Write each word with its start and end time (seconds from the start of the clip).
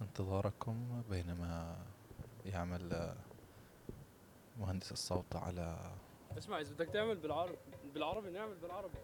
انتظاركم 0.00 1.02
بينما 1.10 1.76
يعمل 2.46 3.14
مهندس 4.58 4.92
الصوت 4.92 5.36
على 5.36 5.78
اسمع 6.38 6.60
إذا 6.60 6.74
بدك 6.74 6.88
تعمل 6.88 7.16
بالعربي 7.16 7.56
بالعربي 7.94 8.30
نعمل 8.30 8.54
بالعربي. 8.62 8.98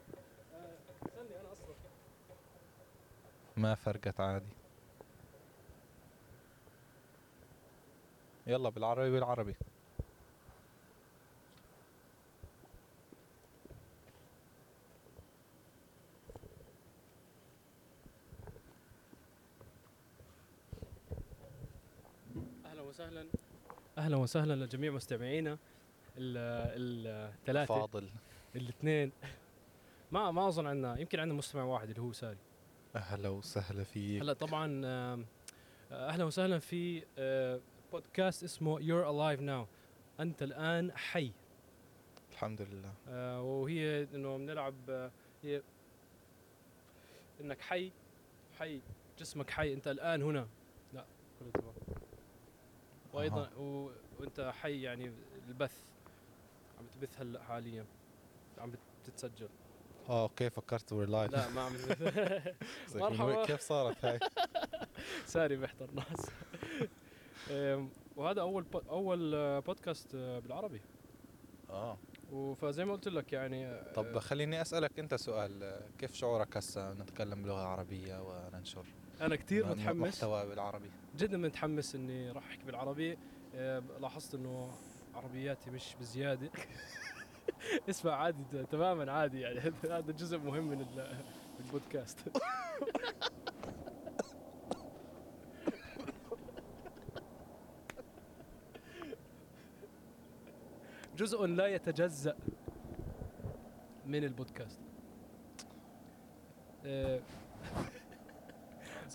آه، 0.55 0.77
استني 1.07 1.41
أنا 1.41 1.53
أصلا. 1.53 1.75
ما 3.57 3.75
فرقت 3.75 4.21
عادي. 4.21 4.47
يلا 8.47 8.69
بالعربي 8.69 9.11
بالعربي 9.11 9.55
أهلا 22.65 22.83
وسهلا. 23.07 23.27
أهلا 23.99 24.17
وسهلا 24.17 24.65
لجميع 24.65 24.91
مستمعينا. 24.91 25.59
الثلاثه 26.19 27.75
فاضل 27.75 28.11
الاثنين. 28.57 29.13
ما 30.13 30.31
ما 30.31 30.49
أظن 30.49 30.67
عندنا 30.67 31.01
يمكن 31.01 31.21
عندنا 31.21 31.39
مستمع 31.39 31.63
واحد 31.63 31.89
اللي 31.89 32.01
هو 32.03 32.13
ساري. 32.13 32.39
أهلا 32.97 33.29
وسهلا 33.29 33.85
فيك. 33.85 34.23
هلا 34.23 34.33
طبعا 34.33 34.83
أهلا 35.93 36.25
وسهلا 36.25 36.59
في 36.59 37.03
آه، 37.19 37.61
بودكاست 37.93 38.45
اسمه 38.45 38.79
You're 38.79 39.07
Alive 39.07 39.41
Now. 39.41 39.69
أنت 40.21 40.43
الآن 40.43 40.93
حي. 40.93 41.33
الحمد 42.33 42.63
لله. 42.63 42.93
آه، 43.09 43.43
وهي 43.43 44.03
إنه 44.15 44.37
بنلعب 44.37 44.75
آه، 44.91 45.11
هي 45.43 45.63
إنك 47.41 47.61
حي 47.61 47.93
حي 48.59 48.81
جسمك 49.19 49.51
حي 49.51 49.73
أنت 49.73 49.89
الآن 49.89 50.23
هنا. 50.23 50.49
وأيضا. 53.17 53.51
و... 53.59 53.91
وأنت 54.21 54.53
حي 54.55 54.83
يعني 54.83 55.13
البث 55.49 55.79
عم 56.79 56.87
تبث 56.87 57.21
هلا 57.21 57.43
حاليا 57.43 57.87
عم 58.59 58.73
بتتسجل. 59.05 59.49
آه 60.09 60.23
أوكي 60.23 60.51
فكرت 60.51 60.93
وير 60.93 61.09
لايف 61.09 61.33
لا 61.33 61.49
ما 61.49 61.61
عم 61.61 61.73
مرحبا. 62.95 63.45
كيف 63.45 63.61
صارت 63.61 64.05
هاي؟ 64.05 64.19
ساري 65.27 65.57
بيحضر 65.57 65.91
ناس. 65.93 66.31
وهذا 68.17 68.41
أول 68.41 68.63
بو... 68.63 68.79
أول 68.79 69.61
بودكاست 69.61 70.17
بالعربي. 70.17 70.81
آه. 71.71 71.99
فزي 72.55 72.85
ما 72.85 72.93
قلت 72.93 73.09
لك 73.09 73.33
يعني 73.33 73.93
طب 73.95 74.19
خليني 74.19 74.63
أسألك 74.63 74.99
أنت 74.99 75.15
سؤال 75.15 75.81
كيف 75.99 76.15
شعورك 76.15 76.57
هسه 76.57 76.93
نتكلم 76.93 77.43
بلغه 77.43 77.67
عربية 77.67 78.23
وننشر؟ 78.23 78.87
أنا 79.21 79.37
كثير 79.37 79.67
م- 79.67 79.71
متحمس. 79.71 80.15
محتوى 80.15 80.47
بالعربي. 80.47 80.91
جدا 81.17 81.37
متحمس 81.39 81.95
إني 81.95 82.31
راح 82.31 82.45
أحكي 82.47 82.65
بالعربي. 82.65 83.19
آه، 83.55 83.83
لاحظت 84.01 84.35
إنه 84.35 84.71
عربياتي 85.15 85.71
مش 85.71 85.95
بزيادة. 86.01 86.51
اسمع 87.91 88.13
عادي 88.13 88.65
تماما 88.71 89.13
عادي 89.13 89.41
يعني. 89.41 89.61
هذا 89.91 90.13
جزء 90.13 90.39
مهم 90.39 90.69
من 90.69 90.81
ال- 90.81 91.17
البودكاست. 91.61 92.19
جزء 101.17 101.47
لا 101.47 101.67
يتجزأ 101.67 102.37
من 104.07 104.25
البودكاست. 104.25 104.81
آه، 106.87 107.21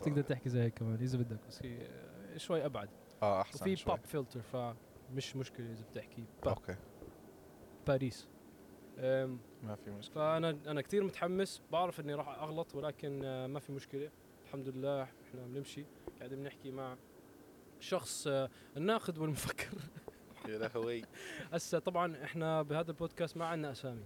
تقدر 0.01 0.21
تحكي 0.21 0.49
زي 0.49 0.61
هيك 0.61 0.73
كمان 0.73 0.95
إذا 1.01 1.17
بدك 1.17 1.39
بس 1.47 1.63
هي 1.65 1.87
شوي 2.37 2.65
أبعد. 2.65 2.89
آه 3.23 3.41
أحسن 3.41 3.59
وفي 3.61 3.75
شوي. 3.75 3.95
pop 3.95 4.05
filter 4.05 4.41
فمش 4.41 5.35
مشكلة 5.35 5.71
إذا 5.71 5.83
بتحكي. 5.83 6.21
بوب 6.43 6.47
أوكي. 6.53 6.75
باريس. 7.87 8.27
ما 8.97 9.75
في 9.85 9.91
مشكلة. 9.91 10.15
فأنا 10.15 10.49
أنا 10.67 10.81
كثير 10.81 11.03
متحمس 11.03 11.61
بعرف 11.71 11.99
إني 11.99 12.13
راح 12.13 12.27
أغلط 12.27 12.75
ولكن 12.75 13.21
آه، 13.25 13.47
ما 13.47 13.59
في 13.59 13.71
مشكلة. 13.71 14.11
الحمد 14.45 14.69
لله 14.69 15.03
إحنا 15.03 15.45
بنمشي. 15.45 15.85
قاعدين 16.19 16.39
بنحكي 16.39 16.71
مع 16.71 16.97
شخص 17.79 18.27
آه، 18.27 18.49
الناقد 18.77 19.17
والمفكر. 19.17 19.77
يا 20.47 20.57
لهوي. 20.57 21.01
هسه 21.53 21.79
طبعا 21.79 22.23
إحنا 22.23 22.61
بهذا 22.61 22.91
البودكاست 22.91 23.37
ما 23.37 23.45
عندنا 23.45 23.71
أسامي. 23.71 24.05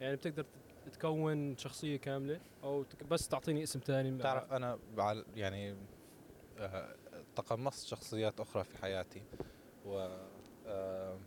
يعني 0.00 0.16
بتقدر 0.16 0.46
تكون 0.98 1.56
شخصية 1.56 1.96
كاملة 1.96 2.40
أو 2.62 2.84
بس 3.10 3.28
تعطيني 3.28 3.62
اسم 3.62 3.80
ثاني 3.80 4.10
بتعرف 4.10 4.52
أنا 4.52 4.78
يعني 5.36 5.76
آه، 6.58 6.94
تقمصت 7.36 7.86
شخصيات 7.86 8.40
أخرى 8.40 8.64
في 8.64 8.78
حياتي 8.78 9.22
و 9.86 10.08
آه، 10.66 11.18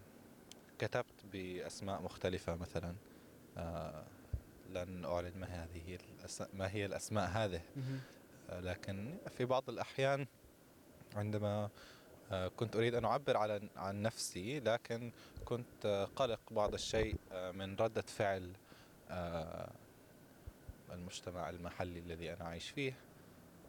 كتبت 0.79 1.25
بأسماء 1.33 2.01
مختلفة 2.01 2.55
مثلا 2.55 2.95
آه، 3.57 4.03
لن 4.69 5.05
أعلن 5.05 5.39
ما 5.39 5.47
هذه. 5.47 5.97
ما 6.53 6.71
هي 6.71 6.85
الأسماء 6.85 7.29
هذه 7.29 7.61
لكن 8.49 9.17
في 9.37 9.45
بعض 9.45 9.69
الأحيان 9.69 10.27
عندما 11.15 11.69
كنت 12.55 12.75
أريد 12.75 12.95
أن 12.95 13.05
أعبر 13.05 13.37
عن 13.37 13.69
عن 13.75 14.01
نفسي 14.01 14.59
لكن 14.59 15.11
كنت 15.45 16.07
قلق 16.15 16.39
بعض 16.51 16.73
الشيء 16.73 17.15
من 17.53 17.75
ردة 17.75 18.01
فعل 18.01 18.53
المجتمع 20.91 21.49
المحلي 21.49 21.99
الذي 21.99 22.33
أنا 22.33 22.45
عايش 22.45 22.69
فيه 22.69 22.93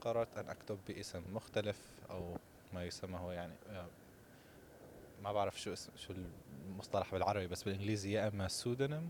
قررت 0.00 0.36
أن 0.38 0.48
أكتب 0.48 0.78
باسم 0.88 1.22
مختلف 1.34 1.90
أو 2.10 2.36
ما 2.72 2.84
يسمى 2.84 3.18
هو 3.18 3.30
يعني 3.32 3.54
آه، 3.68 3.86
ما 5.22 5.32
بعرف 5.32 5.60
شو 5.60 5.72
اسم 5.72 5.92
شو 5.96 6.14
المصطلح 6.68 7.12
بالعربي 7.12 7.46
بس 7.46 7.62
بالإنجليزي 7.62 8.12
يا 8.12 8.28
إما 8.28 8.48
pseudonym 8.48 9.08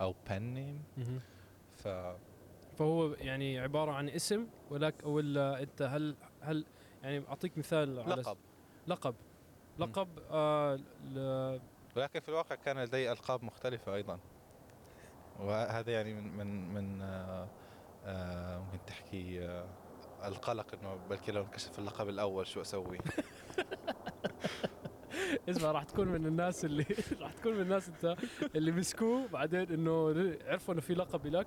أو 0.00 0.14
pen 0.30 0.42
name. 0.42 0.82
ف 1.76 1.88
فهو 2.78 3.12
يعني 3.14 3.58
عبارة 3.58 3.92
عن 3.92 4.08
اسم 4.08 4.46
ولك 4.70 4.94
ولا 5.04 5.62
أنت 5.62 5.82
هل 5.82 6.16
هل 6.40 6.64
يعني 7.02 7.28
أعطيك 7.28 7.58
مثال 7.58 7.98
على 8.00 8.14
لقب. 8.22 8.36
لقب. 8.86 9.14
لقب 9.78 10.08
آه 10.30 10.76
ل- 11.04 11.60
ولكن 11.96 12.20
في 12.20 12.28
الواقع 12.28 12.54
كان 12.54 12.78
لدي 12.78 13.12
ألقاب 13.12 13.44
مختلفة 13.44 13.94
أيضا. 13.94 14.18
وهذا 15.40 15.92
يعني 15.92 16.14
من 16.14 16.36
من 16.36 16.74
من 16.74 17.02
آه 17.02 17.48
آه 18.04 18.58
ممكن 18.58 18.78
تحكي 18.86 19.44
آه 19.44 19.66
القلق 20.24 20.74
إنه 20.74 20.94
بلكي 21.10 21.32
لو 21.32 21.42
انكشف 21.42 21.78
اللقب 21.78 22.08
الأول 22.08 22.46
شو 22.46 22.60
أسوي؟ 22.60 22.98
اسمع 25.48 25.70
راح 25.72 25.84
تكون 25.84 26.08
من 26.08 26.26
الناس 26.26 26.64
اللي 26.64 26.86
راح 27.20 27.32
تكون 27.32 27.54
من 27.54 27.60
الناس 27.60 27.88
انت 27.88 28.16
اللي 28.56 28.72
مسكوه 28.72 29.26
بعدين 29.28 29.60
إنه 29.72 30.08
عرفوا 30.44 30.74
إنه 30.74 30.80
في 30.82 30.94
لقب 30.94 31.26
لك 31.26 31.46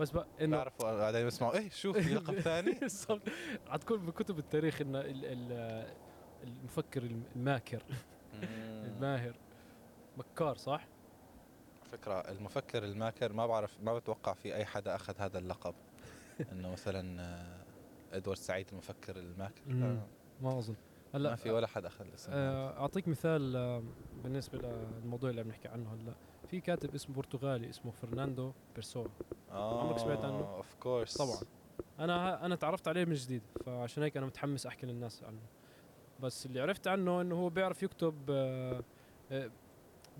بس 0.00 0.10
بقى 0.10 0.26
إنه 0.40 0.56
بعرفوا 0.56 0.92
بعدين 0.98 1.26
بسمعوا 1.26 1.54
إيه 1.54 1.70
شو 1.70 1.92
في 1.92 2.14
لقب 2.14 2.40
ثاني. 2.50 2.72
بالضبط. 2.72 3.22
راح 3.66 3.76
تكون 3.76 4.06
بكتب 4.06 4.38
التاريخ 4.38 4.80
إنه 4.80 5.00
ال- 5.00 5.24
ال- 5.24 5.92
المفكر 6.44 7.02
الماكر. 7.36 7.82
الماهر. 8.42 9.34
مكار 10.16 10.56
صح؟ 10.56 10.86
فكرة 11.92 12.20
المفكر 12.20 12.84
الماكر 12.84 13.32
ما 13.32 13.46
بعرف 13.46 13.80
ما 13.82 13.98
بتوقع 13.98 14.32
في 14.34 14.54
أي 14.54 14.64
حدا 14.64 14.94
أخذ 14.94 15.14
هذا 15.18 15.38
اللقب. 15.38 15.74
إنه 16.52 16.70
مثلا 16.72 17.22
آه، 17.22 18.16
إدوارد 18.16 18.38
سعيد 18.38 18.66
المفكر 18.72 19.16
الماكر. 19.16 19.62
آه، 19.70 20.06
ما 20.42 20.58
أظن. 20.58 20.74
ما 20.74 21.18
هلا 21.20 21.36
في 21.36 21.50
ولا 21.50 21.66
حدا 21.66 21.88
أخذ 21.88 22.04
الاسم 22.04 22.32
آه، 22.32 22.80
أعطيك 22.80 23.08
مثال 23.08 23.52
بالنسبة 24.22 24.58
للموضوع 24.58 25.30
اللي 25.30 25.40
عم 25.40 25.48
نحكي 25.48 25.68
عنه 25.68 25.94
هلأ. 25.94 26.14
في 26.48 26.60
كاتب 26.60 26.94
اسمه 26.94 27.16
برتغالي 27.16 27.70
اسمه 27.70 27.90
فرناندو 27.90 28.52
بيرسوا 28.74 29.06
آه 29.50 29.80
عمرك 29.80 29.98
سمعت 29.98 30.24
عنه؟ 30.24 30.56
اوف 30.56 30.74
كورس 30.74 31.16
طبعا. 31.16 31.40
أنا 31.98 32.46
أنا 32.46 32.56
تعرفت 32.56 32.88
عليه 32.88 33.04
من 33.04 33.14
جديد 33.14 33.42
فعشان 33.66 34.02
هيك 34.02 34.16
أنا 34.16 34.26
متحمس 34.26 34.66
أحكي 34.66 34.86
للناس 34.86 35.24
عنه. 35.24 35.40
بس 36.20 36.46
اللي 36.46 36.60
عرفت 36.60 36.88
عنه 36.88 37.20
إنه 37.20 37.34
هو 37.34 37.48
بيعرف 37.48 37.82
يكتب 37.82 38.30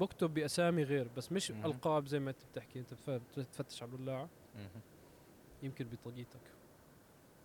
بكتب 0.00 0.34
بأسامي 0.34 0.82
غير 0.82 1.08
بس 1.16 1.32
مش 1.32 1.50
مهم. 1.50 1.66
ألقاب 1.66 2.06
زي 2.06 2.18
ما 2.20 2.30
أنت 2.30 2.38
بتحكي 2.52 2.78
أنت 2.78 2.94
بتفتش 3.38 3.82
على 3.82 3.92
الولاعه 3.94 4.28
يمكن 5.62 5.84
بطاقيتك 5.88 6.40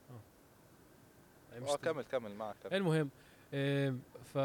آه 0.09 0.19
يعني 1.53 1.69
آه 1.69 1.75
كمل 1.75 2.03
كمل 2.03 2.35
معك 2.35 2.55
كمل. 2.63 2.73
المهم 2.75 3.09
آم، 3.53 4.01
ف 4.33 4.37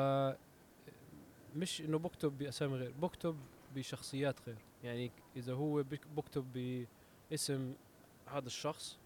مش 1.56 1.80
إنه 1.80 1.98
بكتب 1.98 2.38
بأسامي 2.38 2.76
غير 2.76 2.90
بكتب 3.02 3.36
بشخصيات 3.74 4.36
غير 4.48 4.56
يعني 4.84 5.10
إذا 5.36 5.52
هو 5.54 5.82
بك- 5.82 6.06
بكتب 6.16 6.52
باسم 7.30 7.74
هذا 8.26 8.46
الشخص 8.46 8.98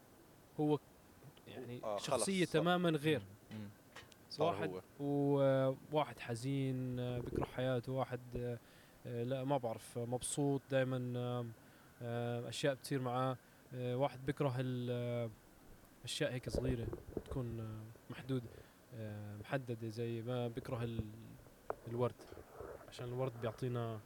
هو 0.60 0.78
يعني 1.48 1.80
آه، 1.84 1.98
صار. 1.98 2.44
تماما 2.44 2.90
غير 2.90 3.22
مم. 3.50 3.68
واحد 4.38 4.70
هو. 5.00 5.74
وواحد 5.92 6.18
حزين 6.18 6.98
آه، 7.00 7.18
بيكره 7.18 7.44
حياته 7.44 7.92
واحد 7.92 8.20
آه، 8.36 8.54
آه، 8.54 8.58
لا 9.04 9.44
ما 9.44 9.56
بعرف. 9.58 9.98
آه، 9.98 10.04
مبسوط 10.04 10.60
دائما 10.70 11.46
أشياء 12.48 12.74
بتصير 12.74 13.00
معاه. 13.00 13.36
آه، 13.74 13.96
واحد 13.96 14.26
بيكره 14.26 14.54
ال- 14.58 14.88
آه، 14.90 15.30
أشياء 16.04 16.32
هيك 16.32 16.48
صغيرة 16.48 16.86
تكون 17.24 17.60
آه، 17.60 18.12
محدودة 18.12 18.48
آه، 18.94 19.36
محددة 19.36 19.88
زي 19.88 20.22
ما 20.22 20.48
بكره 20.48 20.82
ال- 20.84 21.04
الورد. 21.88 22.14
عشان 22.88 23.06
الورد 23.08 23.40
بيعطينا 23.40 24.00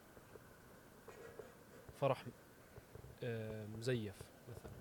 فرح 2.00 2.24
آه، 3.22 3.66
مزيف 3.66 4.14
مثلا. 4.50 4.72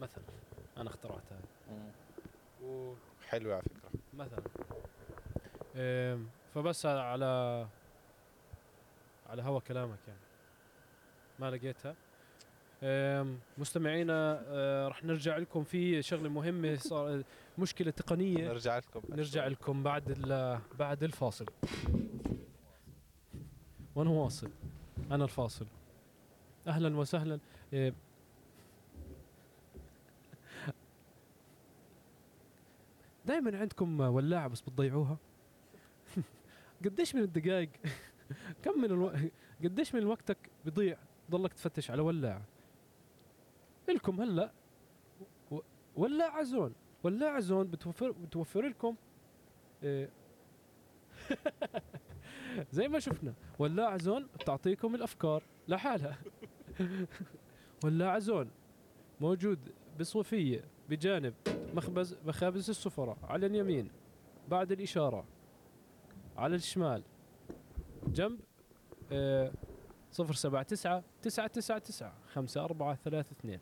مثلا. 0.00 0.24
أنا 0.76 0.90
اخترعتها 0.90 1.40
و 2.64 2.94
حلوة 3.28 3.54
على 3.54 3.62
فكرة. 3.62 4.00
مثلا. 4.14 4.42
فبس 6.54 6.86
على 6.86 7.66
على 9.32 9.42
هوا 9.42 9.60
كلامك 9.60 9.98
يعني. 10.08 10.20
ما 11.38 11.50
لقيتها. 11.50 11.94
مستمعينا 13.58 14.42
آه، 14.46 14.88
رح 14.88 15.04
نرجع 15.04 15.36
لكم 15.36 15.64
في 15.64 16.02
شغلة 16.02 16.28
مهمة 16.28 16.74
صار 16.76 17.22
مشكلة 17.58 17.90
تقنية. 17.90 18.48
نرجع 18.48 18.78
لكم. 18.78 19.02
نرجع 19.16 19.46
لكم 19.46 19.82
بعد 19.82 20.10
ال- 20.10 20.60
بعد 20.78 21.02
الفاصل. 21.02 21.46
ونواصل 23.94 24.50
أنا 25.10 25.24
الفاصل. 25.24 25.66
أهلا 26.66 26.96
وسهلا. 26.96 27.38
إيه. 27.72 27.94
دائما 33.26 33.58
عندكم 33.58 34.00
ولاعة 34.00 34.48
بس 34.48 34.60
بتضيعوها. 34.60 35.16
قديش 36.84 37.14
من 37.14 37.22
الدقائق 37.22 37.68
كم 38.62 38.80
من 38.80 38.84
ألو... 38.84 39.12
قديش 39.64 39.94
من 39.94 40.06
وقتك 40.06 40.50
بيضيع 40.64 40.98
ضلك 41.30 41.52
تفتش 41.52 41.90
على 41.90 42.02
ولاعة؟ 42.02 42.42
إلكم 43.88 44.20
هلأ 44.20 44.52
و... 45.50 45.58
ولاعة 45.96 46.42
زون 46.42 46.74
ولاعة 47.02 47.40
زون 47.40 47.70
بتوفر 47.70 48.10
بتوفر 48.10 48.62
لكم 48.62 48.96
إيه 49.82 50.10
زي 52.72 52.88
ما 52.88 52.98
شفنا 52.98 53.34
ولاعة 53.58 53.96
زون 53.96 54.28
بتعطيكم 54.40 54.94
الأفكار 54.94 55.42
لحالها. 55.68 56.18
ولاعة 57.84 58.18
زون 58.18 58.50
موجود 59.20 59.58
بصوفية 60.00 60.64
بجانب 60.88 61.34
مخبز 61.74 62.16
مخابز 62.26 62.70
السفرة 62.70 63.16
على 63.22 63.46
اليمين 63.46 63.90
بعد 64.48 64.72
الإشارة 64.72 65.24
على 66.36 66.56
الشمال. 66.56 67.02
جنب 68.12 68.40
آه 69.12 69.52
صفر 70.10 70.34
سبعة 70.34 70.62
تسعة 70.62 71.04
تسعة 71.22 71.46
تسعة 71.46 71.78
تسعة 71.78 72.12
خمسة 72.32 72.64
أربعة 72.64 72.94
ثلاثة 73.04 73.32
اثنين. 73.32 73.60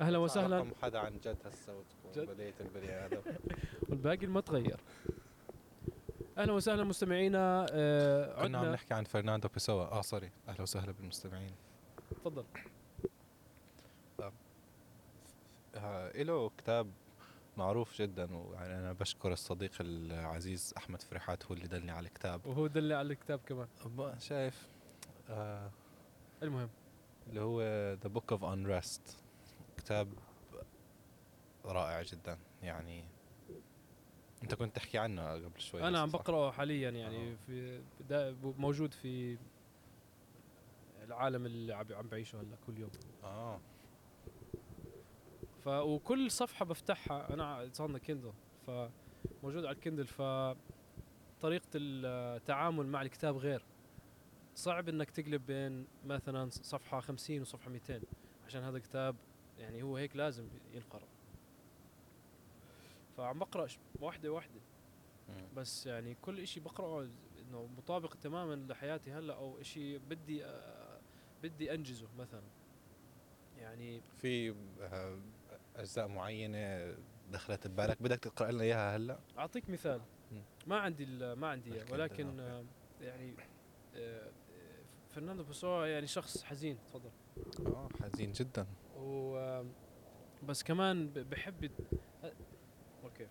أهلا 0.00 0.18
وسهلا. 0.18 0.58
رقم 0.58 0.72
حدا 0.82 0.98
عن 0.98 1.18
جد 1.18 1.36
هسه؟ 1.44 1.76
وتكون 1.76 2.34
بديت 2.34 2.60
البني 2.60 3.06
آدم. 3.06 3.20
والباقي 3.88 4.26
ما 4.26 4.40
تغير. 4.40 4.80
أهلا 6.38 6.52
وسهلا 6.52 6.84
مستمعينا 6.84 7.66
آه 7.72 8.42
كنا 8.42 8.58
عم 8.58 8.64
عدنا 8.64 8.72
نحكي 8.74 8.94
عن 8.94 9.04
فرناندو 9.04 9.48
بيسوا. 9.48 9.82
آه 9.82 10.02
سوري 10.02 10.30
أهلا 10.48 10.62
وسهلا 10.62 10.92
بالمستمعين. 10.92 11.50
تفضل. 12.10 12.44
آه 15.76 16.22
له 16.22 16.50
كتاب 16.58 16.90
معروف 17.56 17.94
جدا 18.02 18.36
ويعني 18.36 18.78
أنا 18.78 18.92
بشكر 18.92 19.32
الصديق 19.32 19.72
العزيز 19.80 20.74
أحمد 20.76 21.02
فرحات 21.02 21.46
هو 21.46 21.54
اللي 21.54 21.66
دلني 21.66 21.90
على 21.90 22.08
الكتاب. 22.08 22.46
وهو 22.46 22.66
دلني 22.66 22.94
على 22.94 23.12
الكتاب 23.12 23.40
كمان. 23.46 23.68
شايف 24.18 24.68
آه 25.30 25.70
المهم. 26.42 26.68
اللي 27.28 27.40
هو 27.40 27.62
The 27.94 28.08
Book 28.08 28.32
of 28.32 28.44
Unrest 28.44 29.18
كتاب 29.76 30.08
رائع 31.64 32.02
جدا 32.02 32.38
يعني 32.62 33.04
أنت 34.42 34.54
كنت 34.54 34.76
تحكي 34.76 34.98
عنه 34.98 35.32
قبل 35.32 35.60
شوي 35.60 35.88
أنا 35.88 35.98
عم؟ 36.00 36.10
بقرأه 36.10 36.50
حاليا 36.50 36.90
يعني 36.90 37.32
آه. 37.32 37.36
في 37.46 37.82
موجود 38.42 38.94
في 38.94 39.38
العالم 41.04 41.46
اللي 41.46 41.72
عم 41.74 41.86
عم 41.90 42.08
بعيشه 42.08 42.40
هلأ 42.40 42.56
كل 42.66 42.78
يوم. 42.78 42.90
آه. 43.24 43.60
ف 45.64 45.68
وكل 45.68 46.30
صفحة 46.30 46.64
بفتحها 46.64 47.34
أنا 47.34 47.68
صارنا 47.72 47.98
كيندل 47.98 48.32
فموجود 48.66 49.64
على 49.64 49.76
الكندل 49.76 50.06
ف 50.06 50.22
طريقة 51.40 51.68
التعامل 51.74 52.86
مع 52.86 53.02
الكتاب 53.02 53.36
غير. 53.36 53.64
صعب 54.54 54.88
إنك 54.88 55.10
تقلب 55.10 55.46
بين 55.46 55.86
مثلا 56.04 56.50
صفحة 56.50 57.00
50 57.00 57.40
وصفحة 57.40 57.70
200 57.70 58.00
عشان 58.46 58.62
هذا 58.62 58.76
الكتاب 58.76 59.16
يعني 59.58 59.82
هو 59.82 59.96
هيك 59.96 60.16
لازم 60.16 60.48
ينقرأ. 60.72 61.08
فعم 63.16 63.38
بقرأ 63.38 63.66
واحدة 64.00 64.32
واحدة. 64.32 64.60
بس 65.56 65.86
يعني 65.86 66.14
كل 66.22 66.40
إشي 66.40 66.60
بقرأه 66.60 67.08
إنه 67.38 67.68
مطابق 67.78 68.14
تماما 68.14 68.72
لحياتي 68.72 69.12
هلأ 69.12 69.34
أو 69.34 69.60
إشي 69.60 69.98
بدي 69.98 70.44
بدي 71.42 71.74
أنجزه 71.74 72.08
مثلا. 72.18 72.42
يعني 73.58 74.00
في 74.00 74.54
آه، 74.80 75.18
أجزاء 75.76 76.08
معينة 76.08 76.94
دخلت 77.30 77.66
ببالك؟ 77.66 78.02
بدك 78.02 78.18
تقرأ 78.18 78.50
لنا 78.52 78.62
إياها 78.62 78.96
هلأ. 78.96 79.18
أعطيك 79.38 79.70
مثال. 79.70 80.00
ما 80.66 80.76
عندي 80.78 81.04
ال- 81.04 81.32
ما 81.38 81.48
عندي 81.48 81.82
ولكن 81.92 82.38
يعني 83.00 83.34
آه، 83.96 84.30
فرناندو 85.10 85.44
بوسوا 85.44 85.86
يعني 85.86 86.06
شخص 86.06 86.42
حزين 86.44 86.78
تفضل. 86.86 87.10
آه 87.66 87.88
حزين 88.02 88.32
جدا. 88.32 88.66
و 88.96 89.62
بس 90.42 90.62
كمان 90.62 91.08
بحب 91.10 91.70
أوكي. 93.04 93.26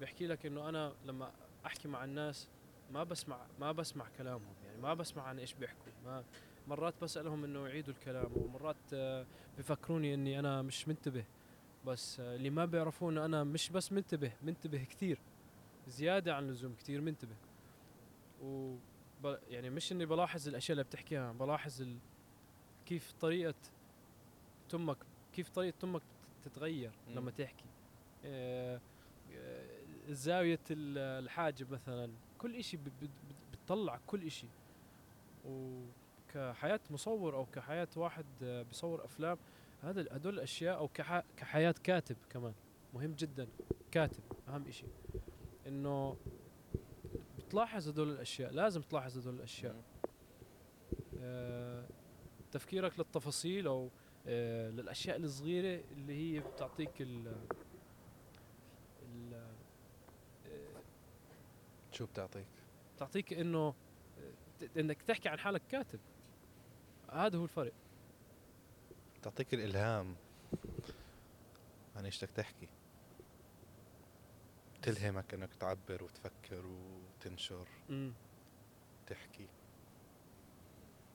بحكي 0.00 0.26
لك 0.26 0.46
إنه 0.46 0.68
أنا 0.68 0.94
لما 1.04 1.32
أحكي 1.66 1.88
مع 1.88 2.04
الناس 2.04 2.48
ما 2.90 3.04
بسمع 3.04 3.46
ما 3.60 3.72
بسمع 3.72 4.08
كلامهم 4.18 4.54
يعني 4.64 4.78
ما 4.78 4.94
بسمع 4.94 5.22
عن 5.22 5.38
إيش 5.38 5.54
بيحكوا 5.54 5.92
ما 6.04 6.24
مرات 6.68 6.94
بسألهم 7.02 7.44
إنه 7.44 7.68
يعيدوا 7.68 7.94
الكلام 7.94 8.30
ومرات 8.36 8.76
آه، 8.94 9.26
بفكروني 9.58 10.14
إني 10.14 10.38
أنا 10.38 10.62
مش 10.62 10.88
منتبه. 10.88 11.24
بس 11.86 12.20
آه، 12.20 12.36
اللي 12.36 12.50
ما 12.50 12.64
بيعرفوا 12.64 13.10
إنه 13.10 13.24
أنا 13.24 13.44
مش 13.44 13.70
بس 13.70 13.92
منتبه 13.92 14.32
منتبه 14.42 14.84
كثير 14.84 15.18
زيادة 15.88 16.34
عن 16.36 16.44
اللزوم 16.48 16.74
كثير 16.74 17.00
منتبه. 17.00 17.34
و 18.42 18.76
يعني 19.48 19.70
مش 19.70 19.92
إني 19.92 20.06
بلاحظ 20.06 20.48
الأشياء 20.48 20.72
اللي 20.72 20.84
بتحكيها 20.84 21.32
بلاحظ 21.32 21.82
ال... 21.82 21.96
كيف 22.86 23.12
طريقة 23.20 23.54
تمك 24.68 24.96
كيف 25.32 25.48
طريقة 25.48 25.74
تمك 25.80 26.02
تتغير. 26.42 26.92
لما 27.14 27.30
تحكي. 27.30 27.64
آه، 28.24 28.80
زاوية 30.08 30.60
ال- 30.70 31.24
الحاجب 31.24 31.72
مثلا 31.72 32.10
كل 32.38 32.56
ب- 32.76 33.08
بتطلع 33.52 34.00
كل 34.06 34.22
إشي. 34.26 34.46
وكحياة 36.34 36.80
مصور 36.90 37.34
أو 37.36 37.46
كحياة 37.46 37.88
واحد 37.96 38.24
آه، 38.42 38.62
بيصور 38.62 39.04
أفلام 39.04 39.38
هذا 39.82 40.00
هدول 40.16 40.34
الأشياء 40.34 40.76
أو 40.78 40.88
كح- 40.88 41.24
كحياة 41.36 41.74
كاتب 41.84 42.16
كمان. 42.30 42.54
مهم 42.94 43.12
جدا. 43.12 43.48
كاتب 43.90 44.22
أهم 44.48 44.66
إشي. 44.68 44.86
إنه 45.66 46.16
بتلاحظ 47.38 47.88
هدول 47.88 48.10
الأشياء 48.10 48.52
لازم 48.52 48.80
تلاحظ 48.82 49.18
هدول 49.18 49.34
الأشياء. 49.34 49.72
مم. 49.74 49.82
آه، 51.20 51.84
تفكيرك 52.52 52.98
للتفاصيل 52.98 53.66
أو 53.66 53.90
آه، 54.26 54.70
للأشياء 54.70 55.16
الصغيرة 55.16 55.84
اللي 55.92 56.12
هي 56.36 56.40
بتعطيك 56.40 57.02
ال 57.02 57.32
ال 59.02 59.42
شو 61.92 62.06
بتعطيك؟ 62.06 62.46
بتعطيك 62.96 63.32
إنه 63.32 63.74
إنك 64.76 65.02
تحكي 65.02 65.28
عن 65.28 65.38
حالك 65.38 65.62
كاتب. 65.68 66.00
هذا 67.12 67.38
هو 67.38 67.44
الفرق. 67.44 67.72
بتعطيك 69.20 69.54
الإلهام. 69.54 70.16
عن 71.96 72.04
إيش 72.04 72.24
بدك 72.24 72.30
تحكي؟ 72.30 72.68
تلهمك 74.82 75.34
إنك 75.34 75.54
تعبر 75.54 76.04
وتفكر 76.04 76.66
وتنشر. 76.66 77.66
مم. 77.88 78.12
تحكي. 79.06 79.46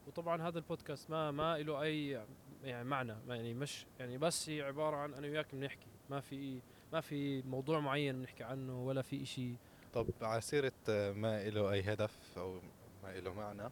وطبعا 0.07 0.41
هذا 0.41 0.57
البودكاست 0.57 1.10
ما 1.10 1.31
ما 1.31 1.57
له 1.57 1.81
أي 1.81 2.21
يعني 2.63 2.83
معنى. 2.83 3.15
يعني 3.27 3.53
مش 3.53 3.86
يعني 4.00 4.17
بس 4.17 4.50
هي 4.50 4.62
عبارة 4.62 4.95
عن 4.95 5.13
أنا 5.13 5.27
وياك 5.27 5.55
بنحكي. 5.55 5.88
ما 6.10 6.19
في 6.19 6.62
ما 6.93 7.01
في 7.01 7.41
موضوع 7.41 7.79
معين 7.79 8.19
بنحكي 8.19 8.43
عنه 8.43 8.86
ولا 8.86 9.01
في 9.01 9.24
إشي. 9.24 9.53
طب 9.93 10.07
على 10.21 10.41
سيرة 10.41 10.74
آه، 10.89 11.12
ما 11.12 11.50
له 11.50 11.71
أي 11.71 11.81
هدف 11.93 12.38
أو 12.38 12.62
ما 13.03 13.19
له 13.19 13.33
معنى 13.33 13.69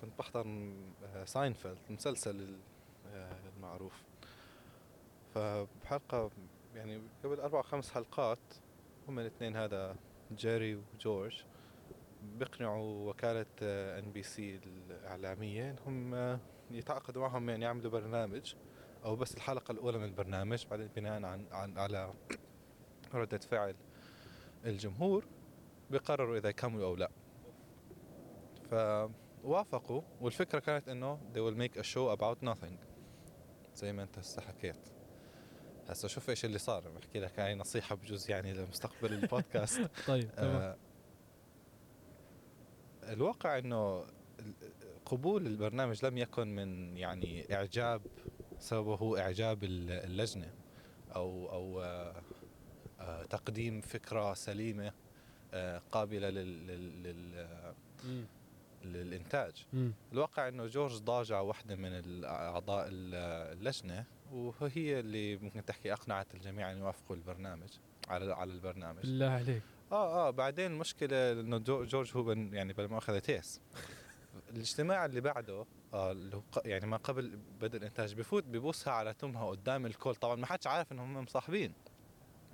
كنت 0.00 0.18
بحضر 0.18 0.46
آه، 1.04 1.24
ساينفيلد 1.24 1.78
المسلسل 1.90 2.36
ال- 2.40 2.60
آه، 3.06 3.36
المعروف. 3.56 4.02
فبحلقة 5.34 6.30
يعني 6.74 7.02
قبل 7.24 7.40
أربع 7.40 7.58
أو 7.58 7.62
خمس 7.62 7.90
حلقات 7.90 8.38
هم 9.08 9.18
الاثنين 9.18 9.56
هذا 9.56 9.96
جيري 10.32 10.74
وجورج 10.94 11.44
بيقنعوا 12.22 13.10
وكالة 13.10 13.46
ان 13.62 14.12
بي 14.12 14.22
سي 14.22 14.60
الإعلامية 14.66 15.70
إنهم 15.70 16.14
آه، 16.14 16.38
يتعاقدوا 16.70 17.22
معهم 17.22 17.48
يعني 17.50 17.64
يعملوا 17.64 17.90
برنامج 17.90 18.54
أو 19.04 19.16
بس 19.16 19.34
الحلقة 19.34 19.72
الأولى 19.72 19.98
من 19.98 20.04
البرنامج 20.04 20.66
بعدين 20.66 20.88
بناء 20.96 21.22
عن, 21.24 21.46
عن 21.52 21.78
على 21.78 22.12
ردة 23.14 23.38
فعل 23.38 23.74
الجمهور 24.64 25.24
بيقرروا 25.90 26.36
إذا 26.38 26.48
يكملوا 26.48 26.86
أو 26.86 26.96
لا. 26.96 27.10
فوافقوا 29.46 30.02
والفكرة 30.20 30.58
كانت 30.58 30.88
إنه 30.88 31.18
they 31.34 31.36
will 31.38 31.56
make 31.58 31.76
a 31.78 31.82
show 31.84 32.18
about 32.18 32.48
nothing. 32.48 32.74
زي 33.74 33.92
ما 33.92 34.02
أنت 34.02 34.18
هسه 34.18 34.42
حكيت. 34.42 34.76
هسه 35.88 36.08
شوف 36.08 36.30
إيش 36.30 36.44
اللي 36.44 36.58
صار 36.58 36.88
بحكي 36.88 37.20
لك 37.20 37.40
هاي 37.40 37.54
نصيحة 37.54 37.94
بجوز 37.96 38.30
يعني 38.30 38.52
لمستقبل 38.52 39.12
البودكاست. 39.12 39.80
طيب 40.08 40.30
تمام. 40.36 40.56
آه 40.56 40.76
الواقع 43.12 43.58
إنه 43.58 44.04
قبول 45.04 45.46
البرنامج 45.46 46.04
لم 46.06 46.18
يكن 46.18 46.54
من 46.56 46.96
يعني 46.96 47.54
إعجاب 47.54 48.02
سببه 48.58 48.94
هو 48.94 49.16
إعجاب 49.16 49.64
ال- 49.64 49.90
اللجنة 49.90 50.50
أو 51.14 51.52
أو 51.52 51.82
آه 51.82 52.22
آه 53.00 53.22
تقديم 53.24 53.80
فكرة 53.80 54.34
سليمة 54.34 54.92
آه 55.54 55.82
قابلة 55.92 56.30
لل 56.30 56.66
لل 56.66 57.02
لل 57.02 57.46
مم. 58.04 58.26
للإنتاج. 58.92 59.66
الواقع 60.12 60.48
إنه 60.48 60.66
جورج 60.66 60.96
ضاجع 60.98 61.40
واحدة 61.40 61.76
من 61.76 61.88
الأعضاء 61.92 62.86
ال- 62.88 63.14
اللجنة 63.58 64.04
وهي 64.32 65.00
اللي 65.00 65.36
ممكن 65.36 65.64
تحكي 65.64 65.92
أقنعت 65.92 66.34
الجميع 66.34 66.72
ان 66.72 66.78
يوافقوا 66.78 67.16
البرنامج 67.16 67.68
على 68.08 68.34
على 68.34 68.52
البرنامج. 68.52 69.00
بالله 69.00 69.26
عليك. 69.30 69.62
آه 69.92 70.28
آه 70.28 70.30
بعدين 70.30 70.70
المشكلة 70.72 71.32
إنه 71.32 71.58
جو- 71.58 71.84
جورج 71.84 72.16
هو 72.16 72.22
بن 72.22 72.54
يعني 72.54 72.72
بالمؤاخذه 72.72 73.18
تيس. 73.18 73.60
الاجتماع 74.50 75.04
اللي 75.04 75.20
بعده 75.20 75.66
آه 75.94 76.12
اللي 76.12 76.42
يعني 76.64 76.86
ما 76.86 76.96
قبل 76.96 77.38
بدء 77.60 77.78
الإنتاج 77.78 78.14
بفوت 78.14 78.44
ببوسها 78.44 78.92
على 78.92 79.14
تمها 79.14 79.46
قدام 79.46 79.86
الكل. 79.86 80.14
طبعا 80.14 80.34
ما 80.34 80.46
حدش 80.46 80.66
عارف 80.66 80.92
إنهم 80.92 81.16
مصاحبين. 81.16 81.72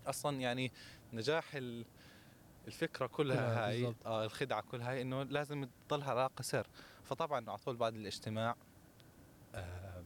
أصلا 0.06 0.40
يعني 0.40 0.72
نجاح 1.12 1.54
ال- 1.54 1.84
الفكرة 2.66 3.06
كلها 3.06 3.36
كلها 3.36 3.68
هاي. 3.68 3.94
آه 4.06 4.24
الخدعة 4.24 4.62
كلها 4.62 4.90
هاي 4.90 5.02
إنه 5.02 5.22
لازم 5.22 5.68
تضلها 5.88 6.10
علاقه 6.10 6.42
سر. 6.42 6.66
فطبعا 7.04 7.50
على 7.50 7.58
طول 7.58 7.76
بعد 7.76 7.94
الاجتماع 7.94 8.56
آم، 9.54 10.04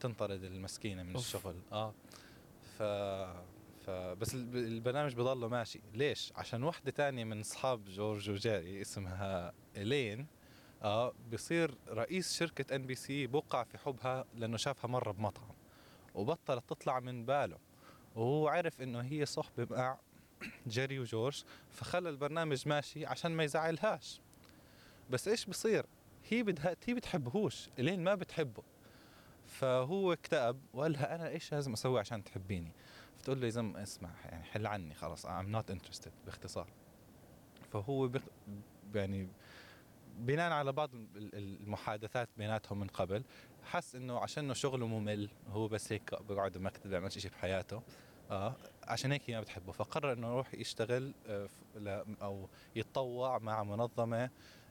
تنطرد 0.00 0.44
المسكينة 0.44 1.02
من 1.02 1.14
أوف. 1.14 1.24
الشغل. 1.36 1.56
آه 1.72 1.94
ف 2.78 2.82
فبس 3.86 4.34
الب- 4.34 4.56
البرنامج 4.56 5.14
بضله 5.14 5.48
ماشي. 5.48 5.80
ليش؟ 5.94 6.32
عشان 6.36 6.64
وحدة 6.64 6.90
تانية 6.90 7.24
من 7.24 7.40
أصحاب 7.40 7.84
جورج 7.84 8.30
وجاري 8.30 8.80
اسمها 8.80 9.52
إلين 9.76 10.26
آه 10.82 11.12
بصير 11.32 11.74
رئيس 11.88 12.32
شركة 12.38 12.76
ان 12.76 12.86
بي 12.86 12.94
سي 12.94 13.26
بوقع 13.26 13.64
في 13.64 13.78
حبها 13.78 14.24
لأنه 14.34 14.56
شافها 14.56 14.88
مرة 14.88 15.12
بمطعم 15.12 15.50
وبطلت 16.14 16.68
تطلع 16.68 17.00
من 17.00 17.24
باله. 17.26 17.58
وهو 18.14 18.48
عرف 18.48 18.82
إنه 18.82 19.00
هي 19.00 19.26
صحبة 19.26 19.66
مع 19.76 19.98
جيري 20.68 20.98
وجورج 20.98 21.42
فخلى 21.70 22.08
البرنامج 22.08 22.68
ماشي 22.68 23.06
عشان 23.06 23.32
ما 23.32 23.44
يزعلهاش. 23.44 24.20
بس 25.10 25.28
إيش 25.28 25.46
بصير؟ 25.46 25.86
هي 26.28 26.42
بدها 26.42 26.76
هي 26.86 26.94
بتحبهوش. 26.94 27.68
إلين 27.78 28.04
ما 28.04 28.14
بتحبه. 28.14 28.62
فهو 29.46 30.12
اكتئب 30.12 30.60
وقال 30.72 30.92
لها 30.92 31.14
أنا 31.14 31.28
إيش 31.28 31.52
لازم 31.52 31.72
أسوي 31.72 32.00
عشان 32.00 32.24
تحبيني؟ 32.24 32.72
فتقول 33.18 33.40
له 33.40 33.44
يا 33.46 33.50
زلمة 33.50 33.82
اسمع 33.82 34.10
يعني 34.24 34.44
حل 34.44 34.66
عني 34.66 34.94
خلاص 34.94 35.26
I'm 35.26 35.54
not 35.54 35.74
interested 35.74 36.10
باختصار. 36.26 36.68
فهو 37.72 38.08
بق... 38.08 38.20
يعني 38.94 39.28
بناء 40.18 40.52
على 40.52 40.72
بعض 40.72 40.94
ال- 40.94 41.06
ال- 41.16 41.60
المحادثات 41.62 42.28
بيناتهم 42.36 42.80
من 42.80 42.86
قبل 42.86 43.24
حس 43.64 43.94
إنه 43.94 44.18
عشان 44.18 44.54
شغله 44.54 44.86
ممل 44.86 45.28
هو 45.48 45.68
بس 45.68 45.92
هيك 45.92 46.22
بيقعد 46.22 46.52
بمكتب 46.58 46.90
بيعملش 46.90 47.18
شيء 47.18 47.30
بحياته. 47.30 47.82
آه 48.32 48.56
عشان 48.82 49.12
هيك 49.12 49.30
هي 49.30 49.34
ما 49.34 49.40
بتحبه 49.40 49.72
فقرر 49.72 50.12
إنه 50.12 50.26
يروح 50.32 50.54
يشتغل 50.54 51.14
آه، 51.26 51.48
أو 52.22 52.48
يتطوع 52.76 53.38
مع 53.38 53.62
منظمة 53.62 54.30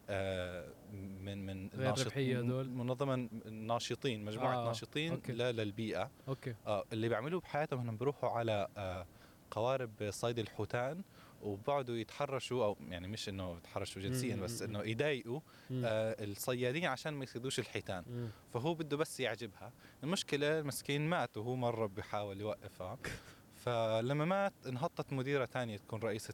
آه، 0.10 0.68
من 0.94 1.46
من 1.46 1.70
هدول. 1.74 2.70
منظمة 2.70 3.30
ناشطين 3.46 4.26
مجموعة 4.26 4.56
آه، 4.56 4.64
آه. 4.64 4.68
ناشطين 4.68 5.12
okay. 5.12 5.32
للبيئة 5.32 6.12
okay 6.28 6.56
آه 6.68 6.86
اللي 6.94 7.10
بيعملوه 7.10 7.42
بحياتهم 7.42 7.80
إنهم 7.82 7.98
بيروحوا 7.98 8.30
على 8.30 8.68
آه 8.78 9.06
قوارب 9.52 9.92
صيد 10.10 10.40
الحوتان 10.40 11.04
وبقعدوا 11.42 11.96
يتحرشوا 11.96 12.66
أو 12.66 12.78
يعني 12.90 13.08
مش 13.08 13.30
إنه 13.30 13.58
يتحرشوا 13.58 14.02
جنسيا 14.02 14.36
بس 14.36 14.62
إنه 14.62 14.80
يضايقوا. 14.82 15.40
آه 15.72 16.16
الصيادين 16.24 16.86
عشان 16.86 17.14
ما 17.14 17.24
يصيدوش 17.24 17.60
الحيتان 17.60 18.04
مم. 18.08 18.30
فهو 18.54 18.74
بده 18.74 18.98
بس 18.98 19.20
يعجبها 19.20 19.72
المشكلة 20.04 20.60
المسكين 20.60 21.10
مات 21.10 21.38
وهو 21.38 21.56
مرة 21.56 21.86
بيحاول 21.88 22.42
يوقفها 22.42 22.98
فلما 23.66 24.26
مات 24.26 24.54
انحطت 24.68 25.14
مديرة 25.14 25.46
تانية 25.46 25.78
تكون 25.78 26.00
رئيسة 26.00 26.34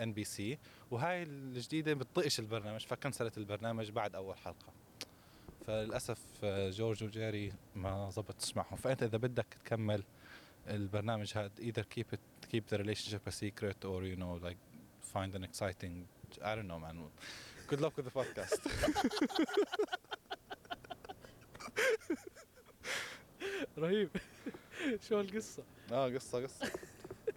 NBC 0.00 0.58
وهاي 0.90 1.22
الجديدة 1.22 1.94
بتطقش 1.94 2.40
البرنامج 2.40 2.80
ف 2.80 2.86
cancelled 2.86 3.38
البرنامج 3.38 3.90
بعد 3.90 4.14
أول 4.14 4.36
حلقة. 4.36 4.72
فللأسف 5.66 6.18
آه، 6.44 6.70
جورج 6.70 7.04
وجيري 7.04 7.52
ما 7.76 8.10
زبطش 8.10 8.56
معهم 8.56 8.76
فأنت 8.76 9.02
إذا 9.02 9.18
بدك 9.18 9.46
تكمل 9.64 10.02
البرنامج 10.68 11.32
هذا 11.38 11.50
either 11.60 11.82
keep 11.82 12.06
it 12.14 12.20
keep 12.52 12.66
the 12.72 12.78
relationship 12.78 13.26
a 13.26 13.32
secret 13.32 13.84
or 13.84 14.04
you 14.04 14.16
know 14.16 14.38
like 14.46 14.58
find 15.14 15.34
an 15.34 15.44
exciting 15.44 16.06
I 16.42 16.54
don't 16.54 16.68
know 16.68 16.78
man. 16.78 16.96
Good 17.68 17.80
luck 17.80 17.96
with 17.96 18.06
the 18.06 18.14
podcast. 18.20 18.60
رهيب. 23.78 24.10
شو 25.08 25.20
القصة 25.20 25.62
آه 25.92 26.08
قصة 26.08 26.42
قصة. 26.42 26.70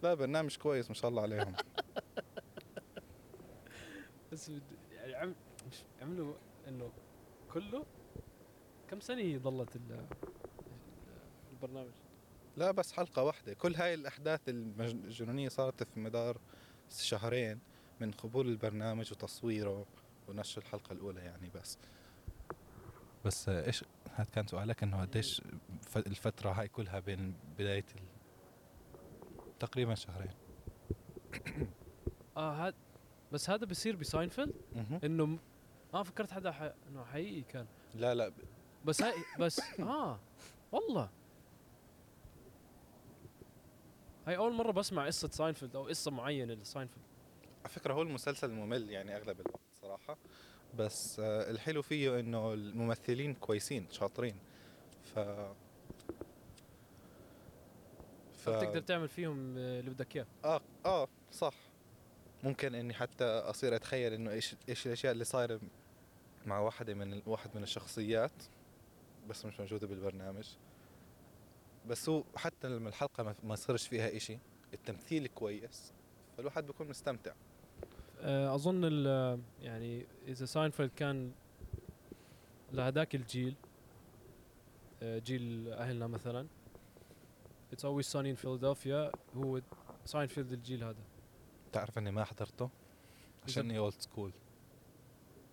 لا 0.02 0.14
برنامج 0.14 0.56
كويس 0.56 0.88
ما 0.88 0.94
شاء 0.94 1.10
الله 1.10 1.22
عليهم. 1.22 1.54
بس 4.32 4.50
يعني 4.92 5.14
عم 5.14 5.34
مش 5.70 5.76
عملوا 6.02 6.34
إنه 6.68 6.92
كله؟ 7.52 7.84
كم 8.90 9.00
سنة 9.00 9.20
هي 9.22 9.38
ظلت 9.38 9.76
ال- 9.76 9.92
ال- 9.92 10.06
البرنامج؟ 11.52 11.90
لا 12.56 12.70
بس 12.70 12.92
حلقة 12.92 13.22
واحدة. 13.22 13.54
كل 13.54 13.74
هاي 13.74 13.94
الأحداث 13.94 14.40
الجنونية 14.48 15.48
صارت 15.48 15.82
في 15.82 16.00
مدار 16.00 16.38
شهرين 16.90 17.58
من 18.00 18.10
قبول 18.10 18.48
البرنامج 18.48 19.12
وتصويره 19.12 19.86
ونشر 20.28 20.62
الحلقة 20.62 20.92
الأولى 20.92 21.20
يعني 21.20 21.50
بس. 21.54 21.78
بس 23.24 23.48
إيش 23.48 23.84
هذا 24.14 24.28
كان 24.34 24.46
سؤالك 24.46 24.82
إنه 24.82 25.00
قديش 25.00 25.42
الفترة 25.96 26.50
هاي 26.50 26.68
كلها 26.68 27.00
بين 27.00 27.34
بداية 27.58 27.84
ال... 27.96 28.02
تقريبا 29.58 29.94
شهرين. 29.94 30.30
آه 32.36 32.52
هاد 32.66 32.74
بس 33.32 33.50
هذا 33.50 33.66
بصير 33.66 33.96
بساينفيلد. 33.96 34.54
إنه 35.04 35.26
م- 35.26 35.38
آه 35.94 36.02
فكرت 36.02 36.32
حدا 36.32 36.52
ح... 36.52 36.62
إنه 36.88 37.04
حقيقي 37.04 37.42
كان. 37.42 37.66
لا 37.94 38.14
لا. 38.14 38.32
بس 38.84 39.02
هاي 39.02 39.14
بس 39.40 39.60
آه 39.80 40.18
والله. 40.72 41.10
هاي 44.26 44.36
أول 44.36 44.52
مرة 44.52 44.72
بسمع 44.72 45.06
قصة 45.06 45.28
ساينفيلد 45.28 45.76
أو 45.76 45.86
قصة 45.86 46.10
معينة 46.10 46.54
لساينفيلد. 46.54 47.04
على 47.60 47.68
فكرة 47.68 47.94
هو 47.94 48.02
المسلسل 48.02 48.50
ممل 48.50 48.90
يعني 48.90 49.16
أغلب 49.16 49.40
الوقت 49.40 49.60
صراحة. 49.82 50.16
بس 50.78 51.20
آه، 51.20 51.50
الحلو 51.50 51.82
فيه 51.82 52.20
إنه 52.20 52.52
الممثلين 52.54 53.34
كويسين 53.34 53.86
شاطرين. 53.90 54.36
ف 55.14 55.18
ف... 58.44 58.48
فبتقدر 58.50 58.80
تعمل 58.80 59.08
فيهم 59.08 59.54
آه، 59.58 59.80
اللي 59.80 59.90
بدك 59.90 60.16
إياه. 60.16 60.26
آه 60.44 60.60
آه 60.86 61.08
صح. 61.32 61.54
ممكن 62.44 62.74
إني 62.74 62.94
حتى 62.94 63.24
أصير 63.24 63.76
أتخيل 63.76 64.12
إنه 64.12 64.30
إيش 64.30 64.56
إيش 64.68 64.86
الأشياء 64.86 65.12
اللي 65.12 65.24
صايرة 65.24 65.60
مع 66.46 66.58
واحدة 66.58 66.94
من 66.94 67.22
واحد 67.26 67.50
من 67.56 67.62
الشخصيات 67.62 68.42
بس 69.28 69.44
مش 69.46 69.60
موجودة 69.60 69.86
بالبرنامج. 69.86 70.48
بس 71.88 72.08
هو 72.08 72.24
حتى 72.36 72.68
لما 72.68 72.88
الحلقة 72.88 73.22
ما- 73.24 73.34
ما 73.44 73.54
يصيرش 73.54 73.86
فيها 73.88 74.16
إشي 74.16 74.38
التمثيل 74.74 75.26
كويس 75.26 75.92
فالواحد 76.36 76.66
بيكون 76.66 76.88
مستمتع. 76.88 77.32
آه، 78.20 78.54
أظن 78.54 78.80
ال- 78.84 79.40
يعني 79.62 80.06
إذا 80.28 80.46
ساينفيلد 80.46 80.90
كان 80.96 81.32
لهذاك 82.72 83.14
الجيل 83.14 83.54
آه، 85.02 85.18
جيل 85.18 85.68
أهلنا 85.72 86.06
مثلا 86.06 86.46
It's 87.74 87.84
always 87.84 88.06
sunny 88.06 88.30
in 88.30 88.36
Philadelphia. 88.36 89.10
هو 89.36 89.60
ساينفيلد 90.04 90.52
الجيل 90.52 90.84
هذا؟ 90.84 91.02
تعرف 91.72 91.98
إني 91.98 92.10
ما 92.10 92.24
حضرته؟ 92.24 92.70
عشان 93.44 93.64
اني 93.64 93.78
old 93.78 93.94
school 93.94 94.32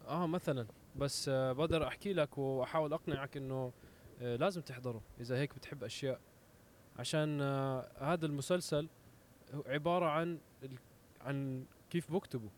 آه 0.07 0.27
مثلا. 0.27 0.67
بس 0.95 1.29
آه 1.29 1.51
بقدر 1.51 1.87
أحكي 1.87 2.13
لك 2.13 2.37
وأحاول 2.37 2.93
أقنعك 2.93 3.37
إنه 3.37 3.71
آه 4.21 4.35
لازم 4.35 4.61
تحضره 4.61 5.01
إذا 5.19 5.37
هيك 5.37 5.55
بتحب 5.55 5.83
أشياء. 5.83 6.19
عشان 6.99 7.41
آه 7.41 7.91
هذا 7.99 8.25
المسلسل 8.25 8.89
عبارة 9.65 10.05
عن. 10.05 10.39
عن 11.21 11.65
كيف 11.89 12.11
بكتبوا. 12.11 12.49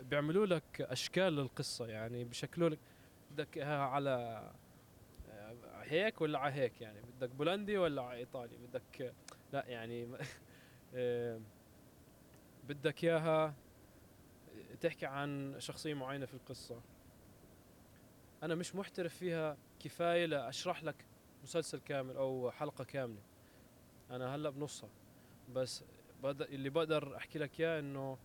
بيعملوا 0.00 0.46
لك 0.46 0.80
أشكال 0.80 1.32
للقصة 1.36 1.86
يعني 1.86 2.24
بشكلوا 2.24 2.68
لك 2.68 2.78
بدك 3.30 3.56
إياها 3.56 3.82
على 3.82 4.44
هيك 5.90 6.20
ولا 6.20 6.38
على 6.38 6.54
هيك 6.54 6.80
يعني؟ 6.80 7.00
بدك 7.00 7.30
بولندي 7.30 7.78
ولا 7.78 8.02
على 8.02 8.18
إيطالي؟ 8.18 8.56
بدك 8.56 9.14
لا 9.52 9.66
يعني 9.66 10.08
بدك 12.68 13.04
إياها 13.04 13.54
تحكي 14.80 15.06
عن 15.06 15.54
شخصية 15.58 15.94
معينة 15.94 16.26
في 16.26 16.34
القصة. 16.34 16.80
أنا 18.42 18.54
مش 18.54 18.74
محترف 18.74 19.14
فيها 19.14 19.56
كفاية 19.80 20.26
لأشرح 20.26 20.84
لك 20.84 21.06
مسلسل 21.42 21.78
كامل 21.78 22.16
أو 22.16 22.50
حلقة 22.50 22.84
كاملة. 22.84 23.22
أنا 24.10 24.34
هلأ 24.34 24.50
بنصها. 24.50 24.90
بس 25.54 25.84
اللي 26.24 26.70
بقدر 26.70 27.16
أحكي 27.16 27.38
لك 27.38 27.60
إياه 27.60 27.80
إنه 27.80 28.18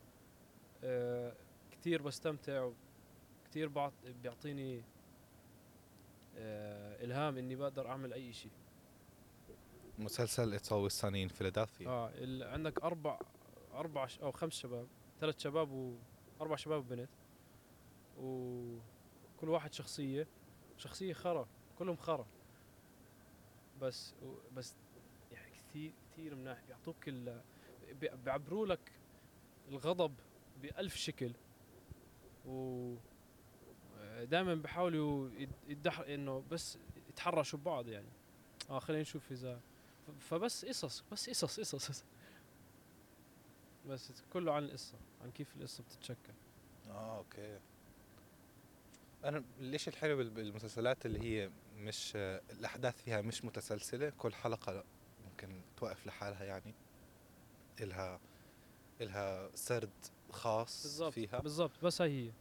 آه 0.83 1.33
كثير 1.71 2.01
بستمتع 2.01 2.69
كثير 3.45 3.67
بعط 3.67 3.93
بيعطيني 4.21 4.83
إلهام 6.37 7.37
إني 7.37 7.55
بقدر 7.55 7.87
أعمل 7.87 8.13
أي 8.13 8.33
شيء. 8.33 8.51
مسلسل 9.99 10.59
Always 10.59 10.93
Sunny 10.93 11.29
in 11.31 11.37
Philadelphia 11.39 11.87
آه 11.87 12.11
عندك 12.45 12.83
أربع 12.83 13.19
أربع 13.73 14.07
أو 14.21 14.31
خمس 14.31 14.53
شباب 14.53 14.87
ثلاث 15.19 15.39
شباب 15.39 15.97
واربع 16.39 16.55
شباب 16.55 16.79
وبنت. 16.85 17.09
وكل 18.19 19.49
واحد 19.49 19.73
شخصية 19.73 20.27
شخصية 20.77 21.13
خرا 21.13 21.47
كلهم 21.79 21.95
خرا. 21.95 22.27
بس 23.81 24.13
بس 24.55 24.75
يعني 25.31 25.51
كثير 25.55 25.91
كثير 26.11 26.35
مناح 26.35 26.61
بيعطوك 26.67 27.07
ال 27.09 27.41
بي- 28.01 28.09
بيعبروا 28.25 28.65
لك 28.65 28.91
الغضب 29.69 30.13
بألف 30.61 30.95
شكل. 30.95 31.31
و 32.45 32.95
دائما 34.23 34.55
بيحاولوا 34.55 35.29
يد- 35.37 35.49
يدح 35.67 35.99
إنه 35.99 36.43
بس 36.51 36.77
يتحرشوا 37.09 37.59
ببعض 37.59 37.87
يعني. 37.87 38.07
آه 38.69 38.79
خلينا 38.79 39.01
نشوف 39.01 39.31
إذا 39.31 39.59
فبس 40.19 40.65
قصص 40.65 41.03
بس 41.11 41.29
قصص 41.29 41.75
قصص. 41.75 42.03
بس 43.89 44.11
كله 44.33 44.53
عن 44.53 44.63
القصة 44.63 44.93
عن 45.23 45.31
كيف 45.31 45.55
القصة 45.55 45.83
بتتشكل. 45.83 46.33
آه 46.89 47.17
أوكي. 47.17 47.59
أنا 49.23 49.43
ليش 49.59 49.87
الحلو 49.87 50.17
بال- 50.17 50.29
بالمسلسلات 50.29 51.05
اللي 51.05 51.19
هي 51.19 51.49
مش 51.77 52.11
الأحداث 52.15 53.01
فيها 53.03 53.21
مش 53.21 53.45
متسلسلة؟ 53.45 54.09
كل 54.09 54.33
حلقة 54.33 54.83
ممكن 55.25 55.61
توقف 55.77 56.07
لحالها 56.07 56.43
يعني. 56.43 56.73
إلها 57.81 58.19
إلها 59.01 59.49
سرد 59.55 59.89
خاص 60.31 60.83
بالضبط 60.83 61.13
فيها. 61.13 61.39
بالضبط 61.39 61.71
بس 61.83 62.01
هي. 62.01 62.31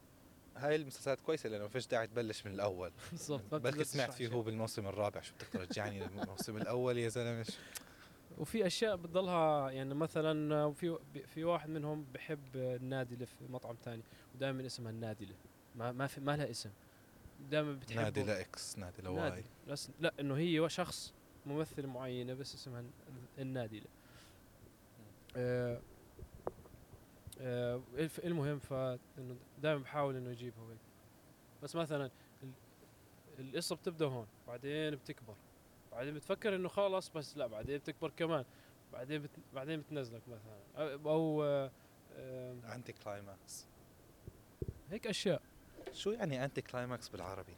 هاي 0.55 0.75
المسلسلات 0.75 1.21
كويسة 1.21 1.49
لأنه 1.49 1.63
ما 1.63 1.69
فيش 1.69 1.87
داعي 1.87 2.07
تبلش 2.07 2.45
من 2.45 2.51
الأول. 2.53 2.91
بالضبط 3.11 3.41
ما 3.51 3.57
بلكي 3.57 3.83
سمعت 3.83 4.13
فيه. 4.13 4.27
هو 4.27 4.41
بالموسم 4.41 4.87
الرابع 4.87 5.21
شو 5.21 5.33
بدك 5.35 5.47
ترجعني 5.47 5.99
للموسم 5.99 6.57
الأول 6.57 6.97
يا 6.97 7.09
زلمة؟ 7.09 7.45
وفي 8.37 8.67
أشياء 8.67 8.95
بتضلها 8.95 9.71
يعني 9.71 9.93
مثلا 9.93 10.71
في 10.71 10.97
في 11.33 11.43
واحد 11.43 11.69
منهم 11.69 12.05
بحب 12.13 12.55
النادلة 12.55 13.25
في 13.25 13.35
مطعم 13.49 13.75
تاني 13.75 14.01
ودائما 14.35 14.65
اسمها 14.65 14.91
النادلة. 14.91 15.35
ما 15.75 15.91
ما 15.91 16.07
في 16.07 16.21
ما 16.21 16.37
لها 16.37 16.49
اسم. 16.51 16.69
دائما 17.51 17.73
بتحبه. 17.73 18.01
نادي 18.01 18.23
لا 18.23 18.41
إكس 18.41 18.77
نادي 18.79 19.01
لواي 19.01 19.29
نادي 19.29 19.43
بس 19.67 19.89
لا 19.99 20.13
إنه 20.19 20.35
هي 20.37 20.69
شخص 20.69 21.13
ممثل 21.45 21.87
معينة 21.87 22.33
بس 22.33 22.55
اسمها 22.55 22.79
الن- 22.79 22.91
النادلة. 23.39 23.85
آه 25.35 25.81
آه 27.39 27.81
المهم 28.23 28.59
ف 28.59 28.73
إنه 28.73 29.35
دائما 29.61 29.81
بحاول 29.81 30.15
إنه 30.15 30.29
يجيبها 30.29 30.71
هيك 30.71 30.77
بس 31.63 31.75
مثلا 31.75 32.11
ال- 32.43 32.51
القصة 33.39 33.75
بتبدأ 33.75 34.05
هون 34.05 34.27
بعدين 34.47 34.95
بتكبر. 34.95 35.35
بعدين 35.91 36.13
بتفكر 36.13 36.55
إنه 36.55 36.69
خلص 36.69 37.09
بس 37.09 37.37
لا 37.37 37.47
بعدين 37.47 37.77
بتكبر 37.77 38.09
كمان. 38.17 38.45
بعدين 38.93 39.21
بت... 39.21 39.29
بعدين 39.53 39.79
بتنزلك 39.79 40.21
مثلا. 40.27 40.93
أو 40.95 41.43
آه 41.43 41.71
آه 42.15 42.75
anticlimax 42.75 43.65
هيك 44.91 45.07
أشياء. 45.07 45.41
شو 45.93 46.11
يعني 46.11 46.45
anticlimax 46.45 47.09
بالعربي؟ 47.09 47.53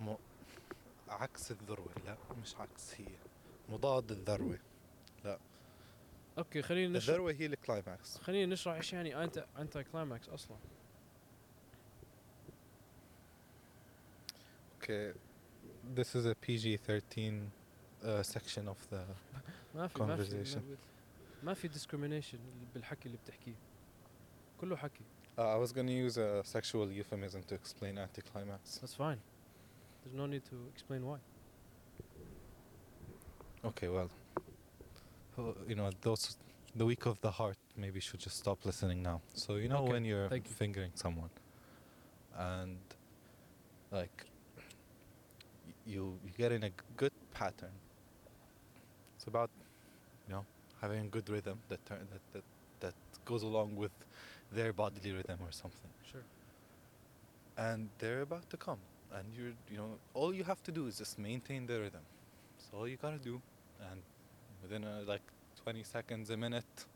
م... 0.00 0.14
عكس 1.08 1.50
الذروة. 1.50 1.90
لا 2.04 2.16
مش 2.42 2.56
عكس 2.56 3.00
هي 3.00 3.06
مضاد 3.68 4.10
الذروة. 4.10 4.58
اوكي 6.39 6.61
خلينا 6.61 6.97
نشرح 6.97 7.09
الذروة 7.09 7.31
هي 7.31 7.45
الكلايماكس 7.45 8.17
خلينا 8.17 8.53
نشرح 8.53 8.75
ايش 8.75 8.93
يعني 8.93 9.23
انت 9.23 9.45
انت 9.57 9.77
كلايماكس 9.77 10.29
اصلا 10.29 10.57
Okay, 14.81 15.13
this 15.95 16.13
is 16.15 16.25
a 16.25 16.35
PG-13 16.35 17.49
uh, 18.03 18.21
section 18.23 18.67
of 18.67 18.77
the 18.91 19.01
ما 19.75 19.87
في 19.87 20.03
ما 20.03 20.15
في 20.15 20.45
Conversation. 20.45 20.57
ما, 20.57 20.77
ما 21.43 21.53
في 21.53 21.69
discrimination 21.69 22.37
بالحكي 22.73 23.05
اللي 23.05 23.17
بتحكيه 23.17 23.55
كله 24.61 24.75
حكي 24.75 25.03
Uh, 25.37 25.41
I 25.41 25.57
was 25.57 25.73
gonna 25.73 25.91
use 25.91 26.17
a 26.17 26.43
sexual 26.45 26.87
euphemism 26.89 27.41
to 27.49 27.55
explain 27.55 27.97
anticlimax. 27.97 28.61
that's 28.81 28.93
fine 28.93 29.19
there's 30.01 30.15
no 30.15 30.25
need 30.27 30.45
to 30.51 30.55
explain 30.73 31.01
why 31.05 31.19
Okay, 33.65 33.87
well, 33.87 34.09
uh, 34.11 34.18
you 35.66 35.74
know, 35.74 35.90
those 36.02 36.36
the 36.74 36.84
weak 36.86 37.06
of 37.06 37.20
the 37.20 37.30
heart 37.30 37.56
maybe 37.76 38.00
should 38.00 38.20
just 38.20 38.36
stop 38.38 38.64
listening 38.64 39.02
now. 39.02 39.22
So 39.34 39.56
you 39.56 39.68
know 39.68 39.82
Okay, 39.82 39.92
when 39.92 40.04
you're 40.04 40.30
thank 40.30 40.48
you. 40.48 40.54
fingering 40.54 40.92
someone, 40.94 41.30
and 42.36 42.78
like 43.90 44.26
you 45.86 46.18
you 46.24 46.32
get 46.36 46.52
in 46.52 46.64
a 46.64 46.70
good 46.96 47.12
pattern. 47.32 47.72
It's 49.16 49.26
about 49.26 49.50
you 50.26 50.32
know 50.34 50.46
having 50.80 51.00
a 51.06 51.08
good 51.08 51.28
rhythm 51.28 51.60
that 51.68 51.84
turn, 51.86 52.08
that 52.12 52.22
that 52.32 52.44
that 52.80 52.94
goes 53.24 53.42
along 53.42 53.76
with 53.76 53.92
their 54.52 54.72
bodily 54.72 55.12
rhythm 55.12 55.38
or 55.42 55.52
something. 55.52 55.90
sure 56.02 56.24
and 57.56 57.90
they're 57.98 58.22
about 58.22 58.48
to 58.50 58.56
come 58.56 58.78
and 59.12 59.32
you're 59.34 59.52
you 59.70 59.76
know 59.76 59.98
all 60.14 60.32
you 60.34 60.44
have 60.44 60.62
to 60.62 60.72
do 60.72 60.86
is 60.86 60.98
just 60.98 61.18
maintain 61.18 61.66
the 61.66 61.78
rhythm 61.80 62.04
that's 62.56 62.70
all 62.72 62.86
you 62.88 62.96
gotta 62.96 63.18
do 63.18 63.40
and 63.90 64.02
within 64.62 64.84
uh, 64.84 65.00
like 65.06 65.22
20 65.62 65.82
seconds 65.82 66.30
a 66.30 66.36
minute 66.36 66.86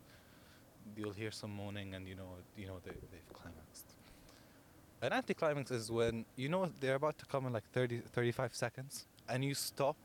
you'll 0.97 1.13
hear 1.13 1.31
some 1.31 1.51
moaning 1.55 1.95
and 1.95 2.07
you 2.09 2.15
know 2.15 2.29
you 2.57 2.67
know 2.67 2.79
they, 2.85 2.91
they've 3.11 3.33
climaxed 3.33 3.87
an 5.03 5.13
anticlimax 5.13 5.71
is 5.71 5.91
when 5.91 6.25
you 6.37 6.49
know 6.49 6.71
they're 6.81 6.95
about 6.97 7.19
to 7.19 7.27
come 7.27 7.47
in 7.47 7.53
like 7.53 7.65
30 7.73 7.99
35 8.13 8.55
seconds 8.55 9.07
and 9.29 9.45
you 9.45 9.55
stop 9.55 9.97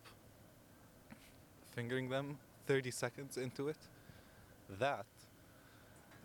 fingering 1.72 2.10
them 2.10 2.38
30 2.68 2.92
seconds 2.92 3.38
into 3.38 3.68
it 3.68 3.78
that 4.80 5.06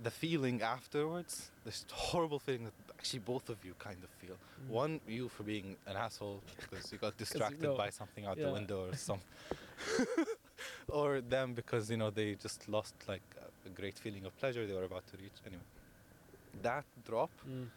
the 0.02 0.10
feeling 0.10 0.60
afterwards 0.62 1.50
this 1.64 1.84
horrible 1.92 2.38
feeling 2.38 2.64
that 2.64 2.72
actually 2.98 3.20
both 3.20 3.48
of 3.48 3.64
you 3.64 3.74
kind 3.78 4.02
of 4.02 4.10
feel 4.10 4.34
Mm. 4.34 4.68
one, 4.70 5.00
you 5.06 5.28
for 5.28 5.42
being 5.42 5.76
an 5.86 5.96
asshole 5.96 6.40
because 6.60 6.90
you 6.92 6.98
got 6.98 7.16
distracted 7.24 7.60
know- 7.62 7.76
by 7.76 7.90
something 7.90 8.24
out 8.24 8.36
yeah. 8.38 8.46
the 8.46 8.52
window 8.52 8.88
or 8.88 8.96
something. 8.96 9.26
or 10.97 11.21
them 11.21 11.53
because, 11.53 11.89
you 11.91 11.97
know, 12.01 12.09
they 12.19 12.29
just 12.35 12.59
lost 12.75 12.95
like 13.07 13.27
a, 13.45 13.69
a 13.69 13.71
great 13.79 13.97
feeling 14.03 14.23
of 14.25 14.31
pleasure 14.41 14.65
they 14.67 14.73
were 14.79 14.87
about 14.91 15.05
to 15.11 15.15
reach. 15.23 15.37
Anyway, 15.47 15.67
that 16.67 16.85
drop, 17.07 17.31
Mm. 17.47 17.67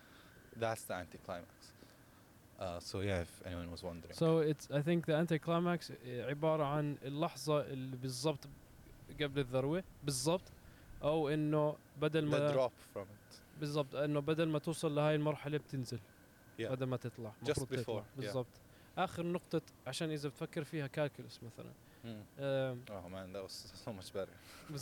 that's 0.63 0.85
the 0.89 0.95
anticlimax. 1.03 1.53
Uh, 2.61 2.79
so, 2.81 3.01
yeah, 3.01 3.21
if 3.27 3.33
anyone 3.47 3.69
was 3.77 3.83
wondering. 3.83 4.15
so 4.23 4.29
it's 4.51 4.67
I 4.79 4.83
think 4.83 5.07
the 5.07 5.15
anticlimax 5.23 5.93
عبارة 6.07 6.65
عن 6.65 6.97
اللحظة 7.05 7.61
اللي 7.61 7.97
بالضبط 7.97 8.49
قبل 9.21 9.39
الذروة 9.39 9.85
بالضبط 10.05 10.53
او 11.03 11.29
انه 11.29 11.77
بدل 12.01 12.29
the 12.29 12.31
ما 12.31 12.53
drop 12.55 12.73
from 12.97 13.03
it. 13.05 13.41
بالضبط 13.61 13.95
انه 13.95 14.21
بدل 14.21 14.49
ما 14.49 14.59
توصل 14.59 14.95
لهاي 14.95 15.15
المرحلة 15.15 15.59
بتنزل 15.59 15.99
Yeah. 16.61 16.63
بدل 16.65 16.87
ما 16.87 16.97
تطلع 16.97 17.33
Just 17.45 17.51
مفروض 17.51 17.69
تطلع. 17.69 18.01
before, 18.01 18.05
yeah. 18.05 18.21
بالضبط 18.21 18.47
اخر 18.99 19.27
نقطة 19.27 19.63
عشان 19.87 20.11
اذا 20.11 20.29
بتفكر 20.29 20.65
فيها 20.65 20.87
كالكولس 20.87 21.41
مثلا 21.43 21.71
Mm. 22.08 22.72
Um, 22.72 22.82
oh 22.90 23.10
man, 23.10 23.34
that 23.34 23.44
was 23.44 23.72
so 23.84 23.92
much 23.94 24.14
better. 24.14 24.32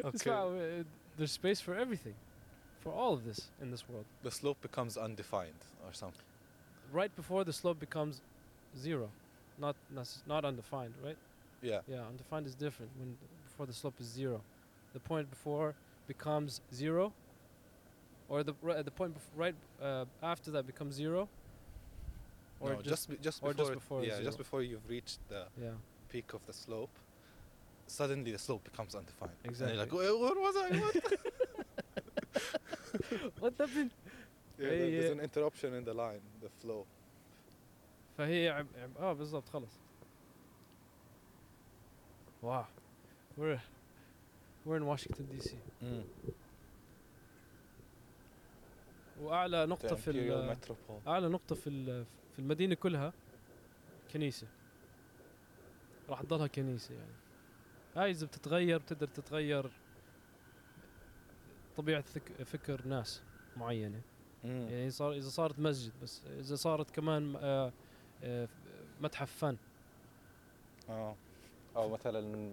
okay. 0.04 0.30
Why, 0.30 0.84
there's 1.16 1.32
space 1.32 1.60
for 1.60 1.74
everything, 1.74 2.14
for 2.80 2.92
all 2.92 3.12
of 3.12 3.24
this 3.24 3.48
in 3.60 3.70
this 3.70 3.88
world. 3.88 4.04
The 4.22 4.30
slope 4.30 4.60
becomes 4.62 4.96
undefined 4.96 5.64
or 5.84 5.92
something. 5.92 6.24
Right 6.92 7.14
before 7.14 7.44
the 7.44 7.52
slope 7.52 7.78
becomes 7.78 8.20
zero, 8.78 9.10
not 9.58 9.76
not 10.26 10.44
undefined, 10.44 10.94
right? 11.04 11.16
Yeah. 11.62 11.80
Yeah, 11.86 12.02
undefined 12.08 12.46
is 12.46 12.54
different. 12.54 12.90
When 12.98 13.16
before 13.44 13.66
the 13.66 13.72
slope 13.72 14.00
is 14.00 14.06
zero, 14.06 14.40
the 14.92 15.00
point 15.00 15.30
before 15.30 15.74
becomes 16.06 16.60
zero, 16.74 17.12
or 18.28 18.42
the 18.42 18.54
the 18.84 18.90
point 18.90 19.16
right 19.36 19.54
uh, 19.82 20.04
after 20.22 20.50
that 20.52 20.66
becomes 20.66 20.94
zero, 20.94 21.28
or 22.59 22.69
no, 22.69 22.75
just, 22.81 22.87
just, 22.89 23.09
be, 23.09 23.15
just 23.27 23.43
or 23.43 23.49
before, 23.53 23.57
just 23.65 23.71
it- 23.71 23.79
before 23.81 24.03
yeah, 24.03 24.13
zero. 24.15 24.23
just 24.29 24.37
before 24.37 24.61
you've 24.69 24.87
reached 24.89 25.19
the 25.29 25.41
yeah 25.65 25.71
peak 26.09 26.33
of 26.33 26.41
the 26.45 26.53
slope, 26.53 26.95
suddenly 27.87 28.31
the 28.31 28.37
slope 28.47 28.63
becomes 28.63 28.95
undefined. 28.95 29.37
And 29.43 29.51
Exactly. 29.51 29.75
you're 29.75 29.83
like, 29.85 29.93
"Wait, 29.99 30.19
what 30.23 30.37
was 30.45 30.55
I? 30.65 30.67
What? 30.83 30.95
what 33.39 33.57
that 33.57 33.69
mean 33.75 33.91
Yeah, 34.57 34.69
هي- 34.69 34.91
there's 34.91 35.11
an 35.17 35.19
interruption 35.27 35.73
in 35.73 35.83
the 35.89 35.93
line, 35.93 36.21
the 36.41 36.49
flow. 36.61 36.85
فهي 38.17 38.49
عب... 38.49 38.67
عب... 38.77 38.97
اه 38.97 39.13
بالضبط 39.13 39.49
خلص 39.49 39.71
واو 42.43 42.63
we're 43.39 43.59
we're 44.65 44.77
in 44.77 44.85
Washington 44.85 45.25
DC 45.33 45.49
Mm. 45.83 46.03
واعلى 49.21 49.65
The 49.65 49.69
نقطة 49.69 49.95
في 49.95 50.11
imperial 50.11 50.15
ال... 50.35 50.55
metropole. 50.57 51.07
اعلى 51.07 51.27
نقطة 51.29 51.55
في 51.55 51.67
ال... 52.40 52.46
في 52.46 52.46
المدينة 52.46 52.74
كلها 52.74 53.12
كنيسة. 54.12 54.46
راح 56.08 56.22
تضلها 56.22 56.46
كنيسة 56.46 56.94
يعني. 56.94 57.12
هاي 57.96 58.10
اذا 58.10 58.26
بتتغير 58.26 58.78
بتقدر 58.78 59.06
تتغير 59.06 59.70
طبيعة 61.76 62.00
فك... 62.00 62.42
فكر 62.42 62.86
ناس 62.86 63.22
معينة. 63.56 64.00
Mm. 64.42 64.46
يعني 64.46 64.90
صار 64.90 65.12
إذا 65.12 65.28
صارت 65.28 65.58
مسجد 65.58 65.92
بس 66.02 66.22
إذا 66.26 66.54
صارت 66.54 66.90
كمان 66.90 67.36
آه 67.36 67.72
آه 68.22 68.48
متحف 69.00 69.32
فن. 69.36 69.56
آه. 70.88 71.16
أو 71.76 71.88
مثلا 71.88 72.52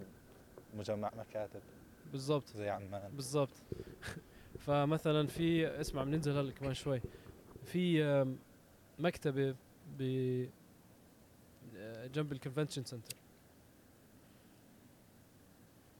مجمع 0.78 1.12
مكاتب. 1.18 1.62
بالضبط. 2.12 2.48
زي 2.56 2.70
عمان. 2.70 3.12
بالضبط. 3.16 3.54
فمثلا 4.66 5.28
في 5.28 5.68
اسمع 5.82 6.04
بننزل 6.04 6.38
هلأ 6.38 6.52
كمان 6.52 6.74
شوي. 6.74 7.02
في 7.66 8.36
مكتبة 9.00 9.56
ب 10.00 10.02
آه، 11.76 12.08
جنب 12.08 12.32
ال 12.32 12.36
convention 12.36 12.84
center 12.84 13.16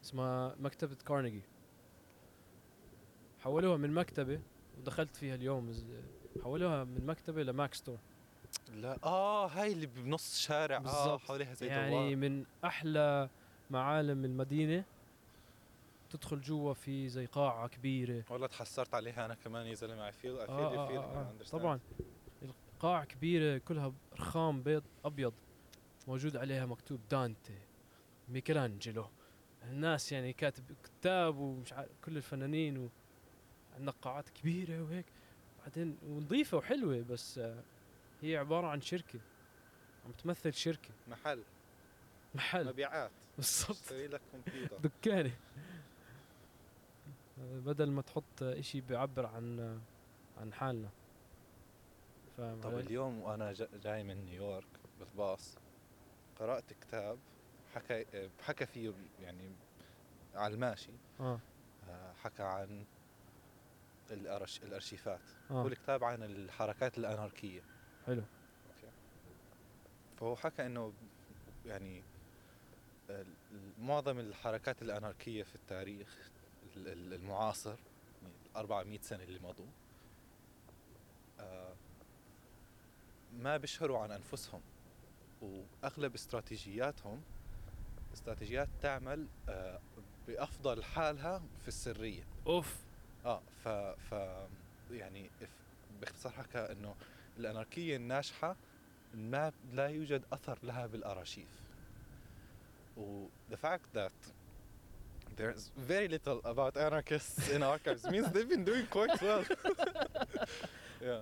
اسمها 0.04 0.56
مكتبة 0.60 0.96
كارنيجي 1.08 1.42
حولوها 3.40 3.78
من 3.78 3.94
مكتبة 3.94 4.40
ودخلت 4.78 5.16
فيها 5.16 5.36
اليوم 5.36 5.72
حولوها 6.44 6.84
من 6.84 7.06
مكتبة 7.06 7.44
ل 7.44 7.51
Mac 7.51 7.74
store 7.74 7.98
لا 8.74 8.98
آه 9.04 9.48
هاي 9.48 9.72
اللي 9.74 9.86
بنص 9.86 10.40
شارع 10.40 10.78
آه. 10.78 11.18
حواليها 11.18 11.54
زي 11.54 11.68
يعني 11.68 11.90
دوار. 11.92 12.16
من 12.16 12.46
أحلى 12.64 13.30
معالم 13.70 14.26
المدينة. 14.26 14.84
تدخل 16.10 16.42
جوا 16.42 16.74
في 16.74 17.10
زي 17.10 17.26
قاعة 17.26 17.68
كبيرة. 17.68 18.24
والله 18.30 18.48
تحسرت 18.48 18.94
عليها 18.94 19.26
أنا 19.26 19.34
كمان 19.36 19.68
يا 19.68 19.72
I 19.72 19.76
feel 20.12 20.26
آه 20.26 20.88
I 20.90 20.92
آه. 20.98 21.32
understand. 21.32 21.50
طبعا. 21.52 21.80
القاعة 22.78 23.06
كبيرة 23.06 23.58
كلها 23.58 23.94
رخام 24.20 24.64
بيض 24.64 24.84
أبيض 25.06 25.34
موجود 26.08 26.38
عليها 26.38 26.66
مكتوب 26.66 27.00
دانتي 27.12 27.58
ميكелانجلو 28.30 29.08
الناس 29.64 30.12
يعني 30.12 30.34
كاتب 30.34 30.64
كتاب 30.84 31.38
ومش 31.38 31.74
عارف 31.74 31.90
كل 32.06 32.18
الفنانين 32.18 32.78
و 32.78 32.90
عندنا 33.76 33.92
قاعات 33.92 34.30
كبيرة 34.30 34.82
وهيك. 34.84 35.06
بعدين 35.60 35.98
ونظيفة 36.08 36.58
وحلوة 36.58 37.02
بس 37.02 37.38
آه، 37.38 37.64
هي 38.22 38.38
عبارة 38.38 38.68
عن 38.68 38.82
شركة 38.82 39.20
عم 40.06 40.12
تمثل 40.12 40.54
شركة. 40.54 40.90
محل. 41.08 41.44
محل. 42.36 42.68
مبيعات. 42.68 43.12
بالضبط. 43.38 43.92
لك 43.92 44.22
كمبيوتر. 44.32 44.78
دكانة. 44.78 45.32
آه، 47.40 47.60
بدل 47.60 47.92
ما 47.92 48.02
تحط 48.02 48.44
إشي 48.44 48.82
بيعبر 48.82 49.26
عن 49.26 49.60
آه، 49.60 49.80
عن 50.42 50.54
حالنا. 50.54 50.90
فاهم 52.38 52.62
طب 52.62 52.70
علي؟ 52.74 52.80
اليوم 52.82 53.22
وأنا 53.22 53.54
جا- 53.54 53.70
جاي 53.84 54.04
من 54.04 54.26
نيويورك 54.26 54.68
بالباص 55.00 55.56
قرأت 56.40 56.74
كتاب 56.82 57.20
حكى 57.76 58.30
حكى 58.42 58.66
فيه 58.66 58.94
يعني 59.22 59.52
على 60.36 60.54
الماشي 60.54 60.92
آه. 61.20 61.40
آه، 61.90 62.14
حكى 62.14 62.44
عن 62.44 62.86
الأرش 64.12 64.64
الأرشيفات 64.64 65.20
آه. 65.52 65.54
هو 65.54 65.68
الكتاب 65.68 66.04
عن 66.04 66.24
الحركات 66.24 66.98
الأناركية. 66.98 67.62
حلو. 68.06 68.22
أوكي. 68.22 68.92
فهو 70.20 70.36
حكى 70.36 70.66
إنه 70.66 70.94
يعني 71.66 72.04
معظم 73.80 74.20
الحركات 74.20 74.82
الأناركية 74.82 75.44
في 75.44 75.56
التاريخ 75.56 76.30
ال- 76.78 76.88
ال- 76.88 77.14
المعاصر 77.14 77.76
يعني 78.22 78.34
ال 78.46 78.56
400 78.56 79.00
سنة 79.02 79.24
اللي 79.24 79.40
مضوا 79.40 79.66
آه، 81.40 81.74
ما 83.34 83.58
بيشهروا 83.58 84.00
عن 84.00 84.12
أنفسهم 84.12 84.62
وأغلب 85.42 86.14
استراتيجياتهم 86.14 87.22
استراتيجيات 88.14 88.70
تعمل 88.82 89.28
آه، 89.50 89.80
بأفضل 90.28 90.84
حالها 90.84 91.42
في 91.62 91.68
السرية. 91.68 92.24
أوف. 92.48 92.76
آه 93.26 93.42
ف 93.64 93.68
ف 93.68 94.16
يعني 94.92 95.30
باختصار 96.02 96.32
حكى 96.32 96.60
إنه 96.60 96.96
الأناركية 97.38 97.96
الناجحة 97.96 98.56
ما 99.14 99.52
لا 99.74 99.88
يوجد 99.88 100.24
أثر 100.34 100.60
لها 100.64 100.86
بالارشيف 100.88 101.48
و 102.98 103.26
the 103.52 103.56
fact 103.58 103.94
that 103.94 104.12
there's 105.38 105.72
very 105.78 106.08
little 106.08 106.42
about 106.46 106.78
anarchists 106.78 107.50
in 107.50 107.62
archives 107.64 108.04
means 108.10 108.32
they've 108.32 108.50
been 108.50 108.66
doing 108.66 108.86
quite 108.90 109.22
well. 109.22 109.44
Yeah. 111.02 111.22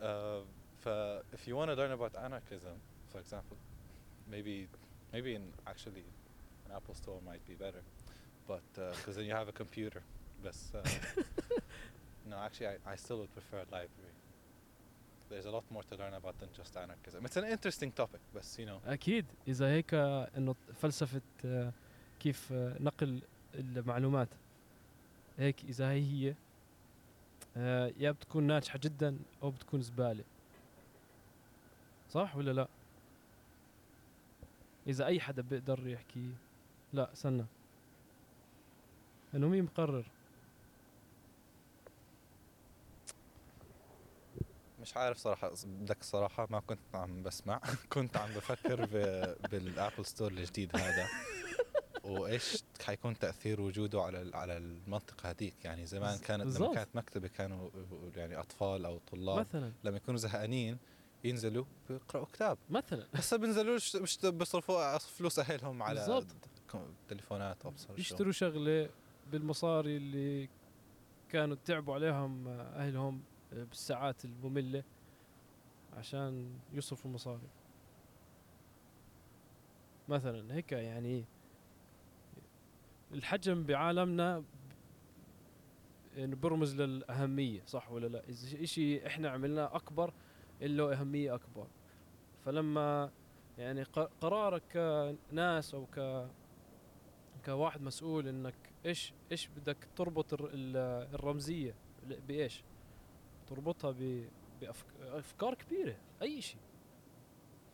Uh, 0.00 0.40
if 1.33 1.47
you 1.47 1.55
want 1.55 1.69
to 1.69 1.75
learn 1.75 1.91
about 1.91 2.13
anarchism 2.27 2.75
for 3.11 3.19
example 3.19 3.57
maybe 4.31 4.67
maybe 5.13 5.35
in 5.35 5.43
actually 5.67 6.05
an 6.65 6.71
apple 6.77 6.95
store 6.95 7.19
might 7.25 7.45
be 7.45 7.55
better 7.65 7.83
but 8.47 8.67
because 8.97 9.15
then 9.17 9.25
you 9.25 9.33
have 9.33 9.49
a 9.49 9.57
computer 9.63 10.01
but 10.43 10.55
uh, 10.75 10.79
no 12.29 12.37
actually 12.45 12.67
I, 12.67 12.75
I 12.93 12.95
still 12.95 13.19
would 13.21 13.33
prefer 13.33 13.57
a 13.57 13.69
library 13.77 14.17
there's 15.29 15.45
a 15.45 15.51
lot 15.51 15.63
more 15.69 15.83
to 15.83 15.95
learn 15.97 16.13
about 16.13 16.39
than 16.39 16.49
just 16.55 16.75
anarchism 16.77 17.25
it's 17.25 17.37
an 17.37 17.45
interesting 17.45 17.91
topic 17.91 18.21
but 18.33 18.45
you 18.57 18.65
know 18.65 18.79
اكيد 18.85 19.25
اذا 19.47 19.71
هيك 19.71 19.93
انه 19.93 20.55
فلسفه 20.81 21.21
آه، 21.45 21.73
كيف 22.19 22.53
آه، 22.53 22.75
نقل 22.79 23.21
المعلومات 23.55 24.29
هيك 25.39 25.63
اذا 25.63 25.91
هي 25.91 26.01
هي 26.01 26.35
آه، 27.57 27.93
يا 27.97 28.11
بتكون 28.11 28.43
ناجحه 28.43 28.79
جدا 28.83 29.17
او 29.43 29.49
بتكون 29.49 29.81
زباله 29.81 30.23
صح 32.12 32.36
ولا 32.36 32.50
لا؟ 32.50 32.68
إذا 34.86 35.06
أي 35.06 35.20
حدا 35.20 35.42
بيقدر 35.42 35.88
يحكي 35.88 36.30
لا 36.92 37.12
استنى. 37.12 37.44
إنه 39.34 39.48
مين 39.48 39.64
مقرر؟ 39.64 40.04
مش 44.80 44.96
عارف 44.96 45.18
صراحة 45.18 45.52
بدك 45.64 46.00
الصراحة 46.00 46.46
ما 46.50 46.60
كنت 46.60 46.78
عم 46.94 47.22
بسمع. 47.22 47.60
كنت 47.92 48.16
عم 48.16 48.30
بفكر 48.34 48.86
بال 49.50 49.66
Apple 49.66 50.06
Store 50.06 50.30
الجديد 50.30 50.76
هذا. 50.76 51.08
وإيش 52.04 52.64
حيكون 52.84 53.18
تأثير 53.18 53.60
وجوده 53.60 54.02
على 54.02 54.30
على 54.34 54.56
المنطقة 54.56 55.30
هذيك؟ 55.30 55.64
يعني 55.64 55.86
زمان 55.86 56.18
كانت 56.18 56.60
لما. 56.60 56.74
كانت 56.74 56.96
مكتبة 56.96 57.28
كانوا 57.28 57.70
يعني 58.16 58.36
أطفال 58.36 58.84
أو 58.84 58.98
طلاب 58.98 59.38
مثلا. 59.38 59.72
لما 59.84 59.96
يكونوا 59.96 60.18
زهقانين 60.18 60.78
ينزلوا 61.24 61.64
بيقرأوا 61.88 62.24
كتاب. 62.26 62.58
مثلا. 62.70 63.06
هسا 63.14 63.36
بينزلوا 63.36 63.74
مش 63.74 64.18
بيصرفوا 64.24 64.98
فلوس 64.98 65.38
أهلهم 65.38 65.82
على 65.82 66.00
بالضبط. 66.00 66.26
كم- 66.70 66.94
تليفونات 67.08 67.66
أبصر 67.66 67.98
يشتروا 67.98 68.32
شغلة 68.32 68.90
بالمصاري 69.32 69.96
اللي 69.96 70.48
كانوا 71.28 71.56
تعبوا 71.64 71.94
عليهم 71.94 72.48
أهلهم 72.48 73.22
بالساعات 73.52 74.24
المملة 74.24 74.82
عشان 75.96 76.58
يصرفوا 76.72 77.10
مصاري 77.10 77.48
مثلا 80.08 80.54
هيك 80.54 80.72
يعني 80.72 81.24
الحجم 83.12 83.64
بعالمنا 83.64 84.44
إنه 86.18 86.36
برمز 86.36 86.74
للأهمية 86.80 87.62
صح 87.66 87.90
ولا 87.90 88.06
لا؟ 88.06 88.28
إذا 88.28 88.64
شيء 88.64 89.06
إحنا 89.06 89.30
عملناه 89.30 89.76
أكبر 89.76 90.14
له 90.62 90.92
أهمية 90.92 91.34
أكبر. 91.34 91.66
فلما 92.44 93.10
يعني 93.58 93.82
قرارك 94.20 94.62
كناس 95.30 95.74
أو 95.74 95.86
ك 95.86 96.26
كواحد 97.44 97.82
مسؤول 97.82 98.28
إنك 98.28 98.54
إيش 98.86 99.12
إيش 99.32 99.48
بدك 99.48 99.88
تربط 99.96 100.32
الر- 100.32 100.50
ال- 100.54 101.14
الرمزية 101.14 101.74
بإيش؟ 102.28 102.64
تربطها 103.46 103.94
بافكار 104.60 105.54
كبيرة 105.54 105.96
أي 106.22 106.40
شيء. 106.40 106.60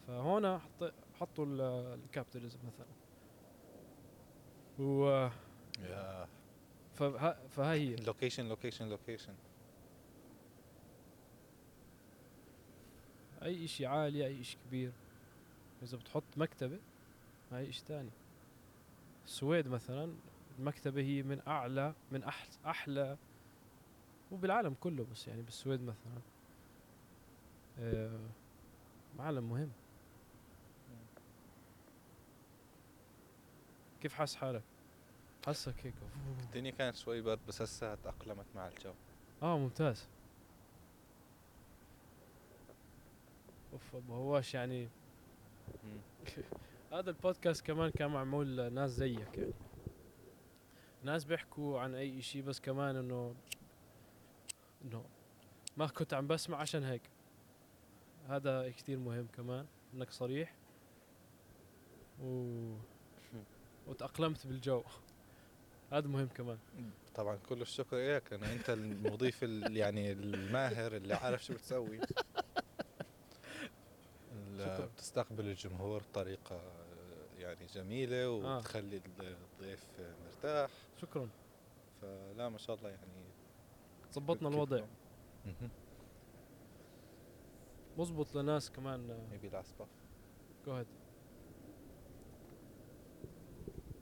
فهنا 0.07 0.59
حط 0.59 0.92
حطوا 1.20 1.46
ال- 1.46 1.61
الكابيتاليزم 2.05 2.59
مثلا. 2.66 2.87
و 4.79 5.29
يا 5.81 6.29
فه- 6.94 7.48
فهاي 7.48 7.88
هي 7.90 7.96
location 7.96 8.48
location 8.48 8.88
location 8.88 9.35
أي 13.42 13.68
شيء 13.68 13.87
عالي 13.87 14.27
أي 14.27 14.44
شيء 14.44 14.59
كبير. 14.68 14.92
إذا 15.83 15.96
بتحط 15.96 16.24
مكتبة 16.37 16.79
هاي 17.53 17.72
شيء 17.72 17.85
ثاني 17.85 18.11
السويد 19.24 19.68
مثلا 19.68 20.14
المكتبة 20.59 21.01
هي 21.01 21.22
من 21.22 21.40
أعلى 21.46 21.94
من 22.12 22.22
أحل 22.24 22.48
أحلى 22.66 23.16
وبالعالم 24.33 24.74
كله 24.81 25.07
بس 25.12 25.29
يعني 25.29 25.42
بالسويد 25.42 25.83
مثلا. 25.83 26.20
آه، 27.81 28.20
معلم 29.18 29.51
مهم. 29.51 29.70
كيف 34.01 34.14
حاس 34.14 34.37
حالك؟ 34.37 34.62
حاسك 35.46 35.74
هيك. 35.87 35.94
الدنيا 36.40 36.70
كانت 36.70 36.96
شوي 36.96 37.20
برد 37.20 37.38
بس 37.48 37.62
هسه 37.62 37.94
تأقلمت 37.94 38.46
مع 38.55 38.68
الجو. 38.68 38.92
آه 39.42 39.59
ممتاز. 39.59 40.09
أوف 43.72 43.96
ابو 43.96 44.14
هواش 44.14 44.54
يعني. 44.54 44.88
هذا 46.92 47.11
البودكاست 47.11 47.66
كمان 47.66 47.90
كان 47.90 48.11
معمول 48.11 48.57
لناس 48.57 48.90
زيك 48.90 49.38
يعني. 49.38 49.52
ناس 51.02 51.24
بيحكوا 51.24 51.81
عن 51.81 51.94
أي 51.94 52.18
إشي 52.18 52.42
بس 52.42 52.61
كمان 52.61 52.96
إنه 52.96 53.35
إنه 54.85 55.04
ما 55.76 55.87
كنت 55.87 56.14
عم 56.14 56.26
بسمع 56.26 56.59
عشان 56.59 56.85
هيك. 56.85 57.02
هذا 58.28 58.70
كثير 58.70 58.98
مهم 58.98 59.26
كمان 59.26 59.66
إنك 59.94 60.11
صريح. 60.11 60.54
و 62.22 62.54
وتأقلمت 63.87 64.46
بالجو. 64.46 64.83
هذا 65.92 66.09
مهم 66.09 66.26
كمان. 66.28 66.59
طبعا 67.14 67.37
كل 67.48 67.62
الشكر 67.62 67.96
لك 68.16 68.33
لأن 68.33 68.44
أنت 68.44 68.70
المضيف 68.70 69.44
ال- 69.44 69.76
يعني 69.76 70.12
الماهر 70.12 70.96
اللي 70.96 71.14
عارف 71.14 71.44
شو 71.44 71.52
بتسوي. 71.54 72.00
بتستقبل 74.66 75.47
الجمهور 75.47 76.03
بطريقة 76.03 76.61
يعني 77.38 77.66
جميلة 77.66 78.25
آه. 78.25 78.29
وبتخلي 78.57 78.97
الضيف 78.97 79.85
مرتاح. 80.27 80.71
شكرا. 81.01 81.29
فلا 82.03 82.49
ما 82.49 82.59
شاء 82.59 82.77
الله 82.77 82.88
يعني 82.88 83.25
ظبطنا 84.12 84.49
الوضع. 84.49 84.85
مزبط 87.99 88.35
لناس 88.35 88.71
كمان. 88.71 89.29
last 89.53 89.83
puff 89.83 89.88
جو 90.66 90.73
هيد 90.73 90.87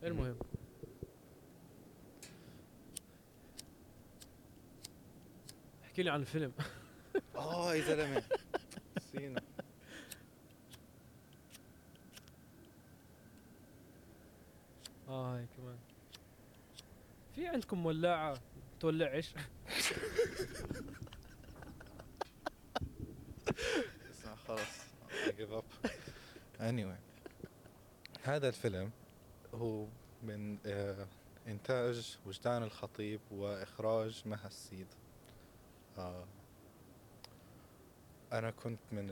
المهم؟ 0.03 0.39
احكي 5.85 6.03
لي 6.03 6.11
عن 6.11 6.21
الفيلم. 6.21 6.53
آه 7.37 7.75
يا 7.75 7.81
زلمة. 7.81 8.23
نسينا 8.97 9.43
آه 15.09 15.37
هاي 15.37 15.47
كمان 15.57 15.79
عندكم 17.67 17.87
ولاعة 17.87 18.39
تولعش 18.81 19.35
اسمع 24.11 24.35
خلاص. 24.47 24.69
Anyway. 26.61 27.01
هذا 28.23 28.49
الفيلم 28.49 28.91
هو 29.55 29.87
من 30.23 30.59
آه 30.67 31.07
إنتاج 31.47 32.19
وجدان 32.27 32.63
الخطيب 32.63 33.21
وإخراج 33.31 34.23
مها 34.27 34.47
السيد. 34.47 34.89
آه 35.99 36.25
أنا 38.33 38.51
كنت 38.51 38.81
من 38.93 39.11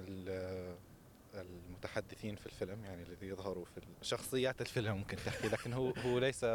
المتحدثين 1.41 2.37
في 2.37 2.47
الفيلم 2.47 2.85
يعني 2.85 3.03
الذي 3.03 3.27
يظهروا 3.27 3.65
في 3.65 3.81
شخصيات 4.03 4.61
الفيلم 4.61 4.97
ممكن 4.97 5.17
تحكي 5.17 5.49
لكن 5.49 5.73
هو 5.73 5.91
هو 5.91 6.19
ليس 6.19 6.47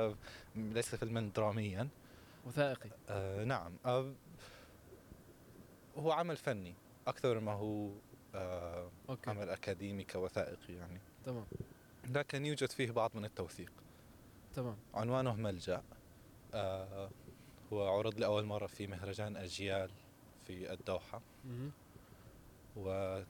ليس 0.56 0.96
فيلما 0.96 1.32
دراميا. 1.36 1.88
وثائقي. 2.46 2.90
آه 3.10 3.44
نعم. 3.44 3.78
آه 3.86 4.14
هو 5.98 6.12
عمل 6.12 6.38
فني 6.38 6.76
أكثر 7.08 7.40
ما 7.40 7.52
هو 7.52 7.92
آه 8.36 8.92
أوكي. 9.10 9.30
عمل 9.30 9.50
أكاديمي 9.50 10.04
كوثائقي 10.04 10.74
يعني. 10.74 11.00
تمام. 11.26 11.46
لكن 12.08 12.46
يوجد 12.46 12.72
فيه 12.72 12.92
بعض 12.92 13.12
من 13.16 13.26
التوثيق. 13.26 13.72
تمام. 14.54 14.78
عنوانه 14.94 15.36
ملجأ. 15.36 15.84
آه 16.54 17.10
هو 17.74 17.98
عرض 17.98 18.20
لأول 18.20 18.46
مرة 18.46 18.68
في 18.68 18.88
مهرجان 18.88 19.38
أجيال 19.38 19.92
في 20.48 20.74
الدوحة. 20.74 21.22
ويعني 22.76 23.26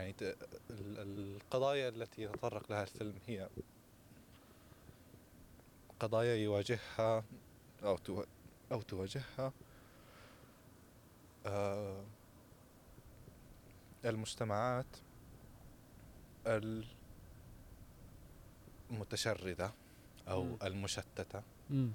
ال- 0.00 0.36
القضايا 0.70 1.88
التي 1.88 2.22
يتطرق 2.22 2.70
لها 2.70 2.82
الفيلم 2.82 3.14
هي 3.26 3.48
قضايا 6.00 6.36
يواجهها 6.36 7.24
أو 7.84 7.98
أو 8.72 8.82
تواجهها 8.82 9.52
آه، 11.46 12.04
المجتمعات 14.04 14.86
المتشردة 18.90 19.70
أو 20.28 20.42
مم. 20.44 20.56
المشتتة 20.62 21.42
مم. 21.70 21.90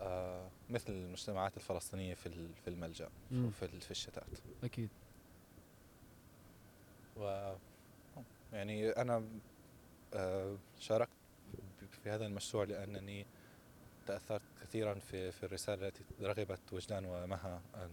آه، 0.00 0.48
مثل 0.70 0.92
المجتمعات 0.92 1.56
الفلسطينية 1.56 2.14
في 2.14 2.48
في 2.64 2.68
الملجأ 2.70 3.08
مم. 3.30 3.50
في 3.50 3.64
ال- 3.64 3.80
في 3.80 3.90
الشتات 3.90 4.24
أكيد 4.64 4.88
و 7.16 7.54
يعني 8.52 8.90
أنا 8.90 9.24
آه، 10.14 10.56
شاركت 10.78 11.10
في 12.02 12.10
هذا 12.10 12.26
المشروع 12.26 12.64
لأنني 12.64 13.26
تأثرت 14.06 14.42
كثيرا 14.62 14.94
في 14.94 15.32
في 15.32 15.46
الرسالة 15.46 15.88
التي 15.88 16.04
رغبت 16.20 16.72
وجدان 16.72 17.04
ومها 17.04 17.62
أن 17.74 17.90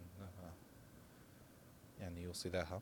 يعني 2.00 2.22
يوصلاها 2.22 2.82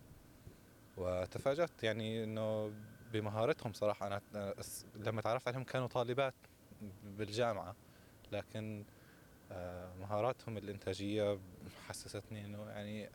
وتفاجأت 0.97 1.83
يعني 1.83 2.23
إنه 2.23 2.73
بمهارتهم 3.13 3.73
صراحة 3.73 4.07
أنا 4.07 4.21
لما 4.95 5.21
تعرفت 5.21 5.47
عليهم 5.47 5.63
كانوا 5.63 5.87
طالبات 5.87 6.33
بالجامعة 7.03 7.75
لكن 8.31 8.83
آه، 9.51 9.93
مهاراتهم 9.99 10.57
الإنتاجية 10.57 11.39
حسستني 11.87 12.45
إنه 12.45 12.69
يعني 12.69 13.09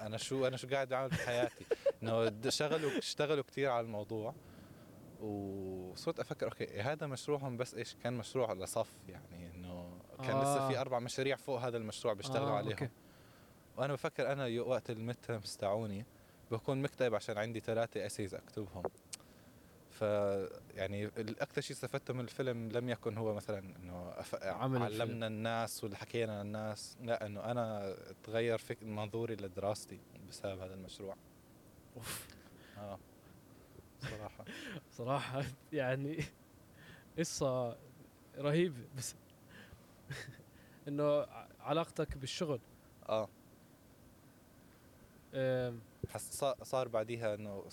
أنا 0.00 0.16
شو 0.16 0.46
أنا 0.46 0.56
شو 0.56 0.68
قاعد 0.68 0.92
أعمل 0.92 1.08
بحياتي 1.08 1.66
إنه 2.02 2.32
شغلوا 2.48 2.98
اشتغلوا 2.98 3.44
كثير 3.44 3.70
على 3.70 3.84
الموضوع 3.84 4.34
وصرت 5.20 6.20
أفكر 6.20 6.46
okay 6.46 6.80
هذا 6.80 7.06
مشروعهم 7.06 7.56
بس 7.56 7.74
إيش 7.74 7.94
كان 7.94 8.12
مشروع 8.12 8.52
لصف 8.52 8.92
يعني 9.08 9.50
إنه 9.50 9.98
كان 10.18 10.36
آه. 10.36 10.42
لسه 10.42 10.68
في 10.68 10.76
آه. 10.76 10.80
أربع 10.80 10.98
مشاريع 10.98 11.36
فوق 11.36 11.60
هذا 11.60 11.76
المشروع 11.76 12.14
بيشتغلوا 12.14 12.50
آه، 12.50 12.56
عليهم 12.56 12.72
okay. 12.72 12.88
وأنا 13.76 13.92
بفكر 13.92 14.32
أنا 14.32 14.60
وقت 14.60 14.90
المتر 14.90 15.38
استعوني 15.38 16.06
بكون 16.50 16.82
مكتئب 16.82 17.14
عشان 17.14 17.38
عندي 17.38 17.60
ثلاثة 17.60 18.06
essays 18.06 18.34
أكتبهم 18.34 18.82
ف 19.96 20.02
يعني 20.74 21.04
الاكثر 21.04 21.60
شيء 21.60 21.76
استفدته 21.76 22.14
من 22.14 22.20
الفيلم 22.20 22.68
لم 22.68 22.88
يكن 22.88 23.16
هو 23.16 23.34
مثلا 23.34 23.58
إنه 23.58 24.12
أف... 24.16 24.34
عمل 24.44 24.82
الفيلم. 24.82 25.02
علمنا 25.02 25.26
الناس 25.26 25.84
واللي 25.84 25.96
حكينا 25.96 26.42
للناس 26.42 26.96
لا 27.00 27.26
إنه 27.26 27.40
أنا 27.44 27.96
تغير 28.24 28.58
فك... 28.58 28.82
منظوري 28.82 29.34
لدراستي 29.34 30.00
بسبب 30.28 30.60
هذا 30.60 30.74
المشروع. 30.74 31.16
أوف. 31.96 32.26
آه. 32.78 32.98
صراحة. 34.00 34.44
صراحة 34.98 35.44
يعني 35.72 36.24
قصة 37.18 37.76
رهيبة 38.38 38.84
بس 38.96 39.14
إنه 40.88 41.26
علاقتك 41.60 42.16
بالشغل. 42.16 42.60
آه. 43.08 43.28
صار 46.62 46.88
بعديها 46.88 47.34
انه 47.34 47.64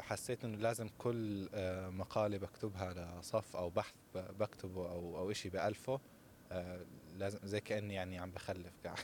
حسيت 0.00 0.44
انه 0.44 0.56
لازم 0.58 0.88
كل 0.98 1.48
آه، 1.54 1.88
مقالة 1.88 2.38
بكتبها 2.38 3.20
لصف 3.20 3.56
أو 3.56 3.70
بحث 3.70 3.94
بكتبه 4.14 4.90
أو 4.90 5.18
أو 5.18 5.32
شيء 5.32 5.50
بألفه 5.50 6.00
آه، 6.52 6.80
لازم 7.16 7.38
زي 7.44 7.60
كاني 7.60 7.94
يعني 7.94 8.18
عم 8.18 8.30
بخلف 8.30 8.72
قاعد 8.84 8.98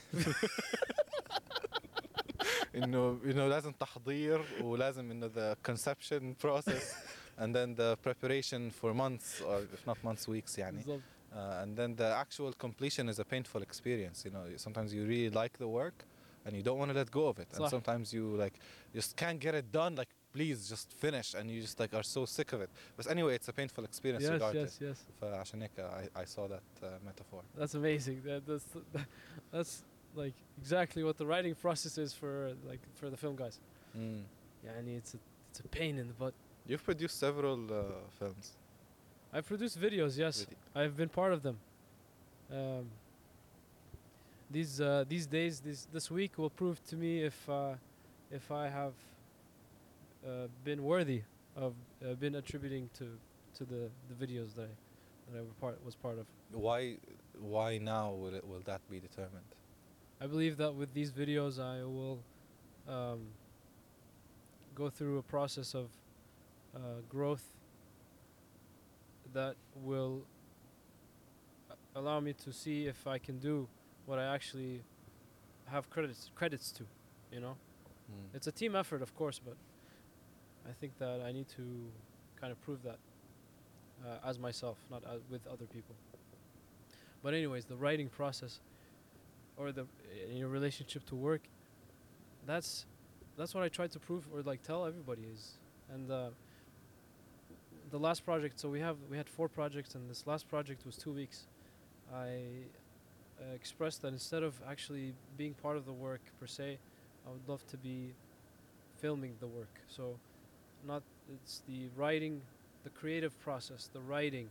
انه 2.75 3.19
انه 3.25 3.47
لازم 3.47 3.71
تحضير 3.71 4.41
ولازم 4.61 5.11
انه 5.11 5.29
the 5.29 5.71
conception 5.71 6.47
process 6.47 6.95
and 7.37 7.53
then 7.53 7.75
the 7.75 7.97
preparation 8.07 8.71
for 8.81 8.93
months 8.93 9.41
or 9.41 9.59
if 9.75 9.85
not 9.87 9.97
months 10.03 10.27
weeks 10.27 10.57
يعني 10.57 10.77
بالضبط 10.77 11.01
uh, 11.31 11.63
and 11.63 11.77
then 11.77 11.95
the 11.95 12.09
actual 12.23 12.53
completion 12.65 13.09
is 13.09 13.19
a 13.19 13.25
painful 13.25 13.61
experience 13.61 14.25
you 14.25 14.31
know 14.31 14.45
sometimes 14.57 14.93
you 14.93 15.05
really 15.05 15.29
like 15.29 15.57
the 15.57 15.67
work 15.67 15.97
and 16.44 16.56
you 16.56 16.62
don't 16.62 16.78
want 16.78 16.90
to 16.90 16.96
let 16.96 17.10
go 17.10 17.26
of 17.28 17.38
it 17.38 17.48
and 17.52 17.62
صح. 17.62 17.70
sometimes 17.70 18.12
you 18.12 18.24
like 18.36 18.54
just 18.94 19.16
can't 19.16 19.40
get 19.40 19.54
it 19.54 19.70
done 19.72 19.94
like 19.94 20.08
please 20.32 20.68
just 20.68 20.92
finish 20.92 21.34
and 21.34 21.50
you 21.50 21.60
just 21.60 21.78
like 21.80 21.92
are 21.94 22.02
so 22.02 22.24
sick 22.24 22.52
of 22.52 22.60
it 22.60 22.70
but 22.96 23.10
anyway 23.10 23.34
it's 23.34 23.48
a 23.48 23.52
painful 23.52 23.84
experience 23.84 24.24
yes 24.24 24.32
regardless 24.32 24.78
yes 24.80 24.88
yes 24.88 25.06
فعشان 25.20 25.62
هيك 25.62 25.70
I, 25.78 26.22
I 26.22 26.24
saw 26.24 26.46
that 26.48 26.62
uh, 26.82 26.86
metaphor 27.04 27.42
that's 27.58 27.74
amazing 27.74 28.22
that, 28.24 28.46
that's 28.46 28.66
that's 29.52 29.84
like 30.14 30.34
exactly 30.58 31.02
what 31.02 31.16
the 31.18 31.26
writing 31.26 31.54
process 31.54 31.98
is 31.98 32.12
for 32.12 32.52
like 32.70 32.80
for 32.94 33.10
the 33.10 33.16
film 33.16 33.36
guys 33.36 33.60
mm. 33.96 34.22
يعني 34.64 34.96
it's 34.96 35.14
a, 35.14 35.18
it's 35.50 35.60
a 35.60 35.68
pain 35.68 35.98
in 35.98 36.06
the 36.08 36.14
butt 36.14 36.34
you've 36.66 36.84
produced 36.84 37.18
several 37.18 37.58
uh, 37.72 37.82
films 38.18 38.56
I've 39.32 39.46
produced 39.46 39.76
videos 39.80 40.18
yes 40.18 40.36
Really? 40.40 40.58
I've 40.80 40.96
been 40.96 41.08
part 41.08 41.32
of 41.32 41.42
them 41.42 41.56
um, 42.52 42.86
these 44.55 44.79
uh, 44.79 45.03
these 45.09 45.27
days 45.27 45.59
this 45.59 45.85
this 45.91 46.09
week 46.09 46.37
will 46.37 46.49
prove 46.49 46.77
to 46.85 46.95
me 46.95 47.23
if 47.23 47.37
uh, 47.49 47.73
if 48.31 48.51
I 48.51 48.69
have 48.69 48.93
uh, 50.25 50.47
been 50.63 50.81
worthy 50.81 51.23
of 51.57 51.73
uh, 52.01 52.13
been 52.13 52.35
attributing 52.35 52.89
to 52.99 53.05
to 53.57 53.65
the 53.65 53.89
the 54.09 54.15
videos 54.25 54.55
that 54.55 54.69
I, 54.71 55.33
that 55.33 55.39
I 55.41 55.43
part 55.59 55.83
was 55.83 55.95
part 55.95 56.17
of. 56.19 56.25
Why 56.53 56.95
why 57.37 57.79
now 57.79 58.11
will 58.11 58.33
it 58.33 58.47
will 58.47 58.61
that 58.71 58.81
be 58.89 58.99
determined? 59.01 59.49
I 60.21 60.27
believe 60.27 60.55
that 60.63 60.73
with 60.73 60.93
these 60.93 61.11
videos, 61.11 61.59
I 61.59 61.83
will 61.83 62.19
um, 62.87 63.19
go 64.73 64.89
through 64.89 65.17
a 65.17 65.23
process 65.23 65.75
of 65.75 65.87
uh, 66.73 66.79
growth 67.09 67.45
that 69.33 69.55
will 69.83 70.23
allow 71.93 72.21
me 72.21 72.31
to 72.45 72.53
see 72.53 72.87
if 72.87 73.05
I 73.05 73.17
can 73.17 73.37
do 73.39 73.67
what 74.05 74.19
I 74.19 74.33
actually 74.33 74.81
have 75.67 75.89
credits 75.89 76.31
credits 76.35 76.71
to. 76.73 76.83
You 77.31 77.39
know, 77.41 77.55
Mm. 78.11 78.35
it's 78.35 78.45
a 78.47 78.51
team 78.51 78.75
effort, 78.75 79.01
of 79.01 79.15
course, 79.15 79.39
but 79.43 79.57
I 80.69 80.71
think 80.73 80.97
that 80.99 81.21
I 81.21 81.31
need 81.31 81.47
to 81.49 81.91
kind 82.39 82.51
of 82.51 82.61
prove 82.61 82.83
that 82.83 82.99
uh, 84.05 84.29
as 84.29 84.37
myself, 84.37 84.77
not 84.91 85.03
as 85.05 85.21
with 85.29 85.47
other 85.47 85.65
people. 85.65 85.95
But 87.23 87.33
anyways, 87.33 87.65
the 87.65 87.75
writing 87.75 88.09
process 88.09 88.59
or 89.57 89.71
the 89.71 89.87
in 90.29 90.37
your 90.37 90.49
relationship 90.49 91.03
to 91.07 91.15
work, 91.15 91.41
that's 92.45 92.85
that's 93.37 93.53
what 93.55 93.63
I 93.63 93.69
tried 93.69 93.91
to 93.93 93.99
prove 93.99 94.27
or 94.33 94.43
like 94.43 94.61
tell 94.61 94.85
everybody 94.85 95.23
is. 95.33 95.57
And 95.91 96.11
uh, 96.11 96.29
the 97.89 97.97
last 97.99 98.23
project, 98.23 98.59
so 98.59 98.69
we 98.69 98.79
have 98.81 98.97
we 99.09 99.17
had 99.17 99.27
four 99.29 99.47
projects, 99.49 99.95
and 99.95 100.07
this 100.09 100.27
last 100.27 100.47
project 100.47 100.85
was 100.85 100.95
two 100.95 101.11
weeks. 101.13 101.47
I 102.13 102.29
uh, 103.39 103.53
expressed 103.53 104.01
that 104.01 104.09
instead 104.13 104.43
of 104.43 104.53
actually 104.69 105.13
being 105.37 105.53
part 105.55 105.77
of 105.77 105.85
the 105.85 105.93
work 105.93 106.21
per 106.39 106.47
se, 106.47 106.77
I 107.27 107.29
would 107.31 107.47
love 107.47 107.65
to 107.67 107.77
be 107.77 108.13
filming 109.01 109.33
the 109.39 109.47
work. 109.47 109.79
So, 109.87 110.17
not 110.87 111.03
it's 111.33 111.61
the 111.67 111.87
writing, 111.95 112.41
the 112.83 112.89
creative 112.91 113.37
process, 113.41 113.89
the 113.91 114.01
writing 114.01 114.49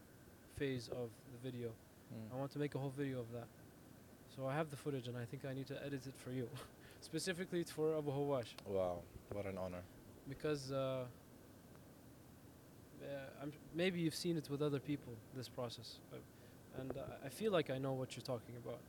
phase 0.57 0.89
of 0.89 1.09
the 1.33 1.51
video. 1.51 1.69
Mm. 1.69 2.35
I 2.35 2.39
want 2.39 2.51
to 2.53 2.59
make 2.59 2.75
a 2.75 2.79
whole 2.79 2.93
video 2.97 3.21
of 3.21 3.33
that. 3.33 3.47
So 4.37 4.47
I 4.49 4.55
have 4.55 4.71
the 4.71 4.77
footage, 4.77 5.07
and 5.07 5.17
I 5.17 5.25
think 5.25 5.45
I 5.45 5.55
need 5.55 5.69
to 5.69 5.81
edit 5.87 6.07
it 6.07 6.15
for 6.17 6.31
you, 6.33 6.49
specifically 7.01 7.63
for 7.63 7.97
Abu 7.97 8.11
Hawash, 8.11 8.57
Wow, 8.67 8.99
what 9.33 9.47
an 9.47 9.57
honor. 9.57 9.83
because 10.29 10.73
uh, 10.73 11.05
uh, 13.03 13.07
I'm 13.43 13.53
maybe 13.75 14.01
you've 14.01 14.15
seen 14.15 14.37
it 14.37 14.49
with 14.51 14.61
other 14.63 14.81
people 14.81 15.13
this 15.37 15.49
process, 15.49 15.99
and 16.81 16.93
I 17.25 17.29
feel 17.29 17.53
like 17.53 17.71
I 17.71 17.79
know 17.79 17.93
what 17.93 18.17
you're 18.17 18.25
talking 18.25 18.57
about, 18.57 18.81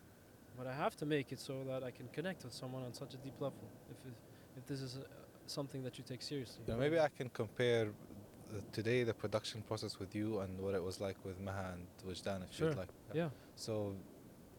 but 0.57 0.67
I 0.67 0.73
have 0.73 0.95
to 0.97 1.05
make 1.05 1.31
it 1.31 1.39
so 1.39 1.63
that 1.69 1.83
I 1.83 1.91
can 1.91 2.07
connect 2.13 2.43
with 2.43 2.53
someone 2.53 2.83
on 2.83 2.93
such 2.93 3.13
a 3.13 3.17
deep 3.17 3.39
level. 3.39 3.67
If 3.89 3.97
it, 4.05 4.13
if 4.57 4.65
this 4.67 4.81
is 4.81 4.97
uh, 4.97 5.01
something 5.47 5.83
that 5.83 5.97
you 5.97 6.03
take 6.07 6.21
seriously, 6.21 6.63
maybe 6.67 6.99
I 6.99 7.09
can 7.09 7.29
compare 7.29 7.87
the, 8.51 8.61
today 8.71 9.03
the 9.03 9.13
production 9.13 9.61
process 9.61 9.99
with 9.99 10.15
you 10.15 10.39
and 10.39 10.59
what 10.59 10.75
it 10.75 10.83
was 10.83 10.99
like 10.99 11.17
with 11.23 11.39
Maha 11.39 11.73
and 11.73 11.85
Wajdan, 12.07 12.43
if 12.43 12.55
Sure. 12.55 12.69
you'd 12.69 12.77
like. 12.77 12.89
yeah, 13.13 13.29
So 13.55 13.95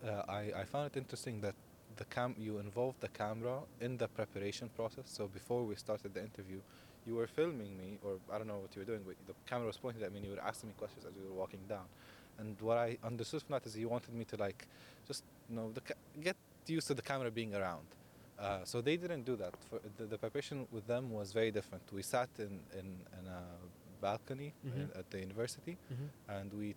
uh, 0.07 0.23
I, 0.29 0.53
I 0.61 0.65
found 0.65 0.87
it 0.91 0.97
interesting 0.99 1.41
that 1.41 1.55
the 1.97 2.05
cam 2.07 2.35
you 2.39 2.59
involved 2.59 3.01
the 3.01 3.09
camera 3.09 3.61
in 3.81 3.97
the 3.97 4.09
preparation 4.09 4.69
process. 4.77 5.05
So 5.07 5.29
before 5.29 5.65
we 5.65 5.77
started 5.77 6.13
the 6.15 6.21
interview, 6.23 6.61
you 7.07 7.15
were 7.15 7.27
filming 7.27 7.79
me, 7.79 7.99
or 8.05 8.19
I 8.33 8.37
don't 8.39 8.49
know 8.49 8.59
what 8.59 8.75
you 8.75 8.81
were 8.83 8.87
doing, 8.87 9.03
but 9.07 9.15
the 9.27 9.35
camera 9.49 9.67
was 9.69 9.79
pointed 9.79 10.03
at 10.03 10.11
me 10.13 10.19
and 10.19 10.27
you 10.27 10.33
were 10.35 10.43
asking 10.43 10.69
me 10.71 10.75
questions 10.77 11.07
as 11.07 11.13
we 11.15 11.23
were 11.27 11.35
walking 11.35 11.61
down. 11.69 11.87
And 12.39 12.61
what 12.61 12.79
I 12.79 12.99
understood 13.05 13.43
from 13.43 13.55
that 13.55 13.67
is 13.67 13.75
he 13.75 13.85
wanted 13.87 14.13
me 14.15 14.25
to 14.27 14.37
like 14.37 14.67
just 15.07 15.25
you 15.49 15.57
know 15.57 15.71
the 15.73 15.81
ca- 15.81 16.01
get 16.21 16.37
used 16.67 16.87
to 16.89 16.95
the 16.95 17.03
camera 17.03 17.31
being 17.31 17.55
around. 17.55 17.87
Uh, 18.39 18.59
so 18.65 18.83
they 18.83 18.97
didn't 18.99 19.25
do 19.25 19.35
that. 19.37 19.55
For 19.71 19.81
the, 19.97 20.05
the 20.05 20.19
preparation 20.19 20.67
with 20.71 20.87
them 20.87 21.11
was 21.11 21.33
very 21.33 21.51
different. 21.51 21.83
We 21.93 22.03
sat 22.03 22.29
in 22.39 22.61
in, 22.81 22.89
in 23.19 23.27
a 23.29 23.43
balcony 24.01 24.53
Mhm. 24.67 24.75
in, 24.77 24.91
at 25.01 25.11
the 25.11 25.21
university, 25.21 25.75
mm-hmm. 25.93 26.09
and 26.37 26.53
we 26.53 26.75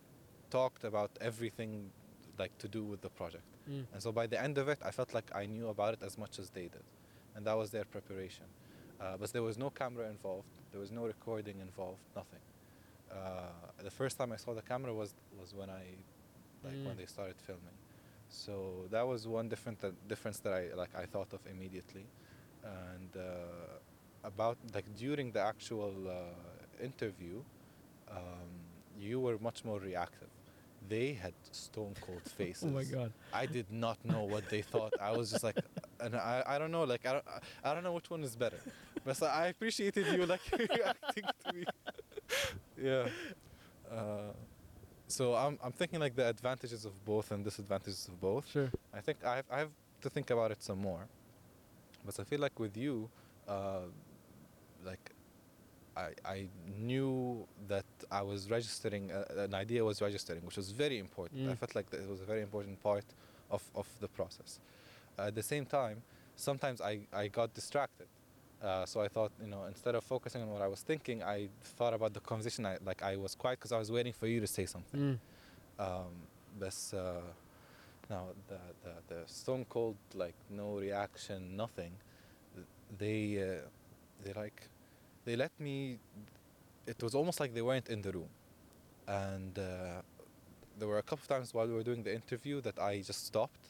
talked 0.49 0.83
about 0.85 1.11
everything 1.21 1.91
like 2.37 2.57
to 2.59 2.67
do 2.69 2.83
with 2.91 3.01
the 3.01 3.09
project. 3.09 3.43
mm. 3.69 3.85
And 3.93 4.01
so 4.01 4.11
by 4.13 4.25
the 4.27 4.39
end 4.41 4.57
of 4.57 4.69
it, 4.69 4.79
I 4.89 4.91
felt 4.91 5.13
like 5.13 5.27
I 5.35 5.45
knew 5.45 5.67
about 5.67 5.93
it 5.95 6.01
as 6.03 6.17
much 6.17 6.39
as 6.39 6.49
they 6.51 6.67
did, 6.77 6.85
and 7.35 7.45
that 7.45 7.57
was 7.57 7.69
their 7.71 7.83
preparation. 7.85 8.45
Uh, 9.01 9.17
but 9.19 9.31
there 9.33 9.43
was 9.43 9.57
no 9.57 9.69
camera 9.69 10.07
involved. 10.09 10.47
There 10.71 10.79
was 10.79 10.91
no 10.91 11.05
recording 11.05 11.59
involved. 11.59 11.99
Nothing. 12.15 12.39
Uh, 13.11 13.83
the 13.83 13.91
first 13.91 14.17
time 14.17 14.31
I 14.31 14.37
saw 14.37 14.53
the 14.53 14.61
camera 14.61 14.93
was 14.93 15.13
was 15.39 15.53
when 15.53 15.69
I 15.69 15.83
like 16.63 16.73
when 16.85 16.95
Mm. 16.95 16.97
they 16.97 17.05
started 17.05 17.35
filming. 17.47 17.77
So 18.29 18.85
that 18.91 19.05
was 19.07 19.27
one 19.27 19.49
different 19.49 19.79
that 19.81 19.93
difference 20.07 20.39
that 20.41 20.53
I 20.53 20.73
like 20.75 20.93
I 20.95 21.05
thought 21.05 21.33
of 21.33 21.41
immediately, 21.47 22.05
and 22.63 23.11
uh, 23.17 23.27
about 24.31 24.57
like 24.75 24.85
during 24.95 25.31
the 25.31 25.39
actual 25.41 25.93
uh, 26.07 26.83
interview, 26.83 27.41
um, 28.11 28.49
you 28.99 29.19
were 29.19 29.37
much 29.39 29.63
more 29.65 29.79
reactive. 29.79 30.29
They 30.87 31.13
had 31.13 31.33
stone 31.51 31.95
cold 32.01 32.23
faces. 32.37 32.63
oh 32.67 32.69
my 32.71 32.83
god, 32.83 33.11
I 33.33 33.45
did 33.47 33.71
not 33.71 33.97
know 34.05 34.23
what 34.23 34.47
they 34.49 34.61
thought. 34.61 34.93
I 34.99 35.11
was 35.11 35.31
just 35.31 35.43
like, 35.43 35.57
and 35.99 36.15
I, 36.15 36.43
I 36.45 36.59
don't 36.59 36.71
know, 36.71 36.83
like 36.83 37.05
I 37.05 37.13
don't, 37.13 37.25
I- 37.27 37.71
I 37.71 37.73
don't 37.73 37.83
know 37.83 37.93
which 37.93 38.09
one 38.09 38.23
is 38.23 38.35
better. 38.35 38.61
But 39.05 39.17
so 39.17 39.25
I 39.27 39.47
appreciated 39.47 40.05
you 40.07 40.25
like 40.25 40.41
reacting 40.57 41.23
to 41.45 41.53
me. 41.53 41.63
Yeah. 42.81 43.07
Uh, 43.91 44.31
so 45.07 45.33
I'm 45.33 45.57
I'm 45.63 45.71
thinking 45.71 45.99
like 45.99 46.15
the 46.15 46.27
advantages 46.29 46.85
of 46.85 46.93
both 47.05 47.31
and 47.31 47.43
disadvantages 47.43 48.07
of 48.07 48.21
both. 48.21 48.45
sure, 48.51 48.69
I 48.93 49.01
think 49.01 49.17
I 49.25 49.37
have, 49.37 49.45
I 49.49 49.59
have 49.59 49.71
to 50.01 50.09
think 50.11 50.29
about 50.29 50.51
it 50.51 50.61
some 50.61 50.79
more. 50.79 51.07
But 52.05 52.19
I 52.19 52.23
feel 52.23 52.39
like 52.39 52.59
with 52.59 52.77
you, 52.77 53.09
uh, 53.47 53.79
like 54.85 55.11
I 55.97 56.09
I 56.23 56.47
knew 56.77 57.47
that 57.67 57.85
I 58.11 58.21
was 58.21 58.51
registering 58.51 59.11
uh, 59.11 59.25
an 59.45 59.55
idea 59.55 59.83
was 59.83 60.01
registering, 60.03 60.45
which 60.45 60.57
was 60.57 60.69
very 60.71 60.99
important. 60.99 61.49
I 61.49 61.53
Mm. 61.53 61.57
felt 61.57 61.73
like 61.75 61.89
that 61.89 62.01
it 62.01 62.09
was 62.09 62.21
a 62.21 62.25
very 62.33 62.41
important 62.43 62.79
part 62.83 63.05
of 63.49 63.63
of 63.73 63.87
the 64.01 64.07
process. 64.07 64.59
at 65.17 65.33
the 65.35 65.43
same 65.43 65.65
time, 65.65 65.97
sometimes 66.35 66.79
I 66.81 66.93
I 67.23 67.27
got 67.39 67.53
distracted. 67.55 68.07
Uh, 68.61 68.85
so 68.85 69.01
I 69.01 69.07
thought, 69.07 69.31
you 69.41 69.47
know, 69.47 69.63
instead 69.65 69.95
of 69.95 70.03
focusing 70.03 70.41
on 70.41 70.49
what 70.51 70.61
I 70.61 70.67
was 70.67 70.81
thinking, 70.81 71.23
I 71.23 71.47
thought 71.77 71.93
about 71.93 72.13
the 72.13 72.19
conversation. 72.19 72.65
I 72.65 72.77
like 72.85 73.01
I 73.01 73.15
was 73.15 73.33
quiet 73.35 73.59
because 73.59 73.71
I 73.71 73.79
was 73.79 73.89
waiting 73.91 74.13
for 74.13 74.27
you 74.27 74.39
to 74.41 74.47
say 74.47 74.65
something. 74.65 74.99
mm. 74.99 75.17
Um, 75.79 76.13
بس 76.59 76.93
uh, 76.95 77.21
now 78.09 78.23
the, 78.49 78.59
the 78.83 78.93
the 79.09 79.19
stone 79.27 79.65
cold 79.69 79.95
like 80.13 80.35
no 80.49 80.77
reaction 80.79 81.55
nothing 81.55 81.93
they 82.97 83.21
uh, 83.41 83.61
they 84.23 84.33
like 84.33 84.59
they 85.25 85.35
let 85.35 85.51
me 85.59 85.99
it 86.87 87.01
was 87.03 87.13
almost 87.15 87.39
like 87.39 87.53
they 87.53 87.61
weren't 87.61 87.89
in 87.89 88.01
the 88.01 88.11
room 88.11 88.29
and 89.07 89.57
uh, 89.59 90.01
there 90.77 90.87
were 90.87 90.97
a 90.97 91.03
couple 91.09 91.23
of 91.23 91.27
times 91.27 91.53
while 91.53 91.67
we 91.67 91.73
were 91.73 91.83
doing 91.83 92.03
the 92.03 92.13
interview 92.13 92.61
that 92.61 92.77
I 92.79 92.93
just 93.11 93.25
stopped 93.31 93.65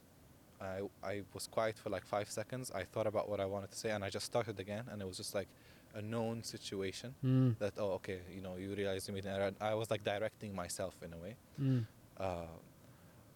I 0.62 0.82
I 1.04 1.22
was 1.34 1.48
quiet 1.48 1.78
for 1.78 1.89
like 1.89 2.06
five 2.06 2.30
seconds. 2.30 2.72
I 2.74 2.84
thought 2.84 3.08
about 3.08 3.30
what 3.30 3.39
I 3.39 3.45
wanted 3.45 3.72
to 3.72 3.78
say 3.78 3.89
and 3.91 4.04
I 4.04 4.10
just 4.10 4.26
started 4.26 4.60
again 4.60 4.86
and 4.91 5.02
it 5.02 5.08
was 5.08 5.17
just 5.17 5.34
like 5.36 5.48
a 5.95 6.02
known 6.02 6.43
situation 6.43 7.15
Mm. 7.26 7.58
that 7.60 7.74
oh 7.78 7.91
okay 8.00 8.19
you 8.36 8.41
know 8.41 8.56
you 8.58 8.76
realize 8.76 9.08
you 9.08 9.13
made 9.13 9.26
an 9.26 9.34
error 9.36 9.52
I 9.60 9.74
was 9.74 9.89
like 9.89 10.04
directing 10.04 10.54
myself 10.56 10.95
in 11.06 11.13
a 11.13 11.17
way. 11.17 11.36
Mm. 11.62 11.86
uh, 12.19 12.45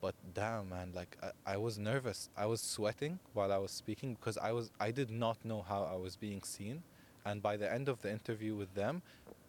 but 0.02 0.16
damn 0.34 0.70
man 0.70 0.92
like 0.94 1.18
I, 1.24 1.54
I 1.54 1.58
was 1.58 1.80
nervous. 1.80 2.30
I 2.38 2.46
was 2.46 2.62
sweating 2.62 3.20
while 3.34 3.52
i 3.52 3.58
was 3.58 3.72
speaking 3.72 4.16
because 4.20 4.38
i 4.38 4.52
was 4.52 4.70
i 4.80 4.92
did 4.92 5.10
not 5.10 5.38
know 5.46 5.62
how 5.72 5.84
i 5.84 5.96
was 5.96 6.16
being 6.16 6.44
seen. 6.44 6.84
And 7.26 7.42
by 7.42 7.56
the 7.56 7.72
end 7.72 7.88
of 7.88 8.02
the 8.02 8.12
interview 8.12 8.54
with 8.54 8.72
them 8.76 9.02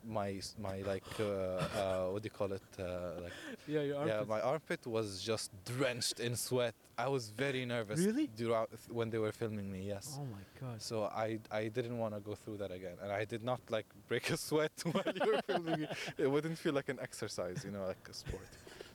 my 0.07 0.41
my 0.59 0.83
like 0.83 1.05
uh, 1.21 1.25
uh, 1.25 2.07
what 2.13 2.23
do 2.23 2.27
you 2.27 2.31
call 2.31 2.53
it 2.53 2.63
uh, 2.79 3.21
like 3.23 3.33
Yeah, 3.67 3.83
your 3.83 4.07
yeah 4.07 4.23
my 4.29 4.41
armpit 4.41 4.87
was 4.87 5.23
just 5.23 5.51
drenched 5.65 6.21
in 6.21 6.37
sweat 6.37 6.75
i 6.99 7.09
was 7.09 7.31
very 7.31 7.65
nervous 7.65 8.01
Really? 8.01 8.27
throughout 8.37 8.71
when 8.91 9.09
they 9.11 9.19
were 9.19 9.33
filming 9.33 9.71
me 9.73 9.81
yes 9.95 10.19
Oh 10.21 10.27
my 10.37 10.45
god. 10.61 10.83
so 10.83 11.05
I, 11.27 11.39
I 11.51 11.69
didn't 11.69 11.99
want 11.99 12.13
to 12.15 12.21
go 12.21 12.35
through 12.35 12.59
that 12.59 12.71
again, 12.73 12.97
and 13.03 13.11
I 13.13 13.25
did 13.25 13.43
not 13.43 13.61
like 13.71 13.87
break 14.09 14.31
a 14.31 14.37
sweat 14.37 14.73
while 14.93 15.13
you 15.19 15.33
were 15.33 15.41
filming 15.47 15.81
me. 15.83 15.87
It 16.19 16.27
wouldn't 16.31 16.59
feel 16.59 16.75
like 16.75 16.89
an 16.89 16.99
exercise, 17.01 17.65
you 17.65 17.71
know, 17.71 17.85
like 17.87 18.07
a 18.09 18.15
sport. 18.15 18.49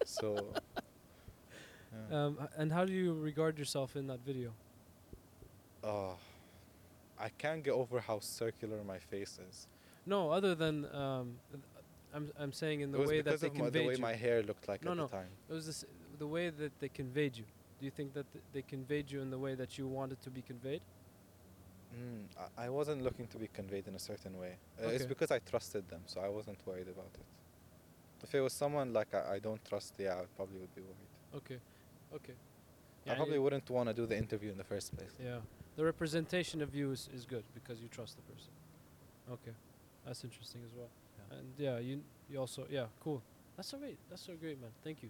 So, 0.05 0.27
yeah. 1.91 2.25
Um, 2.25 2.47
and 2.57 2.71
how 2.71 2.85
do 2.85 2.93
you 2.93 3.13
regard 3.13 3.57
yourself 3.57 3.95
in 3.95 4.07
that 4.07 4.19
video? 4.25 4.49
uh, 5.83 6.13
I 7.19 7.29
can't 7.37 7.63
get 7.63 7.73
over 7.73 7.99
how 7.99 8.19
circular 8.19 8.79
my 8.83 8.99
face 8.99 9.39
is. 9.49 9.67
No, 10.09 10.31
other 10.31 10.55
than 10.55 10.75
um, 10.91 11.35
I'm 12.15 12.31
I'm 12.39 12.51
saying 12.51 12.81
in 12.81 12.91
the 12.91 12.99
way 13.11 13.21
that 13.21 13.39
they 13.39 13.49
conveyed 13.49 13.73
the 13.73 13.87
way 13.89 13.95
you. 13.95 14.01
my 14.01 14.15
hair 14.15 14.41
looked 14.41 14.67
like 14.67 14.83
no, 14.83 14.91
at 14.91 14.97
no. 14.97 15.05
the 15.05 15.15
time. 15.19 15.31
It 15.49 15.53
was 15.53 15.65
this, 15.67 15.85
the 16.17 16.25
way 16.35 16.49
that 16.49 16.73
they 16.79 16.89
conveyed 16.89 17.37
you. 17.37 17.45
Do 17.79 17.85
you 17.85 17.91
think 17.91 18.13
that 18.13 18.25
they 18.53 18.63
conveyed 18.63 19.11
you 19.11 19.21
in 19.21 19.29
the 19.29 19.37
way 19.37 19.53
that 19.61 19.77
you 19.77 19.85
wanted 19.87 20.19
to 20.23 20.31
be 20.31 20.41
conveyed? 20.41 20.81
Mm, 21.95 22.23
I, 22.57 22.65
I 22.65 22.69
wasn't 22.69 23.03
looking 23.03 23.27
to 23.27 23.37
be 23.37 23.47
conveyed 23.59 23.87
in 23.87 23.95
a 23.95 23.99
certain 23.99 24.37
way. 24.37 24.53
Uh, 24.57 24.85
okay. 24.85 24.95
It's 24.95 25.05
because 25.05 25.31
I 25.31 25.39
trusted 25.51 25.87
them, 25.87 26.01
so 26.07 26.21
I 26.21 26.29
wasn't 26.29 26.59
worried 26.65 26.89
about 26.95 27.13
it. 27.13 27.27
If 28.23 28.33
it 28.33 28.41
was 28.41 28.53
someone 28.53 28.91
like 28.91 29.13
I, 29.13 29.35
I 29.35 29.39
don't 29.39 29.63
trust, 29.63 29.93
yeah, 29.99 30.15
I 30.21 30.25
probably 30.35 30.59
would 30.59 30.75
be 30.75 30.81
worried. 30.81 31.11
Okay, 31.39 31.59
okay. 32.15 32.33
Yeah, 33.05 33.13
I 33.13 33.15
probably 33.15 33.39
wouldn't 33.39 33.69
want 33.69 33.87
to 33.89 33.93
do 33.93 34.05
the 34.07 34.17
interview 34.17 34.51
in 34.51 34.57
the 34.57 34.69
first 34.73 34.95
place. 34.97 35.13
Yeah, 35.23 35.37
the 35.77 35.85
representation 35.85 36.61
of 36.61 36.73
you 36.73 36.91
is, 36.91 37.09
is 37.13 37.25
good 37.25 37.43
because 37.53 37.79
you 37.79 37.87
trust 37.87 38.17
the 38.17 38.23
person. 38.33 38.51
Okay 39.31 39.55
that's 40.09 40.23
interesting 40.23 40.61
as 40.65 40.73
well. 40.75 40.89
Yeah. 41.19 41.37
And 41.37 41.47
yeah, 41.57 41.77
you 41.77 42.01
you 42.31 42.39
also 42.39 42.65
yeah 42.69 42.85
cool. 43.03 43.21
That's 43.55 43.69
so 43.69 43.77
great. 43.77 43.97
That's 44.09 44.25
so 44.25 44.33
great, 44.33 44.59
man. 44.59 44.71
Thank 44.83 45.03
you. 45.03 45.09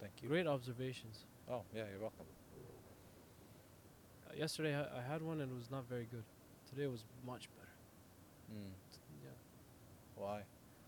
Thank 0.00 0.12
you. 0.22 0.28
Great 0.28 0.46
observations. 0.46 1.24
Oh, 1.50 1.62
yeah, 1.74 1.82
you're 1.90 2.00
welcome. 2.00 2.24
Uh, 4.26 4.34
yesterday 4.38 4.74
I, 4.76 5.00
I 5.00 5.02
had 5.02 5.20
one 5.22 5.40
and 5.40 5.50
it 5.50 5.54
was 5.54 5.70
not 5.70 5.88
very 5.88 6.06
good. 6.10 6.22
Today 6.70 6.86
was 6.86 7.04
much 7.26 7.48
better. 7.56 7.74
Mm. 8.52 8.72
T- 8.92 8.98
Yeah. 9.24 9.30
Why? 10.24 10.42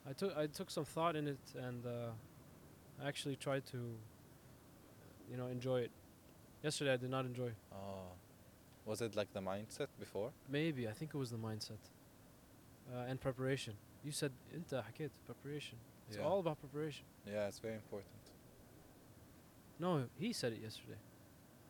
I 0.08 0.12
took 0.14 0.36
I 0.36 0.46
took 0.46 0.70
some 0.70 0.84
thought 0.86 1.16
in 1.16 1.26
it 1.28 1.44
and 1.66 1.84
uh, 1.84 3.02
I 3.02 3.08
actually 3.08 3.36
tried 3.36 3.66
to, 3.66 3.78
you 5.30 5.36
know, 5.36 5.48
enjoy 5.48 5.80
it. 5.80 5.90
Yesterday 6.62 6.92
I 6.94 6.96
did 6.96 7.10
not 7.10 7.26
enjoy. 7.26 7.50
Oh. 7.72 8.12
Was 8.86 9.02
it 9.02 9.14
like 9.14 9.30
the 9.34 9.40
mindset 9.40 9.88
before? 9.98 10.30
Maybe 10.48 10.88
I 10.88 10.92
think 10.92 11.10
it 11.14 11.18
was 11.18 11.30
the 11.30 11.36
mindset 11.50 11.82
uh, 12.93 13.09
and 13.09 13.19
preparation. 13.19 13.73
You 14.03 14.11
said 14.11 14.31
انت 14.53 14.75
حكيت 14.75 15.11
preparation. 15.25 15.77
It's 16.07 16.17
Yeah. 16.17 16.27
all 16.27 16.39
about 16.39 16.59
preparation. 16.59 17.05
Yeah, 17.25 17.47
it's 17.47 17.59
very 17.59 17.75
important. 17.75 18.11
No, 19.79 20.07
he 20.17 20.33
said 20.33 20.53
it 20.53 20.61
yesterday. 20.61 20.99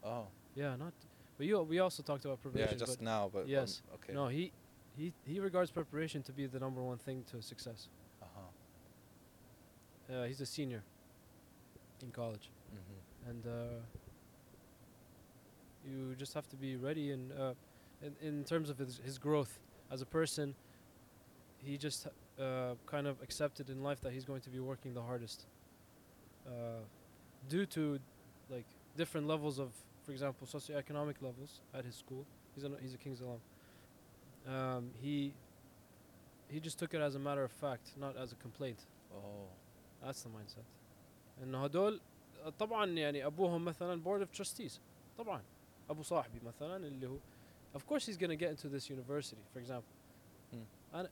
Oh. 0.04 0.28
Yeah, 0.56 0.76
not. 0.76 0.94
But 1.38 1.48
you 1.48 1.62
we 1.64 1.80
also 1.80 2.04
talked 2.04 2.26
about 2.26 2.42
preparation. 2.42 2.78
Yeah, 2.78 2.86
just 2.86 3.00
but 3.00 3.06
now, 3.06 3.30
but 3.34 3.44
um, 3.44 3.50
yes. 3.50 3.82
okay. 3.96 4.14
no, 4.14 4.28
he 4.28 4.52
he 4.98 5.14
he 5.26 5.40
regards 5.40 5.72
preparation 5.72 6.24
to 6.24 6.32
be 6.32 6.46
the 6.48 6.60
number 6.60 6.82
one 6.82 6.98
thing 6.98 7.24
to 7.32 7.42
success. 7.42 7.90
Uh-huh. 8.22 8.42
Uh, 10.14 10.26
he's 10.28 10.42
a 10.42 10.46
senior 10.46 10.84
in 12.02 12.12
college. 12.12 12.50
Mm-hmm. 12.74 13.30
and 13.30 13.48
uh, 13.48 13.52
you 15.88 16.16
just 16.16 16.34
have 16.34 16.48
to 16.50 16.56
be 16.56 16.76
ready 16.76 17.12
and 17.12 17.32
uh, 17.32 17.54
in, 18.02 18.16
in 18.28 18.44
terms 18.44 18.70
of 18.70 18.78
his, 18.78 19.00
his 19.04 19.18
growth 19.18 19.60
as 19.92 20.02
a 20.02 20.06
person 20.06 20.56
he 21.60 21.78
just 21.78 22.08
uh, 22.40 22.74
kind 22.86 23.08
of 23.08 23.16
accepted 23.22 23.70
in 23.70 23.82
life 23.84 24.00
that 24.02 24.12
he's 24.14 24.26
going 24.26 24.42
to 24.42 24.50
be 24.50 24.60
working 24.60 24.94
the 24.94 25.02
hardest 25.02 25.46
uh, 26.48 26.52
due 27.50 27.66
to 27.66 28.00
like 28.50 28.66
different 28.98 29.28
levels 29.28 29.60
of 29.60 29.70
for 30.06 30.12
example 30.12 30.48
socioeconomic 30.48 31.16
levels 31.22 31.62
at 31.74 31.84
his 31.86 31.96
school 31.96 32.26
he's 32.54 32.64
a, 32.64 32.72
he's 32.82 32.94
a 32.94 32.98
king's 32.98 33.22
alum 33.22 33.42
um, 34.48 34.92
he 35.02 35.34
he 36.48 36.60
just 36.60 36.78
took 36.78 36.94
it 36.94 37.02
as 37.02 37.16
a 37.16 37.20
matter 37.20 37.44
of 37.44 37.52
fact 37.52 37.92
not 37.98 38.16
as 38.18 38.32
a 38.32 38.36
complaint 38.36 38.80
Oh. 39.14 39.48
that's 40.04 40.22
the 40.24 40.30
mindset 40.30 40.66
انه 41.44 41.64
هدول 41.64 42.02
طبعا 42.60 42.86
يعني 42.86 43.26
ابوهم 43.26 43.66
مثلا 43.66 44.04
board 44.04 44.22
of 44.28 44.40
trustees 44.42 44.80
طبعا 45.18 45.42
ابو 45.90 46.04
صاحبي 46.04 46.40
مثلا 46.40 46.88
اللي 46.88 47.08
هو 47.08 47.18
of 47.76 47.82
course 47.82 48.06
he's 48.06 48.18
gonna 48.18 48.36
get 48.36 48.50
into 48.52 48.68
this 48.70 48.90
university 48.90 49.42
for 49.54 49.60
example 49.60 49.94
مم. 50.54 50.66
انا 50.94 51.10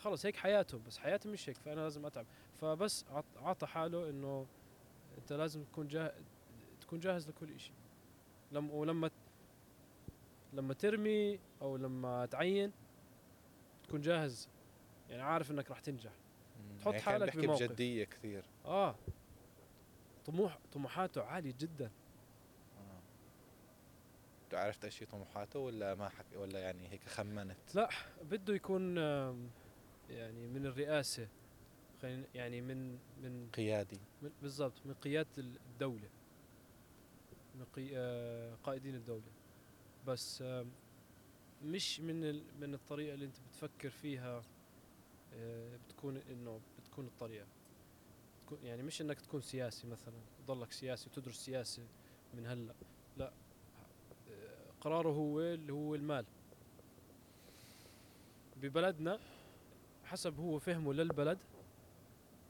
خلص 0.00 0.26
هيك 0.26 0.36
حياتهم 0.36 0.82
بس 0.86 0.98
حياتي 0.98 1.28
مش 1.28 1.48
هيك 1.48 1.56
فأنا 1.56 1.80
لازم 1.80 2.06
أتعب 2.06 2.26
فبس 2.60 3.04
عط- 3.10 3.36
عطى 3.36 3.66
حاله 3.66 4.10
إنه 4.10 4.46
أنت 5.18 5.32
لازم 5.32 5.64
تكون 5.64 5.88
جاهز 5.88 6.12
تكون 6.80 7.00
جاهز 7.00 7.28
لكل 7.28 7.60
شيء 7.60 7.74
لما 8.52 8.72
ولما 8.74 9.10
لما 10.52 10.74
ترمي 10.74 11.38
أو 11.62 11.76
لما 11.76 12.26
تعين 12.26 12.72
تكون 13.88 14.00
جاهز 14.00 14.48
يعني 15.10 15.22
عارف 15.22 15.50
إنك 15.50 15.70
راح 15.70 15.80
تنجح. 15.80 16.12
تحط 16.78 16.92
يعني 16.92 17.00
حالك 17.04 17.36
بموقف. 17.36 17.62
بجدية 17.62 18.04
كثير 18.04 18.44
آه 18.64 18.94
طموح 20.26 20.58
طموحاته 20.72 21.22
عالية 21.22 21.54
جدا 21.58 21.90
آه. 24.52 24.56
عرفت 24.56 24.84
إيش 24.84 25.02
هي 25.02 25.06
طموحاته 25.06 25.58
ولا 25.58 25.94
ما 25.94 26.08
حكي 26.08 26.36
ولا 26.36 26.58
يعني 26.58 26.88
هيك 26.88 27.04
خمنت؟ 27.08 27.74
لا 27.74 27.88
بده 28.30 28.54
يكون 28.54 28.98
يعني 30.10 30.46
من 30.46 30.66
الرئاسة 30.66 31.28
خلينا 32.02 32.24
يعني 32.34 32.60
من 32.60 32.98
من, 33.22 33.48
قيادي. 33.52 33.98
من 34.22 34.30
بالضبط 34.42 34.72
من 34.84 34.94
قيادة 34.94 35.28
الدولة. 35.38 36.08
من 37.54 37.64
قي 37.64 37.90
آه 37.96 38.54
قائدين 38.54 38.94
الدولة. 38.94 39.32
بس 40.06 40.44
مش 41.64 42.00
من 42.00 42.24
ال 42.24 42.42
من 42.60 42.74
الطريقة 42.74 43.14
اللي 43.14 43.24
انت 43.24 43.36
بتفكر 43.48 43.90
فيها 43.90 44.42
آه، 45.34 45.76
بتكون 45.76 46.16
إنه 46.16 46.60
بتكون 46.78 47.06
الطريقة. 47.06 47.46
تكون 48.46 48.58
يعني 48.64 48.82
مش 48.82 49.00
إنك 49.00 49.20
تكون 49.20 49.40
سياسي 49.40 49.86
مثلا 49.86 50.14
تضلك 50.38 50.72
سياسي 50.72 51.10
وتدرس 51.10 51.36
سياسة 51.44 51.82
من 52.34 52.46
هلأ. 52.46 52.74
لا 53.16 53.32
آه، 54.30 54.70
قراره 54.80 55.08
هو 55.08 55.40
اللي 55.40 55.72
هو 55.72 55.94
المال. 55.94 56.24
ببلدنا 58.56 59.18
حسب 60.10 60.40
هو 60.40 60.58
فهمه 60.58 60.92
للبلد 60.92 61.38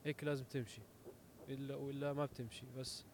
هيك 0.04 0.24
لازم 0.24 0.44
تمشي. 0.44 0.80
إلا 1.48 1.76
ولا 1.76 2.12
ما 2.12 2.24
بتمشي. 2.26 2.64
بس 2.78 3.04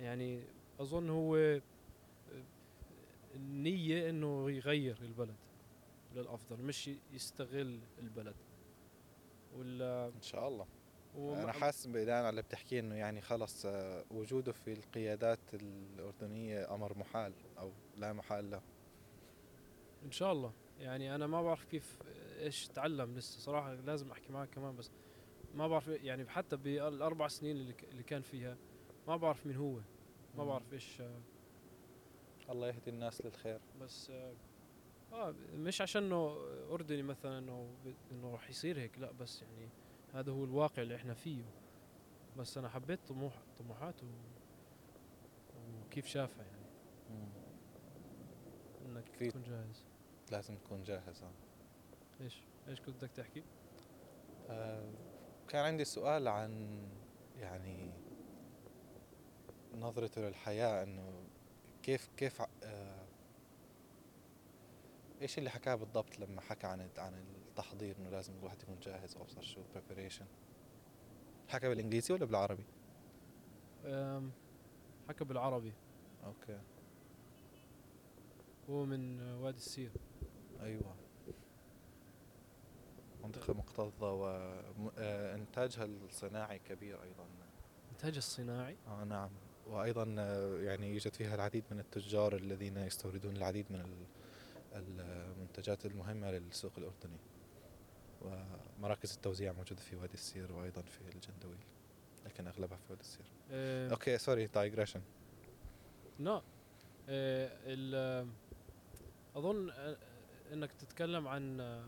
يعني 0.00 0.42
أظن 0.80 1.10
هو 1.10 1.60
النية 3.34 4.10
إنه 4.10 4.50
يغير 4.50 4.98
البلد 5.02 5.36
للأفضل 6.14 6.62
مش 6.62 6.90
يستغل 7.12 7.78
البلد. 7.98 8.34
ولا 9.56 10.06
إن 10.06 10.22
شاء 10.22 10.48
الله. 10.48 10.66
أنا 11.16 11.52
حاسس 11.52 11.86
بناء 11.86 12.10
على 12.10 12.28
اللي 12.28 12.42
بتحكيه 12.42 12.80
إنه 12.80 12.94
يعني 12.94 13.20
خلص 13.20 13.66
آه، 13.66 14.04
وجوده 14.10 14.52
في 14.52 14.72
القيادات 14.72 15.38
الأردنية 15.54 16.74
أمر 16.74 16.98
محال 16.98 17.32
أو 17.58 17.72
لا 17.96 18.12
محال 18.12 18.50
له. 18.50 18.60
إن 20.04 20.10
شاء 20.10 20.32
الله. 20.32 20.52
يعني 20.80 21.14
أنا 21.14 21.26
ما 21.26 21.42
بعرف 21.42 21.64
كيف 21.64 21.96
إيش 22.38 22.68
تعلم 22.68 23.14
لسه؟ 23.14 23.38
صراحة 23.40 23.74
لازم 23.74 24.10
أحكي 24.10 24.32
معك 24.32 24.50
كمان 24.50 24.76
بس 24.76 24.90
ما 25.54 25.68
بعرف 25.68 25.88
يعني 25.88 26.28
حتى 26.28 26.56
بالأربع 26.56 27.28
سنين 27.28 27.56
اللي, 27.56 28.02
كان 28.02 28.22
فيها 28.22 28.56
ما 29.08 29.16
بعرف 29.16 29.46
مين 29.46 29.56
هو 29.56 29.72
ما 30.34 30.44
مم. 30.44 30.44
بعرف 30.44 30.72
إيش 30.72 31.00
آه، 31.00 31.20
الله 32.50 32.68
يهدي 32.68 32.90
الناس 32.90 33.24
للخير. 33.24 33.60
بس 33.80 34.10
آه، 34.10 34.34
آه 35.12 35.34
مش 35.54 35.80
عشان 35.80 36.02
إنه 36.02 36.36
أردني 36.70 37.02
مثلا 37.02 37.38
إنه 37.38 37.74
إنه 38.12 38.30
راح 38.32 38.50
يصير 38.50 38.78
هيك 38.78 38.98
لا 38.98 39.12
بس 39.12 39.42
يعني 39.42 39.68
هذا 40.14 40.32
هو 40.32 40.44
الواقع 40.44 40.82
اللي 40.82 40.96
إحنا 40.96 41.14
فيه. 41.14 41.44
بس 42.36 42.58
أنا 42.58 42.68
حبيت 42.68 43.00
طموح 43.08 43.42
طموحاته 43.58 44.06
وكيف 45.86 46.06
شافها 46.06 46.44
يعني. 46.44 46.58
إنك 48.86 49.04
في- 49.12 49.28
تكون 49.28 49.42
جاهز. 49.42 49.84
لازم 50.32 50.56
تكون 50.56 50.82
جاهز 50.82 51.22
آه. 51.22 51.32
إيش 52.20 52.42
إيش 52.68 52.80
كنت 52.80 52.96
بدك 52.96 53.10
تحكي؟ 53.10 53.42
آه، 54.50 54.92
كان 55.48 55.64
عندي 55.64 55.84
سؤال 55.84 56.28
عن 56.28 56.82
يعني 57.36 57.92
نظرته 59.74 60.20
للحياة 60.20 60.82
إنه 60.82 61.24
كيف 61.82 62.08
كيف 62.16 62.42
آه، 62.62 63.06
إيش 65.22 65.38
اللي 65.38 65.50
حكاه 65.50 65.74
بالضبط 65.74 66.18
لما 66.18 66.40
حكى 66.40 66.66
عن 66.66 66.88
عن 66.98 67.24
التحضير 67.48 67.96
إنه 67.98 68.10
لازم 68.10 68.32
الواحد 68.38 68.62
يكون 68.62 68.80
جاهز 68.80 69.16
أو 69.16 69.22
ابصر 69.22 69.42
شو 69.42 69.62
preparation 69.74 70.24
حكى 71.48 71.68
بالإنجليزي 71.68 72.14
ولا 72.14 72.24
بالعربي؟ 72.24 72.64
حكى 75.08 75.24
بالعربي. 75.24 75.72
أوكي. 76.24 76.60
هو 78.70 78.84
من 78.84 79.20
وادي 79.20 79.56
السير. 79.56 79.92
أيوه. 80.60 81.07
منطقة. 83.28 83.54
مكتظة 83.54 84.12
وإنتاجها 84.12 85.84
الصناعي 85.84 86.58
كبير 86.58 87.02
أيضا. 87.02 87.26
إنتاج 87.92 88.16
الصناعي؟ 88.16 88.76
آه 88.86 89.04
نعم. 89.04 89.30
وأيضا 89.66 90.14
آه، 90.18 90.58
يعني 90.60 90.92
يوجد 90.92 91.14
فيها 91.14 91.34
العديد 91.34 91.64
من 91.70 91.80
التجار 91.80 92.36
الذين 92.36 92.76
يستوردون 92.76 93.36
العديد 93.36 93.66
من 93.70 93.80
ال- 93.80 94.06
المنتجات 94.74 95.86
المهمة 95.86 96.30
للسوق 96.30 96.72
الأردني. 96.78 97.18
ومراكز 98.22 99.12
التوزيع 99.14 99.52
موجودة 99.52 99.80
في 99.80 99.96
وادي 99.96 100.14
السير 100.14 100.52
وأيضا 100.52 100.82
في 100.82 101.00
الجندويل 101.00 101.58
لكن 102.26 102.46
أغلبها 102.46 102.76
في 102.76 102.84
وادي 102.90 103.00
السير. 103.02 103.26
أه. 103.50 103.90
okay 103.90 104.18
sorry 104.18 104.46
digression 104.46 105.00
لا. 106.18 106.42
أه 107.08 107.50
آه، 107.66 108.26
أظن 109.36 109.70
آه، 109.70 109.96
إنك 110.52 110.72
تتكلم 110.72 111.28
عن 111.28 111.60
آه، 111.60 111.84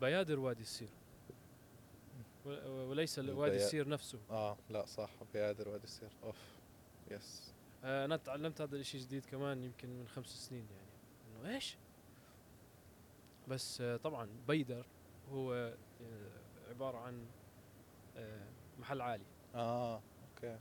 بيادر 0.00 0.38
وادي 0.40 0.62
السير. 0.62 0.88
وليس 2.66 3.18
وادي 3.18 3.56
السير 3.56 3.88
نفسه. 3.88 4.18
آه 4.30 4.56
لا 4.70 4.84
صح 4.86 5.10
بيادر 5.32 5.68
وادي 5.68 5.84
السير. 5.84 6.10
أوف 6.24 6.36
يس. 7.10 7.54
آه، 7.84 8.04
أنا 8.04 8.16
تعلمت 8.16 8.60
هذا 8.60 8.76
الشيء 8.76 9.00
جديد 9.00 9.24
كمان 9.26 9.64
يمكن 9.64 9.88
من 9.88 10.08
خمس 10.08 10.26
سنين 10.48 10.66
يعني. 10.70 11.42
إنه 11.46 11.54
إيش؟ 11.54 11.76
بس 13.48 13.80
آه، 13.80 13.96
طبعا 13.96 14.28
بيدر 14.48 14.86
هو 15.32 15.54
آه، 15.54 15.76
عبارة 16.68 16.98
عن 16.98 17.26
آه، 18.16 18.48
محل 18.78 19.00
عالي. 19.00 19.24
آه 19.54 20.02
okay. 20.36 20.58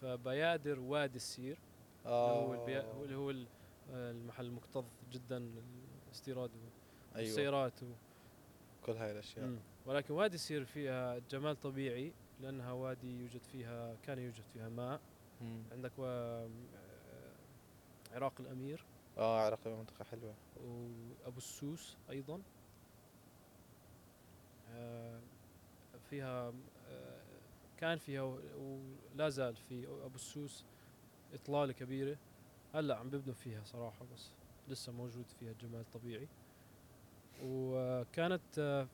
فبيادر 0.00 0.80
وادي 0.80 1.16
السير 1.16 1.58
آه 2.06 2.54
اللي 2.54 2.78
هو. 2.82 3.04
اللي 3.04 3.14
هو 3.16 3.30
ال- 3.30 3.46
المحل 3.90 4.50
مكتظ 4.50 4.84
جدا 5.12 5.50
الاستيراد 6.06 6.50
أيوه. 7.16 7.28
والسيارات 7.28 7.82
و... 7.82 7.86
كل 8.86 8.92
هاي 8.92 9.10
الأشياء. 9.12 9.46
مم. 9.46 9.58
ولكن 9.86 10.14
وادي 10.14 10.38
سير 10.38 10.64
فيها 10.64 11.18
جمال 11.18 11.60
طبيعي 11.60 12.12
لأنها 12.40 12.72
وادي 12.72 13.20
يوجد 13.20 13.42
فيها 13.42 13.96
كان 14.02 14.18
يوجد 14.18 14.44
فيها 14.52 14.68
ماء. 14.68 15.00
مم. 15.40 15.62
عندك 15.72 15.92
و... 15.98 16.04
عراق 18.12 18.32
الأمير. 18.40 18.84
آه 19.18 19.40
عراق 19.40 19.66
منطقة 19.66 20.04
حلوة. 20.04 20.34
وأبو 20.56 21.38
السوس 21.38 21.96
أيضا. 22.10 22.40
آه، 24.70 25.20
فيها 26.10 26.52
آه، 26.88 27.22
كان 27.76 27.98
فيها 27.98 28.22
ولا 28.22 29.28
زال 29.28 29.56
في 29.56 29.86
أبو 30.04 30.14
السوس 30.14 30.64
إطلالة 31.34 31.72
كبيرة. 31.72 32.16
هلأ 32.74 32.96
عم 32.96 33.10
ببنوا 33.10 33.34
فيها 33.34 33.64
صراحة 33.64 34.06
بس 34.14 34.30
لسه 34.68 34.92
موجود 34.92 35.24
فيها 35.40 35.50
الجمال 35.50 35.80
الطبيعي 35.80 36.28
وكانت 37.42 38.58
آه، 38.58 38.86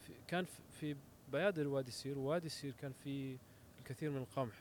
في 0.00 0.12
كان 0.28 0.44
في- 0.80 0.96
بيادر 1.32 1.68
وادي 1.68 1.90
سير 1.90 2.18
ووادي 2.18 2.48
سير 2.48 2.72
كان 2.72 2.92
في 2.92 3.38
الكثير 3.78 4.10
من 4.10 4.16
القمح 4.16 4.54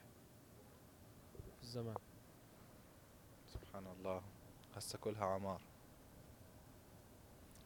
في 1.57 1.63
الزمان. 1.63 1.95
سبحان 3.47 3.87
الله. 3.87 4.21
هسه 4.75 4.97
كلها 4.99 5.25
عمار. 5.25 5.61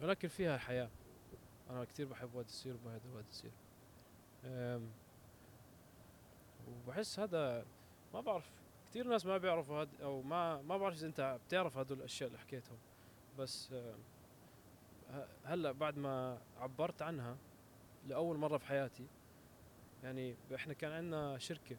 ولكن 0.01 0.27
فيها 0.27 0.57
حياة. 0.57 0.89
أنا 1.69 1.83
كثير 1.85 2.05
بحب 2.07 2.35
وادي 2.35 2.49
السير 2.49 2.75
وبهدر 2.75 3.09
وادي 3.15 3.51
أم، 4.45 4.89
وبحس 6.87 7.19
هذا 7.19 7.65
ما 8.13 8.21
بعرف 8.21 8.49
كثير 8.89 9.07
ناس 9.07 9.25
ما 9.25 9.37
بيعرفوا 9.37 9.81
هاد 9.81 9.89
أو 10.01 10.21
ما 10.21 10.61
ما 10.61 10.77
بعرف 10.77 10.95
إذا 10.95 11.07
أنت 11.07 11.39
بتعرف 11.47 11.77
هدول 11.77 11.97
الأشياء 11.97 12.27
اللي 12.27 12.39
حكيتهم. 12.39 12.77
بس 13.39 13.75
هلا 15.43 15.71
بعد 15.71 15.97
ما 15.97 16.41
عبرت 16.57 17.01
عنها 17.01 17.37
لأول 18.07 18.37
مرة 18.37 18.57
في 18.57 18.65
حياتي 18.65 19.07
يعني 20.03 20.35
إحنا 20.55 20.73
كان 20.73 20.91
عندنا 20.91 21.37
شركة 21.37 21.77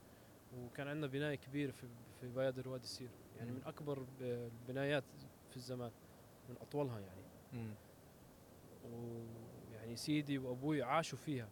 وكان 0.57 0.89
عندنا 0.89 1.07
بناية 1.07 1.35
كبيرة 1.35 1.70
في 1.70 1.87
في 2.20 2.29
بيادر 2.29 2.68
وادي 2.68 2.85
السير 2.85 3.11
يعني 3.39 3.53
من 3.53 3.62
ب- 4.20 4.22
البنايات 4.22 5.05
في 5.51 5.57
الزمان 5.57 5.91
من 6.49 6.57
أطولها 6.61 7.01
يعني. 7.01 7.22
مم. 7.53 7.74
ويعني 8.85 9.97
سيدي 9.97 10.39
وأبوي 10.39 10.83
عاشوا 10.83 11.18
فيها. 11.18 11.49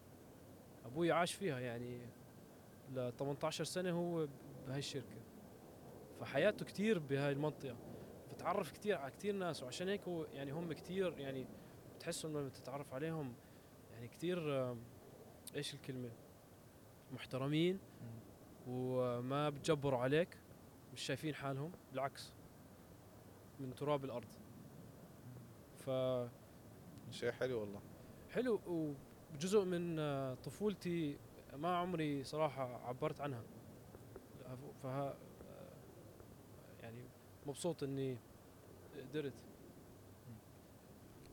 أبوي 0.85 1.11
عاش 1.11 1.33
فيها 1.33 1.59
يعني 1.59 1.99
ل 2.93 3.11
18 3.19 3.63
سنة 3.63 3.91
هو 3.91 4.27
بهاي 4.67 4.79
الشركة. 4.79 5.21
فحياته 6.19 6.65
كتير 6.65 6.99
بهاي 6.99 7.31
المنطقة. 7.31 7.75
بتعرف 8.33 8.71
كتير 8.71 8.97
على 8.97 9.11
كتير 9.11 9.35
ناس 9.35 9.63
وعشان 9.63 9.87
هيك 9.87 10.07
هو 10.07 10.23
يعني 10.33 10.51
هم 10.51 10.73
كتير 10.73 11.19
يعني 11.19 11.45
بتحسوا 12.05 12.29
لما 12.29 12.49
تتعرف 12.49 12.93
عليهم 12.93 13.33
يعني 13.91 14.07
كتير 14.07 14.71
آم، 14.71 14.77
إيش 15.55 15.73
الكلمة؟ 15.73 16.11
محترمين. 17.11 17.79
وما 18.67 19.49
بتجبروا 19.49 19.99
عليك 19.99 20.37
مش 20.93 21.01
شايفين 21.01 21.35
حالهم 21.35 21.71
بالعكس 21.91 22.33
من 23.59 23.75
تراب 23.75 24.05
الأرض. 24.05 24.27
ف 25.77 25.89
شيء 27.11 27.31
حلو 27.31 27.59
والله. 27.59 27.81
حلو 28.31 28.61
وجزء 29.33 29.63
من 29.65 29.99
آه، 29.99 30.33
طفولتي 30.33 31.17
ما 31.53 31.77
عمري 31.77 32.23
صراحة 32.23 32.87
عبرت 32.87 33.21
عنها. 33.21 33.43
فها 34.83 35.17
آه، 35.47 35.73
يعني 36.81 37.03
مبسوط 37.45 37.83
إني 37.83 38.17
قدرت. 38.97 39.33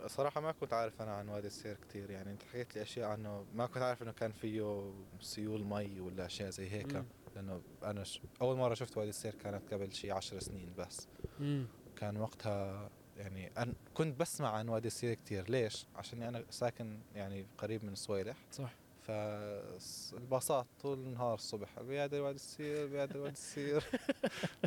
صراحة 0.07 0.41
ما 0.41 0.53
كنت 0.53 0.73
عارف 0.73 1.03
أنا 1.03 1.13
عن 1.13 1.29
وادي 1.29 1.47
السير 1.47 1.77
كتير 1.77 2.11
يعني 2.11 2.31
أنت 2.31 2.43
حكيت 2.43 2.77
لي 2.77 2.83
أشياء 2.83 3.09
عنه 3.09 3.45
ما 3.55 3.67
كنت 3.67 3.83
عارف 3.83 4.03
إنه 4.03 4.13
كان 4.13 4.33
فيه 4.33 4.93
سيول 5.21 5.65
مي 5.65 6.01
ولا 6.01 6.27
أشياء 6.27 6.51
زي 6.51 6.71
هيك 6.71 6.95
مم. 6.95 7.05
لأنه 7.37 7.63
أنا 7.85 8.05
ش... 8.05 8.21
أول 8.43 8.57
مرة 8.57 8.75
شفت 8.75 8.97
وادي 8.97 9.11
السير 9.11 9.35
كانت 9.35 9.75
قبل 9.75 9.93
شي 9.93 10.11
عشر 10.11 10.39
سنين 10.39 10.75
بس 10.79 11.09
مم. 11.41 11.67
كان 11.97 12.17
وقتها 12.17 12.91
يعني 13.17 13.53
أنا 13.59 13.75
كنت 13.95 14.21
بسمع 14.21 14.49
عن 14.51 14.69
وادي 14.69 14.87
السير 14.87 15.15
كتير 15.15 15.51
ليش؟ 15.51 15.87
عشان 15.97 16.23
أنا 16.23 16.45
ساكن 16.51 16.99
يعني 17.15 17.47
قريب 17.59 17.85
من 17.85 17.95
صويلح 17.95 18.37
صح 18.53 18.75
فالباصات 19.07 20.67
طول 20.81 20.99
النهار 20.99 21.35
الصبح 21.35 21.81
بيادر 21.83 22.21
وادي 22.21 22.37
السير 22.37 22.87
بيادر 22.87 23.19
وادي 23.21 23.33
السير 23.33 23.81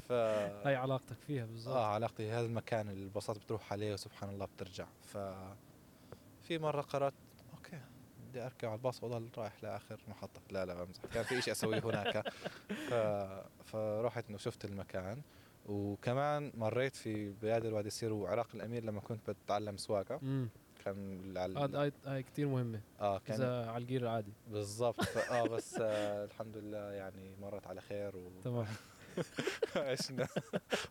ف 0.07 0.11
هاي 0.65 0.75
علاقتك 0.75 1.17
فيها 1.27 1.45
بالضبط. 1.45 1.75
آه 1.75 1.85
علاقتي 1.85 2.31
هذا 2.31 2.45
المكان 2.45 2.89
اللي 2.89 3.03
الباصات 3.03 3.37
بتروح 3.37 3.73
عليه 3.73 3.93
وسبحان 3.93 4.29
الله 4.29 4.45
بترجع. 4.45 4.85
ف 5.01 5.17
في 6.41 6.57
مرة 6.59 6.81
قررت 6.81 7.13
okay 7.53 7.81
بدي 8.29 8.45
أركب 8.45 8.67
على 8.67 8.77
الباص 8.77 9.03
وأضل 9.03 9.29
رايح 9.37 9.63
لآخر 9.63 10.01
محطة. 10.07 10.41
لا 10.51 10.65
لا 10.65 10.83
بمزح. 10.83 11.01
كان 11.13 11.23
في 11.23 11.41
شيء 11.41 11.53
أسويه 11.53 11.79
هناك. 11.83 12.29
ف... 12.89 12.93
فرحت 13.65 14.29
انه 14.29 14.37
شفت 14.37 14.65
المكان. 14.65 15.21
وكمان 15.65 16.51
مريت 16.55 16.95
في 16.95 17.29
بيادر 17.29 17.73
وادي 17.73 17.87
السير 17.87 18.13
وعراق 18.13 18.47
الأمير 18.55 18.83
لما 18.83 19.01
كنت 19.01 19.29
بتعلم 19.29 19.77
سواقة. 19.77 20.15
امم 20.23 20.49
كان 20.85 21.37
على 21.37 21.59
هاي 21.59 21.69
هاي 21.73 21.91
هاي 22.05 22.23
كثير 22.23 22.47
مهمة. 22.47 22.81
آه 22.99 23.19
كان 23.19 23.35
إذا 23.35 23.69
على 23.69 23.81
ال 23.81 23.85
gear 23.85 24.01
العادي. 24.01 24.33
بالضبط. 24.47 25.17
آه 25.31 25.47
بس 25.47 25.77
آه 25.81 26.25
الحمد 26.25 26.57
لله 26.57 26.91
يعني 26.91 27.35
مرت 27.41 27.67
على 27.67 27.81
خير 27.81 28.17
و 28.17 28.29
تمام. 28.43 28.67
عشنا. 29.75 30.27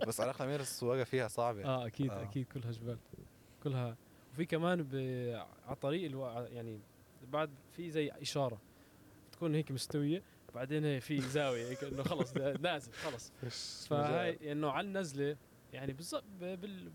بس 0.07 0.21
عراق 0.21 0.43
الأمير 0.43 0.61
السواقة 0.61 1.05
فيها 1.05 1.29
صعبة. 1.29 1.65
آه 1.65 1.87
أكيد 1.87 2.11
آه. 2.11 2.23
أكيد 2.23 2.47
كلها 2.47 2.73
جبال 2.73 2.99
كلها. 3.63 3.97
وفي 4.33 4.45
كمان 4.47 4.83
ب... 4.83 4.95
على 5.67 5.77
طريق 5.77 6.05
ألو... 6.05 6.27
يعني 6.27 6.81
بعد 7.33 7.51
في 7.73 7.91
زي 7.91 8.11
إشارة 8.11 8.59
تكون 9.33 9.55
هيك 9.55 9.71
مستوية 9.71 10.23
بعدين 10.55 10.85
هي 10.85 11.01
في 11.01 11.21
زاوية 11.21 11.69
هيك 11.69 11.85
إنه 11.85 12.03
خلص 12.03 12.37
نازل 12.37 12.93
خلص. 12.93 13.33
فهاي 13.89 14.53
إنه 14.53 14.71
على 14.71 14.87
النزلة 14.87 15.37
يعني 15.73 15.93
بالضبط. 15.93 16.25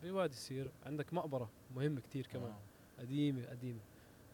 بوادي 0.03 0.35
سير 0.35 0.71
عندك 0.85 1.13
مقبرة 1.13 1.49
مهمة 1.75 2.01
كتير 2.01 2.27
كمان. 2.27 2.51
آه. 2.51 2.68
قديمة 2.99 3.45
قديمة. 3.45 3.79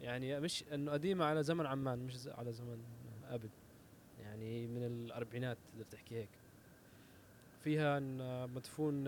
يعني 0.02 0.40
مش 0.40 0.64
إنه 0.74 0.92
قديمة 0.92 1.26
على 1.26 1.44
زمن 1.44 1.66
عمان 1.66 2.00
مش 2.00 2.28
على 2.28 2.52
زمن 2.54 2.84
قبل. 3.30 3.50
يعني 4.22 4.68
من 4.68 4.84
الأربعينات 4.84 5.58
تقدر 5.72 5.86
تحكي 5.92 6.16
هيك. 6.16 6.30
فيها 7.64 8.00
مدفون 8.46 9.08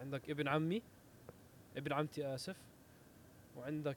عندك 0.00 0.30
ابن 0.30 0.48
عمي 0.48 0.82
ابن 1.76 1.92
عمتي 1.92 2.34
آسف 2.34 2.56
وعندك 3.56 3.96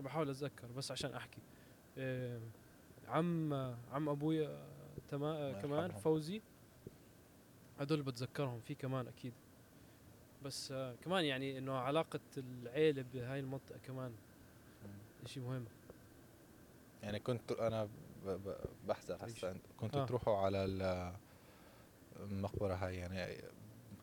بحاول 0.00 0.30
أتذكر 0.30 0.66
بس 0.76 0.90
عشان 0.90 1.14
أحكي. 1.14 1.38
آه، 1.98 2.40
عم 3.08 3.54
عم 3.92 4.08
أبوي 4.08 4.46
آه، 4.46 5.60
كمان. 5.60 5.90
فوزي. 5.90 6.40
هدول 7.80 8.02
بتذكرهم 8.02 8.60
في 8.60 8.74
كمان 8.74 9.06
أكيد. 9.06 9.32
بس 10.44 10.72
آه، 10.72 10.94
كمان 11.04 11.24
يعني 11.24 11.58
إنه 11.58 11.72
علاقة 11.72 12.20
العيلة 12.38 13.04
بهاي 13.14 13.40
المنطقة 13.40 13.78
كمان 13.78 14.12
إشي 15.24 15.40
مهم 15.40 15.64
يعني 17.02 17.18
كنت 17.18 17.52
أنا 17.52 17.84
ب- 17.84 18.28
ب- 18.28 18.56
بحذر 18.88 19.16
تعيش. 19.16 19.38
هسه 19.44 19.56
كنتوا 19.80 20.02
آه. 20.02 20.06
تروحوا 20.06 20.36
على 20.36 20.64
ال- 20.64 21.14
المقبرة 22.20 22.74
هاي 22.74 22.96
يعني 22.96 23.42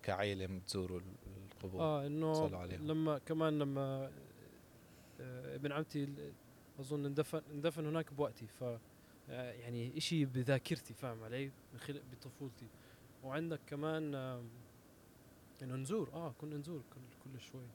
كعائله 0.04 0.46
بتزوروا 0.46 1.02
القبور 1.52 1.82
آه 1.82 2.08
إنه. 2.08 2.48
لما 2.76 3.18
كمان 3.18 3.60
لما 3.60 4.12
آه، 5.22 5.56
ابن 5.56 5.72
عمتي 5.72 6.08
أظن 6.80 7.06
اندفن 7.06 7.42
اندفن 7.52 7.86
هناك 7.86 8.14
بوقتي 8.14 8.48
ف 8.48 8.64
آه، 9.30 9.52
يعني 9.52 9.98
إشي 9.98 10.26
بذاكرتي 10.26 10.94
فاهم 10.94 11.24
علي 11.24 11.52
بطفولتي 12.12 12.68
وعندك 13.24 13.60
كمان 13.68 14.16
إنه 15.64 15.76
نزور 15.76 16.10
آه 16.14 16.34
كنا 16.42 16.58
نزور 16.58 16.82
كل 16.94 17.02
كل 17.34 17.40
شوي. 17.42 17.68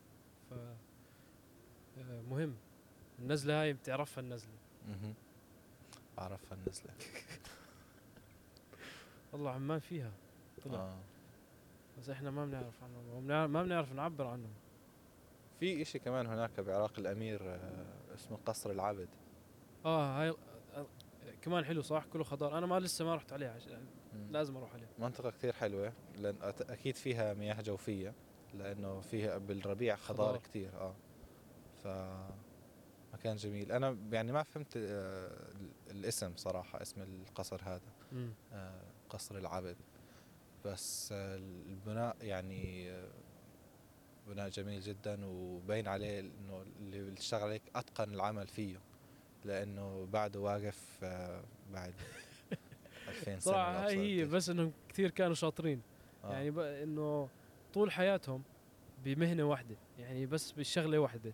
ف 0.51 0.53
آه، 0.53 2.21
مهم. 2.31 2.55
النزلة 3.19 3.63
هاي 3.63 3.73
بتعرفها 3.73 4.23
النزلة. 4.23 4.53
مهم. 4.89 5.15
بعرفها 6.17 6.59
النزلة. 6.59 6.91
والله 9.33 9.51
عمان 9.51 9.79
فيها. 9.79 10.13
طلع. 10.65 10.79
آه. 10.79 10.99
بس 11.99 12.09
إحنا 12.09 12.31
ما 12.31 12.47
بنعرف 12.47 12.75
عنهم 12.83 13.25
ما 13.53 13.63
بنعرف 13.63 13.93
نعبر 13.93 14.27
عنهم. 14.27 14.53
في 15.61 15.83
إشي 15.83 15.99
كمان 15.99 16.27
هناك 16.27 16.61
بعراق 16.61 16.99
الأمير 16.99 17.41
آه، 17.43 18.15
اسمه 18.15 18.39
قصر 18.47 18.71
العبد. 18.71 19.09
آه 19.85 20.21
هاي 20.23 20.35
آه، 20.75 20.87
كمان 21.43 21.65
حلو 21.65 21.83
صح؟ 21.83 22.05
كله 22.13 22.25
خضار. 22.25 22.59
أنا 22.59 22.67
ما 22.67 22.81
لسه 22.81 23.05
ما 23.05 23.15
رحت 23.15 23.33
عليه 23.33 23.49
عش... 23.49 23.63
لازم 24.31 24.57
أروح 24.57 24.75
عليه 24.75 24.89
منطقة 24.99 25.31
كثير 25.31 25.53
حلوة 25.53 25.93
لأن 26.17 26.37
أت- 26.41 26.71
أكيد 26.71 26.97
فيها 26.97 27.35
مياه 27.35 27.61
جوفية 27.63 28.15
لأنه 28.55 29.01
فيها 29.01 29.39
بالربيع 29.39 29.97
خضار 29.97 30.27
خضار. 30.29 30.39
كثير 30.39 30.71
آه. 30.81 30.95
ف 31.83 31.87
مكان 33.15 33.37
جميل. 33.37 33.73
أنا 33.73 33.97
يعني 34.13 34.33
ما 34.33 34.43
فهمت 34.43 34.77
آه، 34.77 34.81
ال- 35.53 35.71
الاسم 35.91 36.33
صراحة 36.37 36.83
اسم 36.83 37.03
القصر 37.03 37.61
هذا. 37.65 37.93
آه، 38.53 38.83
قصر 39.09 39.39
العبد. 39.39 39.77
بس 40.65 41.13
آه، 41.13 41.37
البناء 41.37 42.17
يعني 42.21 42.93
بناء 44.27 44.49
جميل 44.49 44.81
جدا 44.81 45.27
وبين 45.27 45.89
عليه 45.89 46.21
إنه 46.21 46.63
اللي 46.81 47.13
اشتغل 47.13 47.43
عليك 47.43 47.63
أتقن 47.77 48.15
العمل 48.15 48.47
فيه 48.49 48.81
لأنه 49.45 50.07
بعده 50.13 50.41
واقف 50.41 51.05
بعد 51.73 51.95
2000 53.11 53.25
سنة 53.25 53.39
صراحة 53.39 53.87
هاي 53.87 53.99
هي 54.21 54.25
بس 54.25 54.49
إنهم 54.49 54.73
كثير 54.89 55.11
كانوا 55.11 55.35
شاطرين. 55.35 55.83
آه. 56.25 56.33
يعني 56.33 56.51
ب- 56.51 56.59
إنه 56.59 57.29
طول 57.75 57.91
حياتهم 57.93 58.43
بمهنة 59.05 59.43
واحدة 59.43 59.77
يعني 59.99 60.27
بس 60.27 60.53
بشغله 60.53 60.99
واحدة. 60.99 61.33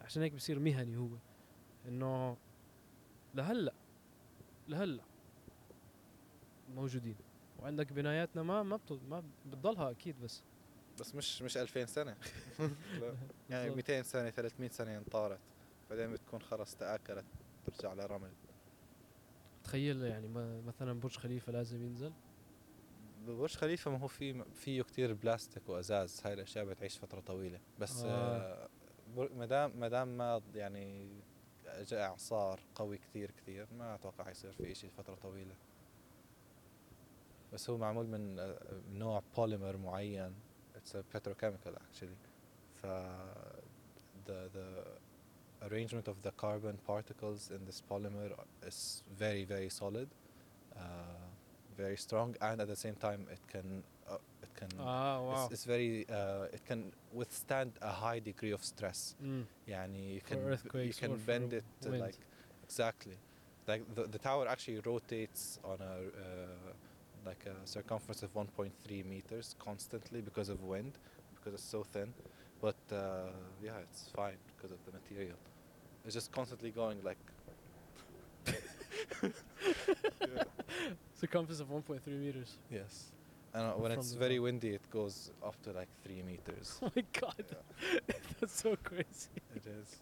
عشان 0.00 0.22
هيك 0.22 0.32
بصير 0.32 0.58
مهني 0.58 0.96
هو. 0.96 1.08
إنه 1.88 2.36
لهلأ 3.34 3.72
لهلأ 4.68 5.02
موجودين. 6.74 7.16
وعندك 7.58 7.92
بناياتنا 7.92 8.42
ما 8.42 8.62
ما 8.62 8.76
بت- 8.76 9.00
ما 9.08 9.22
بتضلها 9.46 9.90
أكيد 9.90 10.20
بس. 10.20 10.42
بس 11.00 11.14
مش 11.14 11.42
مش 11.42 11.56
2000 11.56 11.86
سنة. 11.86 12.16
يعني 13.50 13.70
بالضبط. 13.70 13.76
200 13.76 14.02
سنة 14.02 14.30
300 14.30 14.68
سنة 14.70 14.98
انطارت. 14.98 15.38
بعدين 15.90 16.12
بتكون 16.12 16.42
خلص 16.42 16.74
تآكلت 16.76 17.24
ترجع 17.66 17.92
لرمل. 17.94 18.30
تخيل 19.64 20.02
يعني 20.02 20.28
مثلا 20.66 21.00
برج 21.00 21.16
خليفة 21.16 21.52
لازم 21.52 21.82
ينزل 21.82 22.12
برج 23.26 23.56
خليفة 23.56 23.90
ما 23.90 23.98
هو 23.98 24.06
في 24.08 24.44
فيه 24.54 24.82
كتير 24.82 25.14
بلاستيك 25.14 25.68
وأزاز 25.68 26.20
هاي 26.24 26.32
الأشياء 26.32 26.64
بتعيش 26.64 26.98
فترة 26.98 27.20
طويلة 27.20 27.60
بس 27.78 28.02
آه. 28.04 28.08
آه. 28.08 28.68
ما 29.16 29.46
دام 29.46 29.80
ما 29.80 29.88
دام 29.88 30.18
ما 30.18 30.42
يعني 30.54 31.08
جاء 31.88 32.00
إعصار 32.00 32.60
قوي 32.74 32.98
كتير 32.98 33.30
كتير 33.30 33.66
ما 33.78 33.94
أتوقع 33.94 34.30
يصير 34.30 34.52
في 34.52 34.74
شيء 34.74 34.90
فترة 34.90 35.14
طويلة 35.14 35.54
بس 37.52 37.70
هو 37.70 37.76
معمول 37.76 38.06
من 38.06 38.38
آه، 38.38 38.80
نوع 38.92 39.22
بوليمر 39.36 39.76
معين 39.76 40.34
a 40.94 41.02
petrochemical 41.12 41.74
actually 41.74 42.16
ف 42.82 42.86
the 44.26 44.48
the 44.54 44.66
arrangement 45.68 46.08
of 46.08 46.20
the 46.22 46.30
carbon 46.32 46.78
particles 46.86 47.50
in 47.54 47.64
this 47.66 47.82
polymer 47.90 48.32
is 48.66 49.02
very, 49.18 49.44
very 49.44 49.68
solid, 49.68 50.08
uh, 50.76 50.80
very 51.76 51.96
strong, 51.96 52.36
and 52.40 52.60
at 52.60 52.68
the 52.68 52.76
same 52.76 52.94
time 52.94 53.26
it 53.30 53.40
can 53.48 53.82
uh, 54.10 54.16
it 54.42 54.54
can 54.54 54.68
ah, 54.80 55.20
wow. 55.20 55.44
it's, 55.44 55.52
it's, 55.52 55.64
very 55.64 56.06
uh, 56.10 56.44
it 56.52 56.64
can 56.66 56.92
withstand 57.12 57.72
a 57.82 57.90
high 57.90 58.18
degree 58.18 58.50
of 58.50 58.64
stress. 58.64 59.14
Mm. 59.24 59.44
and 59.68 59.96
you 59.96 60.20
can 60.20 60.38
you 60.84 60.92
can 60.92 61.16
bend 61.16 61.52
it 61.52 61.64
uh, 61.86 61.90
like 61.90 62.18
exactly 62.64 63.16
like 63.66 63.82
the, 63.94 64.04
the 64.04 64.18
tower 64.18 64.48
actually 64.48 64.80
rotates 64.80 65.58
on 65.64 65.78
a 65.80 65.94
uh, 66.24 66.72
like 67.26 67.44
a 67.46 67.66
circumference 67.66 68.22
of 68.22 68.32
1.3 68.32 69.04
meters 69.04 69.54
constantly 69.58 70.22
because 70.22 70.48
of 70.48 70.62
wind 70.62 70.92
because 71.34 71.52
it's 71.52 71.70
so 71.70 71.82
thin 71.82 72.12
but 72.60 72.76
uh, 72.92 73.32
yeah, 73.62 73.78
it's 73.82 74.10
fine 74.14 74.36
because 74.54 74.70
of 74.70 74.78
the 74.84 74.92
material 74.92 75.36
it's 76.04 76.14
just 76.14 76.32
constantly 76.32 76.70
going 76.70 76.98
like 77.02 77.18
Yeah. 78.46 78.54
circumference 81.20 81.60
of 81.60 81.68
1.3 81.68 82.00
meters. 82.18 82.56
Yes. 82.70 83.12
And 83.52 83.64
uh, 83.64 83.72
when 83.72 83.90
From 83.92 84.00
it's 84.00 84.12
very 84.12 84.38
windy 84.38 84.70
it 84.70 84.88
goes 84.90 85.30
up 85.44 85.60
to 85.64 85.72
like 85.72 85.88
three 86.04 86.22
meters. 86.22 86.78
Oh 86.82 86.90
my 86.94 87.04
god. 87.20 87.44
That's 88.40 88.60
so 88.62 88.76
crazy. 88.82 89.28
It 89.54 89.66
is. 89.66 89.98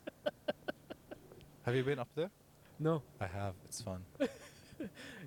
Have 1.64 1.74
you 1.74 1.82
been 1.82 1.98
up 1.98 2.08
there? 2.14 2.30
No. 2.78 3.02
I 3.20 3.26
have. 3.26 3.54
It's 3.64 3.80
fun. 3.82 4.04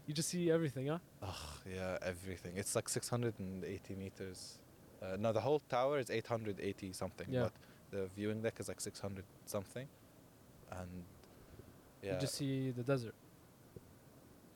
You 0.07 0.13
just 0.13 0.29
see 0.29 0.49
everything 0.49 0.87
huh? 0.87 0.99
Ugh, 1.21 1.35
yeah, 1.75 1.97
everything. 2.01 2.53
It's 2.55 2.73
like 2.75 2.87
680 2.87 3.95
meters. 3.95 4.59
Uh, 5.01 5.17
no, 5.19 5.33
the 5.33 5.41
whole 5.41 5.59
tower 5.67 5.99
is 5.99 6.09
880 6.09 6.93
something, 6.93 7.27
Yeah. 7.29 7.43
but 7.43 7.53
the 7.91 8.07
viewing 8.15 8.41
deck 8.41 8.59
is 8.59 8.67
like 8.69 8.79
600 8.79 9.25
something. 9.45 9.87
And 10.71 11.03
yeah, 12.03 12.13
you 12.13 12.19
just 12.19 12.35
see 12.35 12.71
the 12.71 12.83
desert 12.83 13.15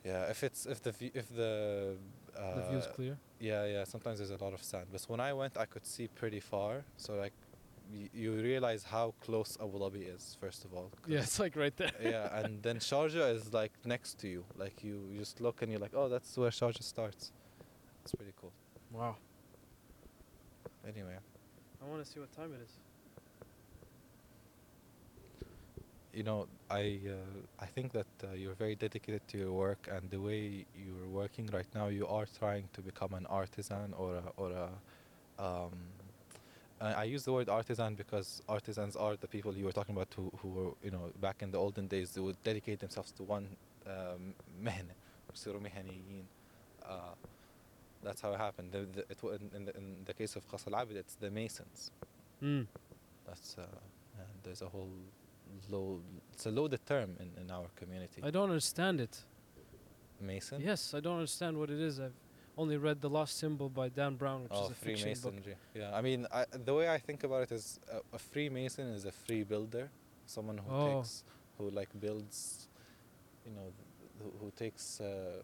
yeah. 0.03 0.29
If 0.29 0.43
it's 0.43 0.65
if 0.65 0.81
the 0.81 0.91
view, 0.91 1.11
if 1.13 1.27
the 1.35 1.95
uh, 2.37 2.55
the 2.55 2.61
view's 2.69 2.87
clear 2.87 3.17
yeah, 3.39 3.65
yeah. 3.65 3.83
Sometimes 3.83 4.19
there's 4.19 4.31
a 4.31 4.43
lot 4.43 4.53
of 4.53 4.63
sand, 4.63 4.87
but 4.91 5.01
when 5.07 5.19
I 5.19 5.33
went, 5.33 5.57
I 5.57 5.65
could 5.65 5.85
see 5.85 6.07
pretty 6.07 6.39
far. 6.39 6.83
So 6.97 7.15
like, 7.15 7.33
y- 7.91 8.09
you 8.13 8.31
realize 8.33 8.83
how 8.83 9.13
close 9.21 9.57
Abu 9.61 9.77
Dhabi 9.79 10.15
is 10.15 10.37
first 10.39 10.63
of 10.63 10.73
all. 10.73 10.89
yeah 11.07 11.19
it's 11.19 11.39
like 11.39 11.55
right 11.55 11.75
there 11.75 11.91
yeah, 12.01 12.39
and 12.39 12.61
then 12.65 12.77
Sharjah 12.77 13.33
is 13.35 13.53
like 13.53 13.73
next 13.85 14.19
to 14.19 14.27
you. 14.27 14.45
Like 14.57 14.83
you, 14.83 15.09
you 15.11 15.19
just 15.19 15.41
look 15.41 15.61
and 15.61 15.71
you're 15.71 15.81
like, 15.81 15.95
oh, 15.95 16.07
that's 16.07 16.37
where 16.37 16.49
Sharjah 16.51 16.83
starts. 16.83 17.31
It's 18.03 18.13
pretty 18.15 18.33
cool. 18.39 18.53
wow 18.91 19.15
Anyway, 20.87 21.17
I 21.81 21.89
want 21.89 22.05
to 22.05 22.09
see 22.09 22.19
what 22.19 22.31
time 22.31 22.53
it 22.53 22.61
is 22.63 22.73
you 26.15 26.23
know, 26.23 26.47
I 26.69 26.99
uh, 27.07 27.63
I 27.63 27.65
think 27.65 27.91
that 27.91 28.07
uh, 28.23 28.33
you're 28.33 28.55
very 28.55 28.75
dedicated 28.75 29.21
to 29.27 29.37
your 29.37 29.51
work, 29.51 29.89
and 29.91 30.09
the 30.09 30.19
way 30.19 30.65
you're 30.75 31.09
working 31.09 31.49
right 31.51 31.67
now, 31.75 31.87
you 31.87 32.07
are 32.07 32.25
trying 32.39 32.69
to 32.73 32.81
become 32.81 33.13
an 33.13 33.25
artisan 33.27 33.93
or 33.97 34.15
a, 34.15 34.23
or 34.37 34.51
a. 34.51 34.67
Um, 35.45 35.73
I 36.81 37.05
use 37.05 37.23
the 37.23 37.31
word 37.31 37.49
artisan 37.49 37.95
because 37.95 38.41
artisans 38.49 38.95
are 38.95 39.15
the 39.15 39.27
people 39.27 39.55
you 39.55 39.65
were 39.65 39.71
talking 39.71 39.95
about 39.95 40.09
who, 40.15 40.29
who 40.41 40.49
were, 40.49 40.71
you 40.83 40.91
know, 40.91 41.09
back 41.21 41.37
in 41.41 41.49
the 41.49 41.57
olden 41.57 41.87
days, 41.87 42.11
they 42.11 42.21
would 42.21 42.41
dedicate 42.43 42.79
themselves 42.79 43.11
to 43.13 43.23
one 43.23 43.47
um, 43.87 44.33
man, 44.61 44.85
or 45.47 45.59
mehaniyin. 45.59 46.25
Uh, 46.85 47.15
that's 48.03 48.21
how 48.21 48.33
it 48.33 48.37
happened. 48.37 48.71
The, 48.71 48.85
the, 48.93 49.01
it, 49.09 49.41
in, 49.55 49.65
the, 49.65 49.75
in, 49.75 49.95
the, 50.05 50.13
case 50.13 50.35
of 50.35 50.47
Qas 50.51 50.65
Abid, 50.65 50.95
it's 50.97 51.15
the 51.15 51.31
masons. 51.31 51.91
Mm. 52.43 52.67
That's 53.25 53.55
uh, 53.57 53.65
there's 54.43 54.61
a 54.61 54.67
whole 54.67 54.91
low. 55.69 56.01
It's 56.33 56.45
a 56.45 56.51
loaded 56.51 56.85
term 56.85 57.15
in, 57.19 57.29
in 57.41 57.51
our 57.51 57.67
community. 57.75 58.21
I 58.23 58.31
don't 58.31 58.49
understand 58.49 58.99
it 59.01 59.17
Mason. 60.21 60.61
yes 60.61 60.93
I 60.93 60.99
don't 60.99 61.15
understand 61.15 61.57
what 61.57 61.69
it 61.69 61.79
is 61.79 61.99
I've 61.99 62.13
only 62.57 62.77
read 62.77 63.01
the 63.01 63.09
lost 63.09 63.37
symbol 63.37 63.69
by 63.69 63.89
Dan 63.89 64.15
Brown 64.15 64.43
which 64.43 64.51
Oh, 64.55 64.65
is 64.65 64.71
a 64.71 64.75
fiction 64.75 65.09
book 65.09 65.33
Freemasonry. 65.33 65.55
Yeah, 65.73 65.91
I 65.93 66.01
mean, 66.01 66.25
I, 66.31 66.45
the 66.63 66.73
way 66.73 66.87
I 66.89 66.97
think 66.97 67.23
about 67.25 67.43
it 67.43 67.51
is 67.51 67.79
a, 67.91 67.99
a 68.15 68.19
Freemason 68.19 68.87
is 68.93 69.03
a 69.05 69.11
free 69.11 69.43
builder, 69.43 69.89
someone 70.25 70.57
who 70.57 70.71
Oh. 70.71 70.95
takes, 71.01 71.23
who 71.57 71.69
like 71.69 71.89
builds, 71.99 72.69
you 73.45 73.51
know, 73.51 73.73
who, 74.21 74.31
who 74.39 74.51
takes 74.51 75.01
uh, 75.01 75.41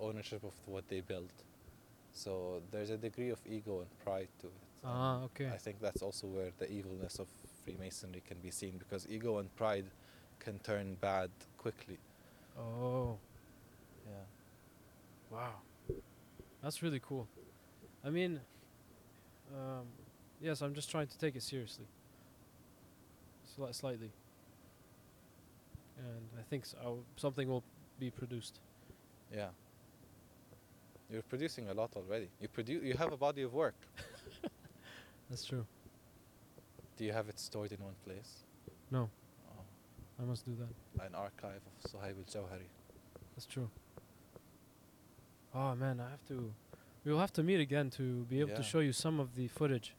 ownership 0.00 0.42
of 0.42 0.54
what 0.66 0.88
they 0.88 1.00
build. 1.02 1.32
So 2.12 2.62
there's 2.72 2.90
a 2.90 2.96
degree 2.96 3.30
of 3.30 3.38
ego 3.46 3.80
and 3.80 3.90
pride 4.04 4.28
to 4.40 4.46
it. 4.48 4.62
ah 4.84 5.22
okay 5.28 5.46
I 5.46 5.58
think 5.64 5.76
that's 5.80 6.02
also 6.02 6.26
where 6.26 6.50
the 6.58 6.68
evilness 6.78 7.20
of 7.20 7.28
Freemasonry 7.64 8.22
can 8.26 8.38
be 8.38 8.50
seen 8.50 8.78
because 8.78 9.06
ego 9.08 9.38
and 9.38 9.54
pride 9.56 9.84
can 10.38 10.58
turn 10.60 10.96
bad 11.00 11.30
quickly. 11.58 11.98
oh 12.58 13.16
Yeah. 14.06 14.24
Wow, 15.30 15.54
that's 16.62 16.82
really 16.82 17.00
cool. 17.00 17.26
I 18.04 18.10
mean, 18.10 18.40
um, 19.54 19.84
yes, 20.40 20.60
I'm 20.62 20.74
just 20.74 20.90
trying 20.90 21.06
to 21.08 21.18
take 21.18 21.36
it 21.36 21.42
seriously, 21.42 21.84
Sli- 23.56 23.74
slightly, 23.74 24.10
and 25.98 26.24
I 26.38 26.42
think 26.48 26.64
s 26.64 26.74
I'll- 26.82 27.04
something 27.16 27.46
will 27.48 27.62
be 27.98 28.10
produced. 28.10 28.58
Yeah. 29.32 29.50
You're 31.10 31.22
producing 31.22 31.68
a 31.68 31.74
lot 31.74 31.90
already. 31.96 32.28
You 32.40 32.48
produce. 32.48 32.82
You 32.84 32.94
have 32.94 33.12
a 33.12 33.16
body 33.16 33.42
of 33.42 33.52
work. 33.52 33.74
That's 35.30 35.44
true. 35.44 35.66
Do 37.00 37.06
you 37.06 37.14
have 37.14 37.30
it 37.30 37.40
stored 37.40 37.72
in 37.72 37.82
one 37.82 37.94
place? 38.04 38.44
No, 38.90 39.08
Oh, 39.48 39.62
I 40.22 40.26
must 40.26 40.44
do 40.44 40.54
that. 40.56 41.06
an 41.06 41.14
archive 41.14 41.62
of 41.66 41.90
Suhaib 41.90 42.16
al 42.18 42.24
Jawhari. 42.34 42.68
That's 43.34 43.46
true. 43.46 43.70
Oh 45.54 45.74
man, 45.74 45.98
I 45.98 46.10
have 46.10 46.22
to. 46.28 46.52
We'll 47.06 47.18
have 47.18 47.32
to 47.32 47.42
meet 47.42 47.58
again 47.58 47.88
to 47.92 48.26
be 48.28 48.40
able 48.40 48.54
to 48.54 48.62
show 48.62 48.80
you 48.80 48.92
some 48.92 49.18
of 49.18 49.34
the 49.34 49.48
footage 49.48 49.94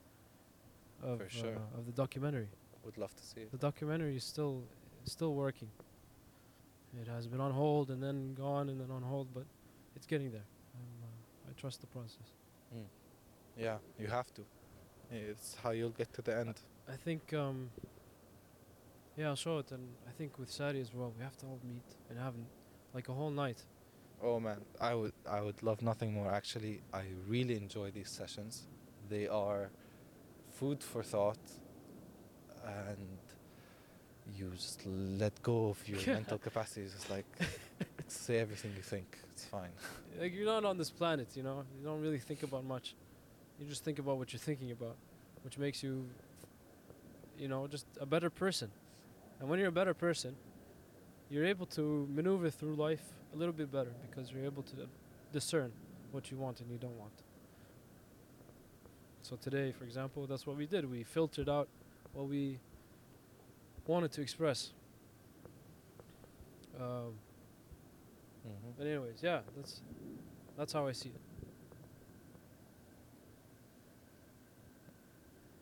of 1.02 1.24
sure. 1.28 1.56
uh, 1.56 1.80
of 1.80 1.88
the 1.88 1.92
documentary. 1.92 2.50
Would 2.86 3.00
love 3.00 3.16
to 3.16 3.26
see 3.26 3.42
it. 3.42 3.52
The 3.52 3.58
documentary 3.58 4.16
is 4.16 4.24
still 4.24 4.62
still 5.06 5.34
working. 5.34 5.72
It 7.02 7.08
has 7.08 7.26
been 7.26 7.42
on 7.42 7.52
hold 7.52 7.90
and 7.90 8.04
then 8.04 8.36
gone 8.36 8.70
and 8.70 8.80
then 8.80 8.92
on 8.92 9.02
hold, 9.02 9.34
but 9.34 9.46
it's 9.96 10.06
getting 10.06 10.30
there. 10.30 10.46
Uh, 10.76 11.50
I 11.50 11.60
trust 11.60 11.82
the 11.82 11.88
process. 11.88 12.28
Yeah, 13.58 13.78
you 14.00 14.06
have 14.06 14.32
to. 14.36 14.44
It's 15.10 15.58
how 15.64 15.72
you'll 15.72 15.98
get 16.02 16.14
to 16.14 16.22
the 16.22 16.38
end. 16.38 16.62
I 16.90 16.96
think, 16.96 17.34
um, 17.34 17.70
yeah, 19.18 19.28
I'll 19.30 19.36
show 19.36 19.60
it, 19.60 19.72
and 19.72 19.88
I 20.08 20.12
think 20.12 20.38
with 20.40 20.50
Sari 20.50 20.82
as 20.82 20.94
well, 20.94 21.14
we 21.18 21.24
have 21.24 21.38
to 21.38 21.46
all 21.46 21.60
meet 21.64 21.84
and 22.10 22.18
have 22.20 22.34
n- 22.34 22.46
like 22.94 23.10
a 23.10 23.14
whole 23.14 23.30
night. 23.32 23.64
Oh 24.24 24.40
man, 24.40 24.58
I 24.80 24.94
would 24.94 25.14
I 25.30 25.42
would 25.42 25.64
love 25.64 25.82
nothing 25.82 26.14
more. 26.14 26.32
Actually, 26.32 26.82
I 26.94 27.04
really 27.28 27.56
enjoy 27.56 27.90
these 27.92 28.10
sessions. 28.10 28.68
They 29.10 29.28
are 29.28 29.72
food 30.52 30.84
for 30.84 31.02
thought, 31.02 31.40
and 32.66 33.18
you 34.38 34.52
just 34.56 34.86
let 34.86 35.42
go 35.42 35.70
of 35.70 35.88
your 35.88 36.00
mental 36.16 36.38
capacities. 36.38 36.94
It's 36.96 37.10
like 37.10 37.26
Say 38.08 38.40
everything 38.40 38.72
you 38.76 38.84
think. 38.84 39.18
It's 39.34 39.46
fine. 39.46 39.70
Like 40.20 40.34
you're 40.36 40.46
not 40.46 40.66
on 40.66 40.78
this 40.78 40.90
planet, 40.90 41.30
you 41.36 41.42
know. 41.44 41.64
You 41.80 41.86
don't 41.86 42.02
really 42.02 42.20
think 42.20 42.44
about 42.44 42.66
much. 42.66 42.96
You 43.58 43.66
just 43.66 43.86
think 43.86 43.98
about 43.98 44.18
what 44.18 44.34
you're 44.34 44.42
thinking 44.42 44.72
about, 44.72 44.98
which 45.46 45.58
makes 45.58 45.82
you, 45.82 46.06
you 47.42 47.48
know, 47.48 47.66
just 47.68 47.88
a 48.00 48.06
better 48.06 48.30
person. 48.30 48.70
And 49.40 49.50
when 49.50 49.58
you're 49.60 49.70
a 49.70 49.72
better 49.72 49.96
person, 49.96 50.36
you're 51.30 51.46
able 51.46 51.66
to 51.68 52.08
maneuver 52.14 52.52
through 52.52 52.76
life 52.76 53.02
a 53.34 53.38
little 53.38 53.54
bit 53.54 53.72
better 53.72 53.92
because 54.08 54.32
you're 54.32 54.46
able 54.46 54.62
to 54.64 54.76
discern 55.34 55.72
what 56.12 56.30
you 56.30 56.38
want 56.38 56.60
and 56.62 56.70
you 56.70 56.78
don't 56.78 56.98
want. 57.00 57.14
So 59.24 59.36
today, 59.38 59.72
for 59.72 59.86
example, 59.86 60.28
that's 60.28 60.46
what 60.46 60.56
we 60.56 60.68
did. 60.68 60.90
We 60.90 61.04
filtered 61.04 61.50
out 61.50 61.68
what 62.14 62.28
we 62.28 62.60
wanted 63.88 64.12
to 64.14 64.22
express. 64.22 64.72
Um, 66.80 67.14
Mm-hmm. 68.48 68.70
but 68.76 68.88
anyways, 68.88 69.20
yeah, 69.22 69.42
that's 69.56 69.82
that's 70.58 70.74
how 70.74 70.88
I 70.88 70.94
see 70.94 71.10
it. 71.10 71.22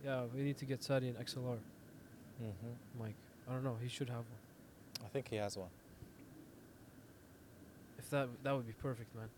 Yeah, 0.10 0.24
we 0.36 0.42
need 0.42 0.58
to 0.58 0.66
get 0.66 0.82
Sadi 0.84 1.10
an 1.10 1.16
XLR 1.24 1.60
Mm-hmm. 2.42 3.04
mic. 3.04 3.14
I 3.48 3.52
don't 3.54 3.64
know. 3.64 3.76
He 3.84 3.90
should 3.90 4.08
have 4.10 4.26
one. 4.34 5.06
I 5.06 5.10
think 5.10 5.28
he 5.28 5.36
has 5.36 5.56
one. 5.58 5.70
If 8.00 8.10
that 8.10 8.28
that 8.44 8.56
would 8.56 8.66
be 8.66 8.74
perfect, 8.74 9.14
man. 9.16 9.30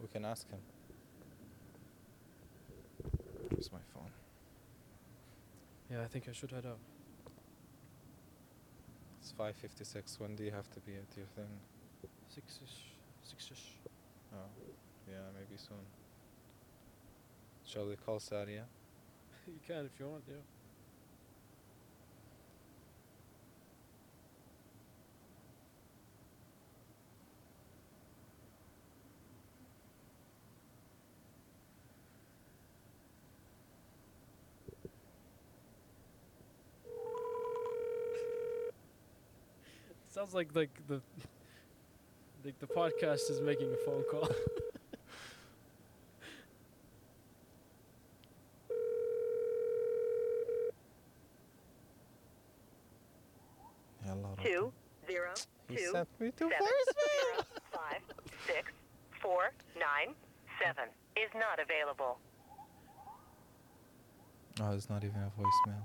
We 0.00 0.08
can 0.08 0.24
ask 0.24 0.50
him. 0.50 0.58
Where's 3.50 3.70
my 3.70 3.84
phone? 3.94 4.10
Yeah, 5.90 6.02
I 6.02 6.06
think 6.06 6.26
I 6.28 6.32
should 6.32 6.50
head 6.50 6.66
out. 6.66 6.78
It's 9.20 9.32
5:56. 9.38 10.18
When 10.18 10.34
do 10.34 10.42
you 10.42 10.50
have 10.50 10.68
to 10.72 10.80
be 10.80 10.94
at 10.94 11.16
your 11.16 11.26
thing? 11.36 11.52
Six-ish. 12.28 12.78
Six-ish. 13.22 13.66
Oh, 14.34 14.48
yeah, 15.08 15.26
maybe 15.38 15.56
soon. 15.58 15.84
Shall 17.64 17.86
we 17.86 17.96
call 17.96 18.18
Sadia? 18.18 18.64
You 19.52 19.60
can 19.66 19.86
if 19.86 19.92
you 19.98 20.06
want. 20.06 20.24
Yeah. 20.28 20.36
Sounds 40.08 40.32
like 40.34 40.54
like 40.54 40.70
the 40.88 41.02
like 42.44 42.58
the 42.58 42.66
podcast 42.66 43.30
is 43.30 43.40
making 43.42 43.72
a 43.72 43.76
phone 43.76 44.02
call. 44.10 44.28
Yalla, 54.06 54.36
two 54.42 54.72
zero 55.06 55.32
He 55.68 55.76
two 55.76 55.90
sent 55.92 56.05
me 56.19 56.31
to 56.31 56.49
seven 56.49 56.67
voicemail. 56.67 57.15
zero 57.23 57.45
five 57.71 58.01
six 58.47 58.71
four 59.21 59.43
nine 59.75 60.15
seven 60.63 60.87
is 61.23 61.29
not 61.35 61.57
available. 61.65 62.17
Oh, 64.61 64.71
it's 64.71 64.89
not 64.89 65.03
even 65.03 65.21
a 65.21 65.31
voicemail. 65.41 65.83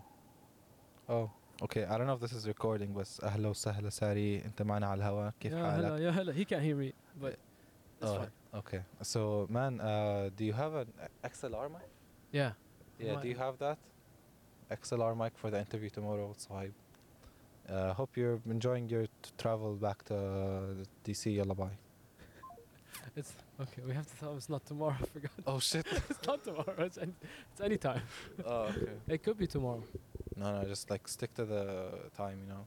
Oh, 1.09 1.31
okay. 1.63 1.85
I 1.85 1.97
don't 1.97 2.07
know 2.07 2.15
if 2.15 2.21
this 2.21 2.33
is 2.33 2.47
recording, 2.47 2.93
بس 2.95 3.21
أهلا 3.25 3.49
وسهلا 3.49 3.91
ساري 3.91 4.45
أنت 4.45 4.63
معنا 4.63 4.87
على 4.87 4.99
الهواء 4.99 5.33
كيف 5.41 5.53
yeah, 5.53 5.57
حالك؟ 5.57 5.85
hella, 5.85 6.01
yeah, 6.01 6.11
hella. 6.13 6.33
He 6.33 6.45
can't 6.45 6.63
hear 6.63 6.77
me, 6.77 6.93
but 7.21 7.33
it's 8.01 8.11
Oh, 8.11 8.19
fine. 8.19 8.31
Okay. 8.55 8.83
So, 9.03 9.47
man, 9.51 9.81
uh, 9.81 10.31
do 10.37 10.45
you 10.45 10.53
have 10.53 10.75
an 10.75 10.87
XLR 11.25 11.69
mic? 11.71 11.89
Yeah. 12.33 12.53
Yeah, 12.99 13.17
Mi- 13.17 13.23
do 13.23 13.29
you 13.29 13.37
have 13.37 13.59
that? 13.59 13.79
XLR 14.71 15.15
mic 15.17 15.33
for 15.37 15.51
the 15.51 15.59
interview 15.61 15.91
tomorrow, 15.91 16.33
Sahib. 16.37 16.73
Uh, 17.69 17.93
hope 17.95 18.17
you're 18.17 18.41
enjoying 18.47 18.89
your 18.89 19.05
t- 19.07 19.10
travel 19.42 19.74
back 19.76 20.04
to 20.06 20.16
uh, 20.16 20.84
DC. 21.06 21.36
Yalla 21.36 21.56
bye. 21.56 21.76
It's 23.16 23.34
okay. 23.60 23.82
We 23.88 23.94
have 23.94 24.08
to 24.12 24.16
tell 24.20 24.32
him 24.32 24.38
it's 24.38 24.50
not 24.50 24.64
tomorrow. 24.66 24.96
I 25.02 25.06
forgot. 25.06 25.32
Oh 25.48 25.60
shit. 25.60 25.86
it's 26.10 26.26
not 26.28 26.44
tomorrow. 26.44 26.76
It's 26.90 26.98
any, 26.98 27.14
it's 27.52 27.62
any 27.62 27.78
time. 27.78 28.04
oh, 28.46 28.64
okay. 28.70 28.92
It 29.08 29.24
could 29.24 29.38
be 29.38 29.48
tomorrow. 29.48 29.84
No, 30.38 30.48
no, 30.56 30.68
just 30.68 30.90
like 30.90 31.08
stick 31.08 31.34
to 31.36 31.46
the 31.46 31.66
time, 32.16 32.38
you 32.44 32.50
know. 32.54 32.64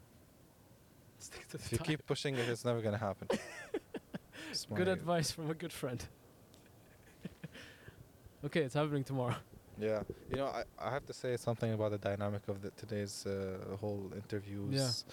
Stick 1.18 1.44
to 1.48 1.56
If 1.56 1.62
the 1.64 1.70
you 1.74 1.78
time. 1.78 1.86
keep 1.86 2.06
pushing 2.06 2.34
it, 2.40 2.46
it's 2.48 2.64
never 2.64 2.80
gonna 2.86 2.98
happen. 3.10 3.28
Good 4.74 4.88
advice 4.88 5.30
from 5.30 5.50
a 5.50 5.54
good 5.54 5.72
friend. 5.72 6.00
okay, 8.46 8.62
it's 8.66 8.74
happening 8.74 9.04
tomorrow. 9.04 9.36
Yeah, 9.78 10.02
you 10.30 10.36
know, 10.36 10.46
I, 10.46 10.62
I 10.78 10.90
have 10.90 11.04
to 11.06 11.12
say 11.12 11.36
something 11.36 11.72
about 11.72 11.90
the 11.92 11.98
dynamic 11.98 12.42
of 12.48 12.56
the, 12.62 12.70
today's 12.82 13.26
uh, 13.26 13.76
whole 13.80 14.12
interviews. 14.14 15.04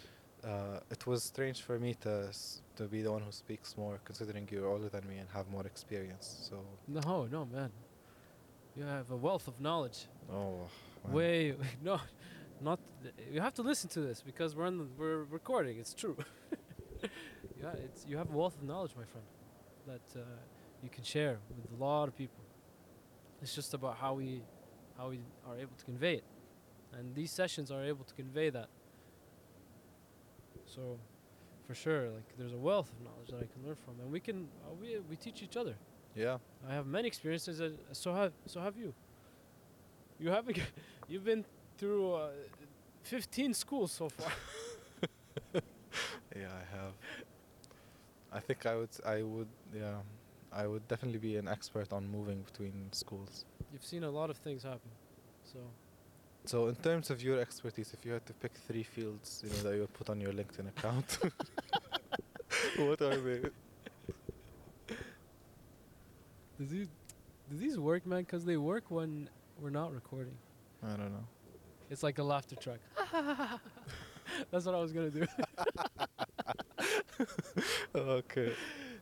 Uh, 0.43 0.79
it 0.89 1.05
was 1.05 1.23
strange 1.23 1.61
for 1.61 1.77
me 1.79 1.93
to 1.93 2.25
s- 2.29 2.61
to 2.75 2.83
be 2.87 3.01
the 3.03 3.11
one 3.11 3.21
who 3.21 3.31
speaks 3.31 3.77
more, 3.77 3.99
considering 4.03 4.47
you're 4.51 4.67
older 4.67 4.89
than 4.89 5.07
me 5.07 5.17
and 5.19 5.29
have 5.29 5.47
more 5.49 5.65
experience. 5.67 6.47
So, 6.49 6.55
No, 6.87 7.27
no, 7.31 7.45
man. 7.45 7.71
You 8.75 8.83
have 8.85 9.11
a 9.11 9.15
wealth 9.15 9.47
of 9.47 9.59
knowledge. 9.59 10.07
oh, 10.31 10.67
man. 11.03 11.13
Way, 11.13 11.55
no, 11.83 11.99
not. 12.59 12.79
You 13.31 13.41
have 13.41 13.53
to 13.55 13.61
listen 13.61 13.89
to 13.91 13.99
this 14.01 14.21
because 14.23 14.55
we're 14.55 14.65
on 14.65 14.77
the, 14.79 14.87
we're 14.97 15.23
recording. 15.25 15.77
It's 15.77 15.93
true. 15.93 16.17
yeah, 17.61 17.73
it's 17.85 18.05
you 18.07 18.17
have 18.17 18.29
a 18.33 18.37
wealth 18.37 18.57
of 18.57 18.63
knowledge, 18.63 18.93
my 18.97 19.05
friend, 19.05 19.27
that 19.87 20.19
uh, 20.19 20.23
you 20.83 20.89
can 20.89 21.03
share 21.03 21.37
with 21.55 21.79
a 21.79 21.83
lot 21.83 22.07
of 22.07 22.15
people. 22.17 22.43
It's 23.43 23.53
just 23.53 23.73
about 23.75 23.97
how 23.97 24.13
we 24.15 24.41
how 24.97 25.09
we 25.09 25.19
are 25.47 25.57
able 25.57 25.75
to 25.77 25.85
convey 25.85 26.15
it, 26.15 26.23
and 26.97 27.13
these 27.13 27.31
sessions 27.31 27.69
are 27.71 27.83
able 27.83 28.05
to 28.05 28.13
convey 28.15 28.49
that. 28.51 28.69
So, 30.73 30.97
for 31.67 31.75
sure, 31.75 32.09
like 32.09 32.37
there's 32.37 32.53
a 32.53 32.57
wealth 32.57 32.89
of 32.91 33.03
knowledge 33.03 33.29
that 33.29 33.37
I 33.37 33.47
can 33.53 33.65
learn 33.65 33.75
from, 33.75 33.99
and 34.01 34.11
we 34.11 34.19
can 34.19 34.47
uh, 34.65 34.73
we 34.79 34.99
we 35.09 35.15
teach 35.15 35.43
each 35.43 35.57
other. 35.57 35.75
Yeah, 36.15 36.37
I 36.69 36.73
have 36.73 36.87
many 36.87 37.07
experiences, 37.07 37.59
uh, 37.59 37.71
so 37.91 38.13
have 38.13 38.31
so 38.45 38.61
have 38.61 38.77
you. 38.77 38.93
You 40.19 40.29
have 40.29 40.45
you've 41.09 41.25
been 41.25 41.43
through 41.77 42.13
uh, 42.13 42.29
15 43.03 43.53
schools 43.53 43.91
so 43.91 44.07
far. 44.09 44.31
yeah, 46.35 46.47
I 46.61 46.77
have. 46.77 46.93
I 48.31 48.39
think 48.39 48.65
I 48.65 48.75
would, 48.75 48.89
I 49.05 49.23
would, 49.23 49.47
yeah, 49.75 49.95
I 50.53 50.67
would 50.67 50.87
definitely 50.87 51.19
be 51.19 51.35
an 51.35 51.47
expert 51.47 51.91
on 51.91 52.07
moving 52.09 52.43
between 52.43 52.87
schools. 52.93 53.45
You've 53.73 53.83
seen 53.83 54.03
a 54.03 54.09
lot 54.09 54.29
of 54.29 54.37
things 54.37 54.63
happen. 54.63 54.91
So 55.43 55.59
So, 56.45 56.67
in 56.67 56.75
terms 56.75 57.09
of 57.09 57.21
your 57.21 57.39
expertise, 57.39 57.93
if 57.93 58.05
you 58.05 58.13
had 58.13 58.25
to 58.25 58.33
pick 58.33 58.51
three 58.67 58.83
fields, 58.83 59.43
you 59.43 59.49
know, 59.49 59.69
that 59.69 59.75
you 59.75 59.81
would 59.81 59.93
put 59.93 60.09
on 60.09 60.19
your 60.19 60.33
LinkedIn 60.33 60.67
account, 60.69 61.19
what 62.77 63.01
are 63.01 63.17
they? 63.17 63.41
do 66.61 66.65
these 66.65 66.87
do 67.49 67.57
these 67.57 67.77
work, 67.79 68.05
man? 68.05 68.21
Because 68.21 68.45
they 68.45 68.57
work 68.57 68.85
when 68.89 69.29
we're 69.59 69.69
not 69.69 69.93
recording. 69.93 70.33
I 70.83 70.89
don't 70.89 71.11
know. 71.11 71.25
It's 71.89 72.03
like 72.03 72.19
a 72.19 72.23
laughter 72.23 72.55
track. 72.55 72.79
That's 74.51 74.65
what 74.65 74.75
I 74.75 74.79
was 74.79 74.91
gonna 74.91 75.09
do. 75.09 75.25
okay. 77.95 78.53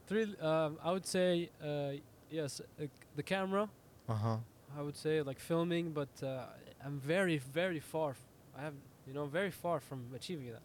Three. 0.08 0.36
Um, 0.42 0.78
I 0.84 0.92
would 0.92 1.06
say 1.06 1.50
uh, 1.64 1.92
yes. 2.32 2.62
Uh, 2.82 2.86
the 3.16 3.24
camera. 3.24 3.70
Uh 4.08 4.14
huh. 4.14 4.38
I 4.78 4.82
would 4.82 4.98
say 4.98 5.22
like 5.22 5.40
filming, 5.40 5.92
but 5.92 6.10
uh, 6.24 6.46
I'm 6.86 6.99
very, 6.99 7.38
very 7.38 7.80
far. 7.80 8.11
F- 8.11 8.25
I 8.57 8.61
have, 8.61 8.73
you 9.07 9.13
know, 9.13 9.25
very 9.25 9.51
far 9.51 9.80
from 9.80 10.05
achieving 10.15 10.47
that, 10.51 10.61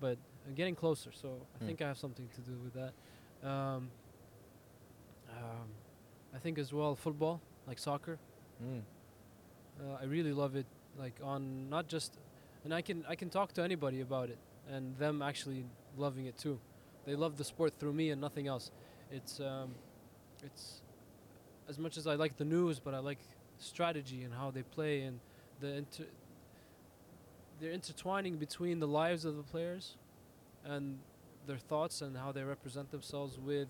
but 0.00 0.18
I'm 0.46 0.54
getting 0.54 0.74
closer. 0.76 1.10
So 1.12 1.28
I 1.54 1.58
Hmm. 1.58 1.66
think 1.66 1.82
I 1.82 1.88
have 1.88 1.98
something 1.98 2.28
to 2.34 2.40
do 2.40 2.56
with 2.64 2.74
that. 2.74 2.92
Um, 3.48 3.90
um, 5.30 5.68
I 6.34 6.38
think 6.38 6.58
as 6.58 6.72
well 6.72 6.94
football, 6.94 7.40
like 7.66 7.78
soccer. 7.78 8.18
Mm. 8.62 8.82
Uh, 9.80 9.96
I 10.00 10.04
really 10.04 10.32
love 10.32 10.56
it. 10.56 10.66
Like 10.98 11.20
on 11.22 11.68
not 11.68 11.88
just, 11.88 12.16
and 12.64 12.72
I 12.72 12.80
can 12.82 13.04
I 13.08 13.16
can 13.16 13.28
talk 13.28 13.52
to 13.54 13.62
anybody 13.62 14.00
about 14.00 14.30
it, 14.30 14.38
and 14.70 14.96
them 14.98 15.20
actually 15.20 15.64
loving 15.96 16.26
it 16.26 16.38
too. 16.38 16.58
They 17.04 17.14
love 17.14 17.36
the 17.36 17.44
sport 17.44 17.74
through 17.78 17.92
me 17.92 18.10
and 18.10 18.20
nothing 18.20 18.46
else. 18.46 18.70
It's 19.10 19.40
um, 19.40 19.74
it's 20.42 20.80
as 21.68 21.78
much 21.78 21.96
as 21.98 22.06
I 22.06 22.14
like 22.14 22.36
the 22.38 22.44
news, 22.46 22.80
but 22.80 22.94
I 22.94 22.98
like 22.98 23.18
strategy 23.58 24.22
and 24.22 24.32
how 24.32 24.50
they 24.50 24.62
play 24.62 25.02
and 25.02 25.20
the 25.60 25.74
inter- 25.74 26.04
they're 27.60 27.72
intertwining 27.72 28.36
between 28.36 28.80
the 28.80 28.86
lives 28.88 29.24
of 29.24 29.36
the 29.36 29.42
players 29.42 29.96
and 30.64 30.98
their 31.46 31.58
thoughts 31.58 32.02
and 32.02 32.16
how 32.16 32.32
they 32.32 32.42
represent 32.42 32.90
themselves 32.90 33.38
with 33.38 33.68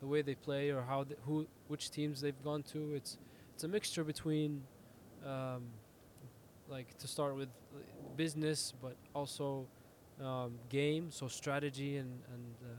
the 0.00 0.06
way 0.06 0.22
they 0.22 0.34
play 0.34 0.70
or 0.70 0.82
how 0.82 1.04
who 1.26 1.46
which 1.68 1.90
teams 1.90 2.20
they've 2.20 2.42
gone 2.44 2.62
to. 2.62 2.94
It's 2.94 3.18
it's 3.54 3.64
a 3.64 3.68
mixture 3.68 4.04
between 4.04 4.62
um, 5.26 5.64
like 6.68 6.96
to 6.98 7.08
start 7.08 7.36
with 7.36 7.48
uh, 7.74 7.80
business, 8.16 8.72
but 8.80 8.96
also 9.14 9.66
um, 10.24 10.52
game, 10.68 11.10
so 11.10 11.28
strategy 11.28 11.96
and 11.96 12.10
and 12.32 12.54
uh, 12.64 12.74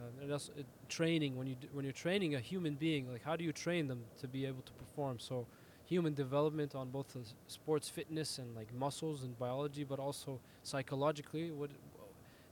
uh, 0.00 0.22
and 0.22 0.32
also 0.32 0.52
uh, 0.58 0.62
training 0.88 1.36
when 1.36 1.46
you 1.46 1.56
when 1.72 1.84
you're 1.84 1.92
training 1.92 2.34
a 2.34 2.40
human 2.40 2.74
being 2.74 3.10
like 3.12 3.22
how 3.22 3.36
do 3.36 3.44
you 3.44 3.52
train 3.52 3.86
them 3.86 4.00
to 4.18 4.26
be 4.26 4.46
able 4.46 4.62
to 4.62 4.72
perform 4.72 5.18
so 5.18 5.46
human 5.90 6.14
development 6.14 6.74
on 6.74 6.86
both 6.96 7.08
the 7.16 7.20
sports 7.48 7.88
fitness 7.96 8.38
and 8.38 8.48
like 8.58 8.70
muscles 8.84 9.18
and 9.24 9.32
biology 9.38 9.84
but 9.92 9.98
also 9.98 10.30
psychologically 10.62 11.50
what 11.50 11.70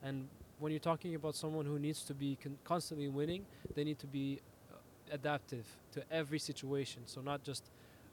and 0.03 0.17
when 0.61 0.73
you're 0.73 0.89
talking 0.93 1.15
about 1.15 1.35
someone 1.37 1.65
who 1.65 1.79
needs 1.79 2.01
to 2.11 2.15
be 2.25 2.31
con- 2.43 2.59
constantly 2.65 3.09
winning 3.09 3.43
they 3.77 3.85
need 3.85 3.99
to 4.07 4.09
be 4.21 4.27
uh, 4.73 4.77
adaptive 5.19 5.67
to 5.95 6.03
every 6.21 6.39
situation. 6.51 7.01
So 7.07 7.21
not 7.21 7.45
just 7.51 7.63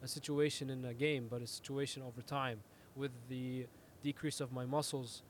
a 0.04 0.08
situation 0.08 0.70
in 0.70 0.86
a 0.86 0.94
game 0.94 1.24
but 1.34 1.42
a 1.42 1.48
situation 1.48 2.04
over 2.10 2.22
time. 2.22 2.60
With 2.96 3.12
the 3.30 3.66
decrease 4.04 4.40
of 4.46 4.50
my 4.60 4.66
muscles 4.78 5.24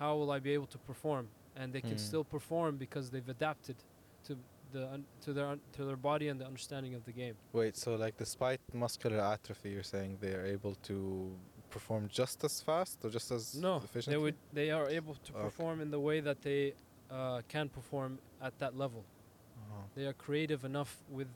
how 0.00 0.16
will 0.18 0.30
i 0.30 0.38
be 0.48 0.52
able 0.58 0.70
to 0.76 0.78
perform? 0.90 1.24
And 1.56 1.66
they 1.74 1.80
can 1.90 1.98
Mm. 1.98 2.08
still 2.10 2.24
perform 2.36 2.72
because 2.84 3.04
they've 3.10 3.28
adapted 3.38 3.76
to 4.26 4.32
the 4.72 4.84
un- 4.94 5.04
to 5.24 5.32
their 5.36 5.46
un- 5.52 5.60
to 5.76 5.84
their 5.88 5.96
body 6.10 6.26
and 6.30 6.36
the 6.40 6.46
understanding 6.52 6.94
of 6.94 7.02
the 7.08 7.12
game 7.12 7.34
Wait, 7.52 7.76
so 7.76 7.88
like 8.04 8.16
despite 8.16 8.60
muscular 8.84 9.20
atrophy, 9.34 9.70
you're 9.74 9.90
saying 9.96 10.10
they 10.20 10.34
are 10.34 10.46
able 10.56 10.74
to 10.90 10.96
perform 11.70 12.08
just 12.20 12.38
as 12.44 12.54
fast 12.68 12.96
or 13.04 13.10
just 13.10 13.30
as 13.30 13.54
no 13.54 13.76
efficiently? 13.76 14.12
they 14.14 14.22
would 14.24 14.36
they 14.60 14.70
are 14.78 14.88
able 14.98 15.14
to 15.26 15.32
Okay. 15.32 15.42
perform 15.46 15.80
in 15.84 15.90
the 15.90 16.00
way 16.08 16.18
that 16.20 16.38
they 16.42 16.62
uh, 17.10 17.40
can 17.54 17.68
perform 17.78 18.18
at 18.46 18.54
that 18.62 18.72
level 18.84 19.02
Uh-huh. 19.04 19.82
they 19.96 20.04
are 20.10 20.16
creative 20.26 20.62
enough 20.72 20.92
with 21.18 21.28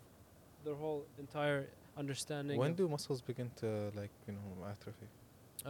their 0.65 0.75
whole 0.83 1.03
entire 1.25 1.63
understanding 2.03 2.59
When 2.59 2.75
do 2.81 2.85
muscles 2.89 3.21
begin 3.31 3.51
to 3.63 3.67
like 4.01 4.13
you 4.27 4.33
know 4.37 4.67
atrophy? 4.75 5.09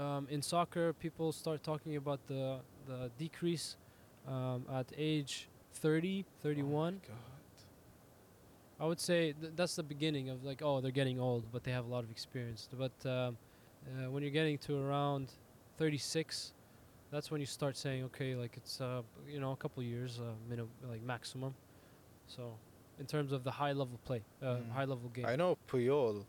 um, 0.03 0.27
in 0.31 0.41
soccer, 0.43 0.87
people 1.05 1.29
start 1.43 1.59
talking 1.63 1.95
about 2.03 2.21
the 2.33 2.45
the 2.91 2.99
decrease 3.25 3.67
um, 4.35 4.61
at 4.81 4.87
age 4.97 5.49
30, 5.75 6.25
31. 6.43 7.01
Oh. 7.09 7.13
I 8.79 8.87
would 8.87 9.01
say 9.01 9.33
th- 9.33 9.53
that's 9.57 9.77
the 9.77 9.83
beginning 9.83 10.29
of 10.29 10.45
like, 10.45 10.61
oh, 10.63 10.81
they're 10.81 10.91
getting 10.91 11.19
old, 11.21 11.45
but 11.53 11.65
they 11.65 11.73
have 11.73 11.87
a 11.87 11.89
lot 11.89 12.05
of 12.05 12.11
experience. 12.11 12.69
But 12.73 12.93
um, 13.09 13.37
uh, 13.87 14.11
when 14.11 14.23
you're 14.23 14.33
getting 14.33 14.59
to 14.59 14.77
around 14.79 15.33
36, 15.79 16.53
that's 17.11 17.31
when 17.31 17.41
you 17.41 17.47
start 17.47 17.77
saying, 17.77 18.05
okay, 18.05 18.35
like 18.35 18.57
it's 18.57 18.81
uh, 18.81 19.03
you 19.29 19.41
know 19.41 19.53
a 19.53 19.57
couple 19.57 19.83
years, 19.83 20.21
uh, 20.21 20.33
minimum, 20.49 20.71
like 20.91 21.03
maximum. 21.03 21.55
So, 22.27 22.55
in 22.99 23.07
terms 23.07 23.33
of 23.33 23.45
the 23.45 23.51
high 23.51 23.73
level 23.73 23.99
play, 24.05 24.23
uh, 24.43 24.57
Mm. 24.57 24.71
high 24.73 24.85
level 24.85 25.09
game. 25.11 25.27
I 25.27 25.37
know 25.37 25.57
Puyol, 25.71 26.25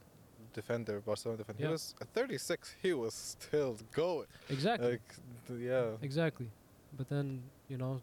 defender, 0.53 1.01
Barcelona 1.01 1.37
defender. 1.39 1.61
Yeah. 1.61 1.67
He 1.69 1.71
was 1.71 1.95
at 2.01 2.07
36. 2.13 2.75
He 2.81 2.93
was 2.93 3.13
still 3.13 3.77
going. 3.91 4.27
Exactly. 4.49 4.91
Like 4.91 5.59
yeah, 5.59 5.91
exactly. 6.01 6.49
But 6.95 7.09
then 7.09 7.41
you 7.67 7.77
know 7.77 7.99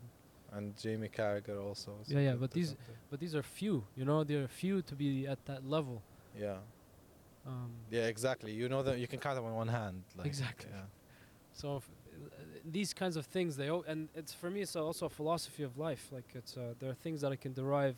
and 0.57 0.77
Jamie 0.77 1.09
Carragher 1.09 1.59
also. 1.63 1.91
Yeah, 2.07 2.21
yeah, 2.21 2.35
but 2.37 2.51
these-. 2.53 2.77
But 3.11 3.21
these 3.21 3.35
are 3.35 3.43
few, 3.43 3.85
you 3.97 4.05
know, 4.05 4.25
there 4.25 4.43
are 4.45 4.49
few 4.49 4.83
to 4.83 4.95
be 4.95 5.27
at 5.27 5.45
that 5.47 5.65
level. 5.69 6.03
Yeah, 6.39 6.59
Um, 7.47 7.71
yeah, 7.91 8.07
exactly. 8.07 8.53
You 8.53 8.69
know 8.69 8.83
that 8.83 8.99
you 8.99 9.07
can 9.07 9.19
count 9.21 9.37
them 9.37 9.45
on 9.45 9.55
one 9.55 9.69
hand. 9.69 10.03
Like, 10.17 10.27
Exactly. 10.27 10.71
Yeah. 10.73 10.87
so 11.53 11.83
these 12.65 12.95
kinds 12.95 13.17
of 13.17 13.27
things, 13.27 13.57
they 13.57 13.71
o- 13.71 13.85
and 13.87 14.09
it's 14.15 14.33
for 14.33 14.51
me, 14.51 14.61
it's 14.63 14.75
also 14.77 15.07
a 15.07 15.11
philosophy 15.11 15.63
of 15.63 15.77
life. 15.79 16.09
Like 16.11 16.29
it's 16.35 16.57
uh, 16.57 16.75
there 16.79 16.91
are 16.91 16.95
things 17.05 17.21
that 17.21 17.33
I 17.33 17.37
can 17.37 17.53
derive 17.53 17.97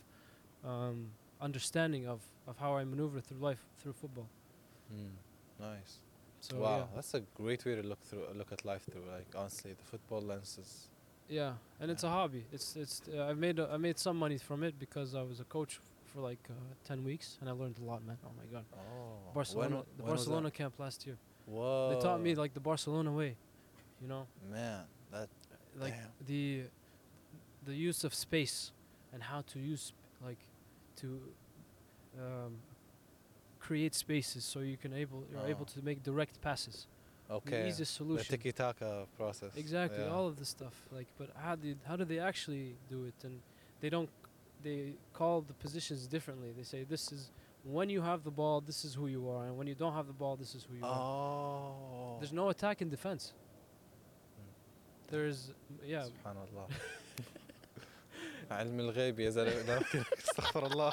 um, 0.65 1.13
understanding 1.41 2.07
of 2.09 2.21
of 2.47 2.59
how 2.59 2.77
I 2.77 2.85
maneuver 2.85 3.21
through 3.21 3.39
life 3.49 3.63
through 3.79 3.95
football. 3.95 4.29
Mm, 4.93 5.15
nice. 5.61 5.93
So 6.41 6.57
wow, 6.57 6.77
yeah, 6.79 6.85
that's 6.95 7.15
a 7.15 7.21
great 7.35 7.65
way 7.65 7.75
to 7.77 7.83
look 7.83 8.03
through 8.09 8.27
look 8.35 8.53
at 8.53 8.65
life 8.65 8.85
through. 8.91 9.05
Like 9.17 9.31
honestly, 9.35 9.73
the 9.73 9.85
football 9.85 10.21
lens 10.21 10.59
is. 10.59 10.89
Yeah, 11.29 11.53
and 11.81 11.91
it's 11.91 12.05
a 12.05 12.09
hobby. 12.11 12.45
It's 12.53 12.77
it's 12.77 13.03
uh, 13.17 13.25
I've 13.25 13.39
made 13.39 13.59
a, 13.59 13.69
I 13.73 13.77
made 13.77 13.99
some 13.99 14.17
money 14.17 14.39
from 14.39 14.63
it 14.63 14.79
because 14.79 15.15
I 15.15 15.23
was 15.23 15.41
a 15.41 15.45
coach 15.45 15.81
for 16.05 16.21
like 16.21 16.39
uh, 16.51 16.55
ten 16.85 17.05
weeks 17.05 17.37
and 17.41 17.49
I 17.49 17.53
learned 17.53 17.77
a 17.83 17.85
lot, 17.85 18.05
man. 18.07 18.17
Oh 18.25 18.31
my 18.39 18.47
god, 18.53 18.65
Oh. 18.75 19.33
Barcelona, 19.35 19.77
wa- 19.77 19.83
the 19.97 20.03
when 20.03 20.13
Barcelona 20.15 20.51
camp 20.51 20.75
last 20.79 21.07
year. 21.07 21.17
Whoa. 21.47 21.91
They 21.95 22.01
taught 22.01 22.21
me 22.21 22.35
like 22.35 22.55
the 22.55 22.61
Barcelona 22.61 23.13
way, 23.13 23.37
you 24.01 24.09
know. 24.09 24.27
Man, 24.51 24.83
that 25.13 25.29
like 25.79 25.95
Damn. 25.95 26.11
the 26.27 26.63
the 27.65 27.75
use 27.75 28.05
of 28.05 28.15
space 28.15 28.73
and 29.13 29.23
how 29.23 29.43
to 29.53 29.59
use 29.59 29.93
like 30.25 30.39
to 30.97 31.21
um, 32.19 32.53
create 33.61 33.95
spaces 33.95 34.45
so 34.45 34.61
you 34.61 34.77
can 34.77 34.93
able 34.93 35.25
you're 35.31 35.47
able 35.49 35.67
Oh. 35.69 35.75
to 35.75 35.85
make 35.85 36.03
direct 36.03 36.41
passes 36.41 36.87
okay. 37.30 37.62
The 37.64 37.68
easiest 37.68 37.92
The 37.94 37.98
solution. 38.04 38.26
tiki 38.38 38.52
taka 38.52 39.06
process. 39.18 39.52
Exactly, 39.56 40.04
Yeah. 40.04 40.10
all 40.16 40.28
of 40.28 40.36
this 40.40 40.50
stuff. 40.50 40.76
Like, 40.92 41.08
but 41.18 41.30
how 41.36 41.56
did 41.56 41.78
how 41.88 41.96
do 41.96 42.06
they 42.06 42.20
actually 42.20 42.76
do 42.90 43.06
it? 43.06 43.16
And 43.24 43.42
they 43.82 43.90
don't. 43.90 44.10
They 44.64 44.94
call 45.14 45.42
the 45.42 45.54
positions 45.66 46.06
differently. 46.08 46.50
They 46.56 46.64
say 46.74 46.84
this 46.84 47.12
is 47.12 47.32
when 47.64 47.90
you 47.90 48.02
have 48.02 48.24
the 48.24 48.32
ball, 48.32 48.62
this 48.62 48.86
is 48.86 48.94
who 48.94 49.08
you 49.08 49.30
are, 49.30 49.46
and 49.48 49.58
when 49.58 49.68
you 49.68 49.76
don't 49.76 49.94
have 49.94 50.08
the 50.08 50.14
ball, 50.24 50.36
this 50.36 50.54
is 50.56 50.64
who 50.68 50.76
you 50.78 50.86
are. 50.86 51.00
Oh. 51.00 52.18
There's 52.20 52.34
no 52.34 52.50
attack 52.50 52.82
and 52.82 52.90
defense. 52.92 53.34
There's 55.10 55.52
yeah. 55.86 56.06
سبحان 56.06 56.38
الله 56.48 56.68
علم 58.52 58.80
الغيب 58.80 59.20
يا 59.20 59.30
زلمه 59.30 59.86
استغفر 60.18 60.66
الله 60.72 60.92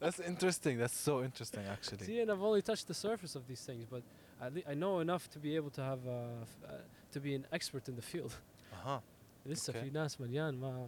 That's 0.00 0.20
interesting. 0.20 0.78
That's 0.78 0.96
so 0.96 1.22
interesting 1.22 1.64
actually. 1.66 2.04
See, 2.06 2.20
and 2.20 2.30
I've 2.30 2.42
only 2.42 2.62
touched 2.62 2.88
the 2.88 2.94
surface 2.94 3.34
of 3.36 3.46
these 3.46 3.60
things, 3.60 3.84
but 3.90 4.02
I, 4.40 4.48
le- 4.48 4.66
I 4.72 4.74
know 4.74 5.00
enough 5.00 5.28
to 5.30 5.38
be 5.38 5.56
able 5.56 5.70
to 5.70 5.82
have 5.82 6.00
uh, 6.06 6.12
f- 6.42 6.62
uh, 6.64 6.72
to 7.12 7.20
be 7.20 7.34
an 7.34 7.44
expert 7.52 7.88
in 7.88 7.96
the 7.96 8.02
field. 8.02 8.34
Uh-huh. 8.72 9.00
لسه 9.46 9.72
Okay. 9.72 9.80
في 9.80 9.90
ناس 9.90 10.20
مليان 10.20 10.54
ما 10.60 10.86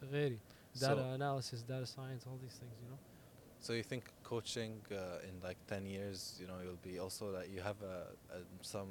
uh, 0.00 0.04
غيري. 0.04 0.38
So, 0.74 0.80
Data 0.86 1.04
analysis, 1.14 1.62
data 1.62 1.86
science, 1.86 2.26
all 2.26 2.38
these 2.42 2.56
things, 2.60 2.76
you 2.82 2.88
know. 2.90 2.98
so 3.60 3.72
you 3.74 3.82
think 3.82 4.04
coaching 4.24 4.80
uh, 4.90 5.28
in 5.28 5.34
like 5.42 5.58
10 5.68 5.86
years, 5.86 6.38
you 6.40 6.46
know, 6.46 6.58
you'll 6.64 6.82
be 6.92 6.98
also 6.98 7.24
like 7.30 7.48
you 7.54 7.60
have 7.60 7.76
a, 7.82 7.96
a 8.36 8.38
some 8.62 8.88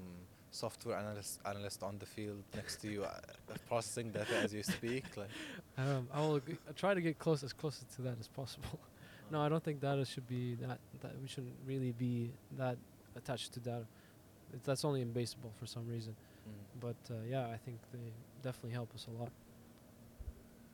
software 0.52 0.98
analyst 0.98 1.40
analyst 1.46 1.82
on 1.84 1.98
the 1.98 2.06
field 2.06 2.44
next 2.56 2.76
to 2.82 2.88
you 2.94 3.04
uh, 3.04 3.10
processing 3.70 4.12
data 4.12 4.36
as 4.46 4.54
you 4.54 4.64
speak 4.64 5.06
like 5.22 5.30
Um, 5.78 6.08
I 6.14 6.20
will 6.26 6.40
g- 6.40 6.58
I 6.70 6.72
try 6.84 6.94
to 6.94 7.02
get 7.08 7.16
close 7.26 7.42
as 7.48 7.54
close 7.62 7.78
to 7.96 8.02
that 8.08 8.18
as 8.24 8.28
possible. 8.42 8.78
no, 9.32 9.38
I 9.46 9.48
don't 9.52 9.64
think 9.68 9.78
data 9.90 10.04
should 10.12 10.28
be 10.38 10.44
that. 10.66 10.80
That 11.04 11.14
we 11.22 11.28
shouldn't 11.34 11.58
really 11.72 11.94
be 12.08 12.16
that 12.62 12.78
attached 13.17 13.53
to 13.55 13.61
that. 13.61 13.83
It- 14.55 14.65
That's 14.65 14.85
only 14.85 15.01
in 15.03 15.13
baseball 15.13 15.53
for 15.59 15.67
some 15.67 15.87
reason. 15.89 16.15
Mm. 16.15 16.81
But 16.81 16.97
uh, 17.11 17.15
yeah, 17.29 17.47
I 17.55 17.57
think 17.65 17.79
they 17.93 18.13
definitely 18.43 18.73
help 18.73 18.95
us 18.95 19.07
a 19.09 19.23
lot. 19.23 19.31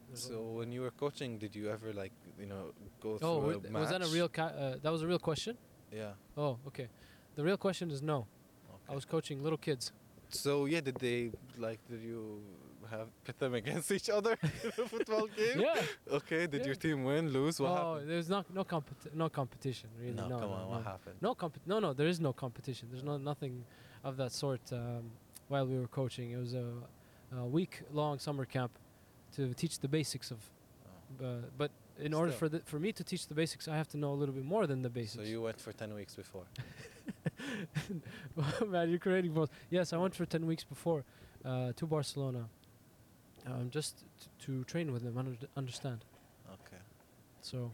There's 0.08 0.24
So 0.28 0.42
when 0.58 0.72
you 0.72 0.82
were 0.82 0.90
coaching, 0.90 1.38
did 1.38 1.54
you 1.56 1.70
ever 1.70 1.92
like 1.92 2.12
you 2.38 2.46
know 2.46 2.72
go 3.00 3.18
Oh, 3.22 3.40
through 3.40 3.62
a 3.68 3.80
was 3.80 3.88
that 3.90 4.02
a 4.02 4.06
real? 4.08 4.28
Ca- 4.28 4.54
uh, 4.64 4.76
that 4.82 4.92
was 4.92 5.02
a 5.02 5.06
real 5.06 5.18
question. 5.18 5.56
Yeah. 5.90 6.12
Oh, 6.36 6.58
okay. 6.66 6.88
The 7.36 7.42
real 7.42 7.56
question 7.56 7.90
is 7.90 8.02
no. 8.02 8.26
I 8.88 8.94
was 8.94 9.04
coaching 9.04 9.42
little 9.42 9.58
kids. 9.58 9.92
So 10.28 10.66
yeah, 10.66 10.80
did 10.80 10.96
they 10.96 11.30
like? 11.56 11.80
Did 11.88 12.02
you 12.02 12.42
have 12.96 13.08
pit 13.24 13.38
them 13.38 13.54
against 13.54 13.90
each 13.96 14.08
other 14.16 14.34
in 14.64 14.70
a 14.84 14.88
football 14.94 15.26
game? 15.40 15.58
Yeah. 15.66 16.16
Okay. 16.18 16.42
Did 16.46 16.62
your 16.68 16.74
team 16.84 16.98
win, 17.08 17.24
lose? 17.38 17.56
What 17.60 17.70
oh, 17.70 17.74
happened? 17.74 18.10
there's 18.10 18.30
not 18.36 18.44
no 18.58 18.64
competi- 18.74 19.14
no 19.22 19.28
competition 19.40 19.88
really. 20.00 20.14
No, 20.22 20.28
No, 20.28 20.38
come 20.40 20.50
no, 20.50 20.56
on. 20.56 20.62
no. 20.62 20.68
What 20.74 20.84
happened? 20.92 21.16
No 21.28 21.32
comp- 21.42 21.66
No, 21.72 21.76
no. 21.86 21.90
There 22.00 22.10
is 22.14 22.18
no 22.28 22.32
competition. 22.44 22.84
There's 22.90 23.04
no 23.12 23.16
nothing 23.30 23.54
of 24.08 24.12
that 24.20 24.32
sort. 24.42 24.64
Um, 24.72 25.04
while 25.48 25.66
we 25.66 25.76
were 25.82 25.88
coaching, 26.00 26.28
it 26.36 26.40
was 26.46 26.54
a, 26.54 26.66
a 27.36 27.44
week-long 27.58 28.18
summer 28.26 28.44
camp 28.56 28.72
to 29.36 29.52
teach 29.54 29.74
the 29.84 29.88
basics 29.98 30.30
of. 30.30 30.38
Oh. 30.86 31.24
Uh, 31.26 31.40
but 31.62 31.70
in 31.98 32.14
order 32.14 32.32
for 32.32 32.48
the, 32.48 32.60
for 32.72 32.78
me 32.78 32.90
to 32.92 33.04
teach 33.04 33.26
the 33.26 33.34
basics, 33.42 33.68
I 33.68 33.76
have 33.76 33.88
to 33.94 33.98
know 34.02 34.12
a 34.16 34.18
little 34.20 34.34
bit 34.34 34.44
more 34.54 34.66
than 34.66 34.80
the 34.82 34.90
basics. 34.90 35.24
So 35.24 35.30
you 35.34 35.42
went 35.42 35.60
for 35.60 35.72
ten 35.72 35.92
weeks 35.94 36.14
before. 36.14 36.46
Man, 38.66 38.88
you're 38.90 38.98
creating 38.98 39.32
both. 39.32 39.50
Yes, 39.70 39.92
I 39.92 39.96
went 39.96 40.14
for 40.14 40.24
10 40.24 40.46
weeks 40.46 40.64
before 40.64 41.04
uh, 41.44 41.72
to 41.76 41.86
Barcelona 41.86 42.48
um, 43.46 43.70
just 43.70 43.98
t- 44.20 44.28
to 44.46 44.64
train 44.64 44.92
with 44.92 45.02
them, 45.02 45.16
under- 45.18 45.36
understand. 45.56 46.04
Okay. 46.52 46.80
So 47.40 47.70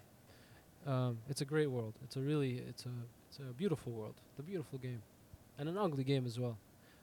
um, 0.86 1.18
it's 1.28 1.40
a 1.40 1.44
great 1.44 1.70
world. 1.70 1.94
It's 2.04 2.16
a 2.16 2.20
really, 2.20 2.58
it's 2.68 2.86
a, 2.86 2.90
it's 3.28 3.38
a 3.38 3.52
beautiful 3.52 3.92
world. 3.92 4.14
The 4.36 4.42
beautiful 4.42 4.78
game. 4.78 5.02
And 5.58 5.68
an 5.68 5.76
ugly 5.76 6.04
game 6.04 6.24
as 6.26 6.38
well. 6.38 6.58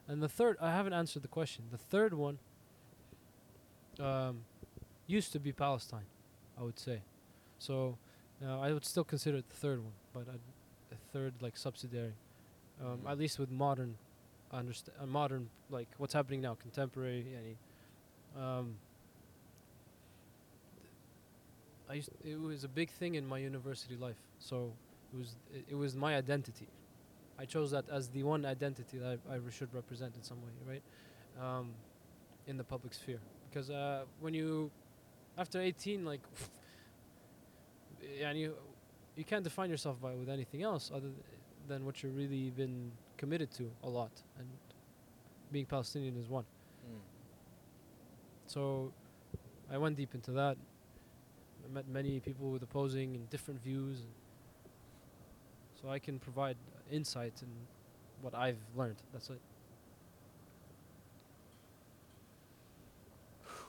And 0.07 0.21
the 0.21 0.29
third, 0.29 0.57
I 0.61 0.71
haven't 0.71 0.93
answered 0.93 1.23
the 1.23 1.27
question. 1.27 1.65
The 1.71 1.77
third 1.77 2.13
one 2.13 2.39
um, 3.99 4.41
used 5.07 5.31
to 5.33 5.39
be 5.39 5.51
Palestine, 5.51 6.05
I 6.59 6.63
would 6.63 6.79
say. 6.79 7.01
So 7.59 7.97
uh, 8.45 8.59
I 8.59 8.73
would 8.73 8.85
still 8.85 9.03
consider 9.03 9.37
it 9.37 9.49
the 9.49 9.55
third 9.55 9.79
one, 9.83 9.93
but 10.13 10.27
I'd, 10.29 10.39
a 10.91 10.95
third 11.11 11.33
like 11.41 11.57
subsidiary, 11.57 12.13
um, 12.83 12.99
Mhm. 12.99 13.09
at 13.11 13.17
least 13.17 13.39
with 13.39 13.49
modern, 13.49 13.97
underst- 14.53 14.89
uh, 15.01 15.05
modern 15.05 15.49
like 15.69 15.87
what's 15.97 16.13
happening 16.13 16.41
now, 16.41 16.55
contemporary. 16.55 17.25
Yani, 17.33 17.55
um, 18.39 18.75
I 21.89 21.93
used, 21.95 22.09
it 22.23 22.39
was 22.39 22.63
a 22.63 22.67
big 22.67 22.89
thing 22.89 23.15
in 23.15 23.27
my 23.27 23.37
university 23.37 23.95
life. 23.95 24.17
So 24.39 24.71
it 25.13 25.17
was 25.17 25.35
it, 25.53 25.65
it 25.69 25.75
was 25.75 25.95
my 25.95 26.15
identity. 26.15 26.67
I 27.37 27.45
chose 27.45 27.71
that 27.71 27.85
as 27.89 28.09
the 28.09 28.23
one 28.23 28.45
identity 28.45 28.97
that 28.97 29.19
I, 29.29 29.35
I 29.35 29.39
should 29.51 29.73
represent 29.73 30.15
in 30.15 30.23
some 30.23 30.37
way, 30.37 30.51
right? 30.73 30.83
Um, 31.41 31.71
in 32.47 32.57
the 32.57 32.63
public 32.63 32.93
sphere, 32.93 33.19
because 33.49 33.69
uh, 33.69 34.03
when 34.19 34.33
you 34.33 34.71
after 35.37 35.59
18, 35.59 36.05
like, 36.05 36.21
and 38.23 38.39
you 38.39 38.53
you 39.15 39.23
can't 39.23 39.43
define 39.43 39.69
yourself 39.69 40.01
by 40.01 40.13
with 40.13 40.29
anything 40.29 40.63
else 40.63 40.91
other 40.93 41.09
than 41.67 41.85
what 41.85 42.03
you've 42.03 42.15
really 42.15 42.51
been 42.51 42.91
committed 43.17 43.51
to 43.51 43.69
a 43.83 43.89
lot, 43.89 44.11
and 44.39 44.47
being 45.51 45.65
Palestinian 45.65 46.17
is 46.17 46.29
one 46.29 46.45
so 48.47 48.91
I 49.71 49.77
went 49.77 49.97
deep 49.97 50.13
into 50.13 50.31
that 50.31 50.57
I 51.63 51.73
met 51.73 51.87
many 51.87 52.19
people 52.19 52.51
with 52.51 52.63
opposing 52.63 53.15
and 53.15 53.29
different 53.29 53.61
views 53.63 54.01
so 55.81 55.89
I 55.89 55.99
can 55.99 56.19
provide 56.19 56.57
insight 56.91 57.33
in 57.41 57.49
what 58.21 58.35
I've 58.35 58.59
learned 58.75 58.97
that's 59.13 59.29
it 59.29 59.41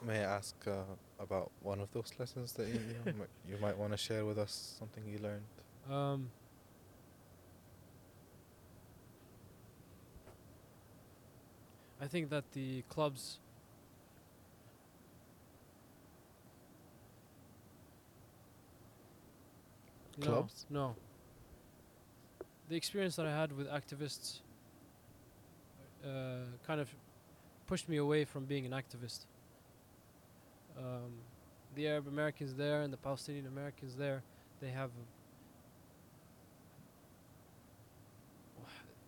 May 0.06 0.20
I 0.20 0.36
ask 0.36 0.54
uh, 0.68 0.82
about 1.18 1.50
one 1.62 1.80
of 1.80 1.90
those 1.92 2.12
lessons 2.18 2.52
that 2.52 2.68
you, 2.68 2.80
you 3.48 3.56
might 3.60 3.76
want 3.76 3.92
to 3.92 3.96
share 3.96 4.24
with 4.24 4.38
us? 4.38 4.76
Something 4.78 5.02
you 5.06 5.18
learned. 5.18 5.42
Um, 5.90 6.30
I 12.00 12.06
think 12.06 12.30
that 12.30 12.44
the 12.52 12.82
clubs 12.88 13.38
No, 20.18 20.26
Clubs? 20.26 20.66
No. 20.70 20.96
The 22.68 22.76
experience 22.76 23.16
that 23.16 23.26
I 23.26 23.30
had 23.30 23.52
with 23.52 23.68
activists 23.68 24.40
uh, 26.04 26.08
kind 26.66 26.80
of 26.80 26.88
pushed 27.66 27.88
me 27.88 27.96
away 27.98 28.24
from 28.24 28.44
being 28.44 28.66
an 28.66 28.72
activist. 28.72 29.26
Um, 30.78 31.12
the 31.74 31.88
Arab 31.88 32.08
Americans 32.08 32.54
there 32.54 32.82
and 32.82 32.92
the 32.92 32.96
Palestinian 32.96 33.46
Americans 33.46 33.96
there, 33.96 34.22
they 34.60 34.70
have 34.70 34.90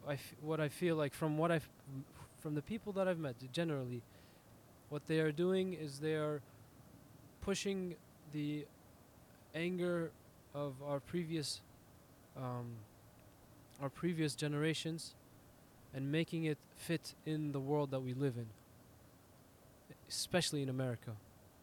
I 0.08 0.14
f- 0.14 0.34
what 0.40 0.58
I 0.58 0.68
feel 0.68 0.96
like 0.96 1.12
from 1.12 1.36
what 1.36 1.52
I've 1.52 1.68
from 2.40 2.54
the 2.54 2.62
people 2.62 2.92
that 2.94 3.06
I've 3.06 3.18
met 3.18 3.34
generally, 3.52 4.02
what 4.88 5.06
they 5.06 5.20
are 5.20 5.32
doing 5.32 5.74
is 5.74 5.98
they 5.98 6.14
are 6.14 6.40
pushing 7.42 7.94
the 8.32 8.64
anger 9.54 10.10
of 10.54 10.74
our 10.86 11.00
previous 11.00 11.60
um, 12.36 12.66
our 13.80 13.88
previous 13.88 14.34
generations 14.34 15.14
and 15.94 16.10
making 16.10 16.44
it 16.44 16.58
fit 16.76 17.14
in 17.24 17.52
the 17.52 17.60
world 17.60 17.90
that 17.90 18.00
we 18.00 18.12
live 18.12 18.34
in, 18.36 18.46
especially 20.08 20.62
in 20.62 20.68
America, 20.68 21.12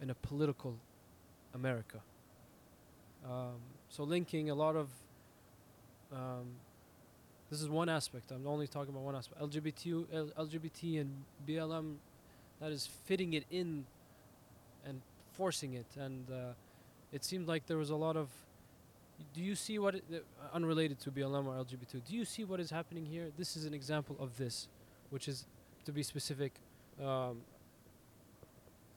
in 0.02 0.10
a 0.10 0.16
political 0.16 0.78
America. 1.54 2.00
Um, 3.26 3.56
so 3.90 4.04
linking 4.04 4.50
a 4.50 4.56
lot 4.56 4.76
of 4.76 4.90
um, 6.12 6.46
this 7.50 7.62
is 7.62 7.70
one 7.70 7.90
aspect. 7.90 8.32
I'm 8.32 8.48
only 8.48 8.68
talking 8.68 8.90
about 8.90 9.04
one 9.04 9.16
aspect. 9.16 9.42
LGBT, 9.42 10.06
LGBT, 10.38 11.02
and 11.02 11.12
BLM, 11.48 11.96
that 12.60 12.72
is 12.72 12.90
fitting 13.06 13.34
it 13.34 13.46
in 13.52 13.86
and 14.86 15.02
forcing 15.34 15.74
it. 15.74 15.86
And 15.98 16.30
uh, 16.32 16.54
it 17.12 17.24
seemed 17.24 17.48
like 17.48 17.68
there 17.68 17.78
was 17.78 17.92
a 17.92 17.96
lot 17.96 18.18
of. 18.18 18.30
Do 19.34 19.41
you 19.41 19.55
see 19.55 19.80
what, 19.80 19.95
it, 19.95 20.03
uh, 20.13 20.55
unrelated 20.55 20.99
to 21.01 21.11
BLM 21.11 21.45
or 21.45 21.53
LGBT, 21.63 22.03
do 22.05 22.16
you 22.16 22.26
see 22.26 22.43
what 22.43 22.59
is 22.59 22.70
happening 22.70 23.05
here? 23.05 23.28
This 23.38 23.55
is 23.55 23.66
an 23.66 23.74
example 23.74 24.16
of 24.20 24.38
this, 24.38 24.68
which 25.09 25.28
is, 25.28 25.45
to 25.86 25.91
be 25.91 26.03
specific, 26.03 26.53
um, 27.01 27.41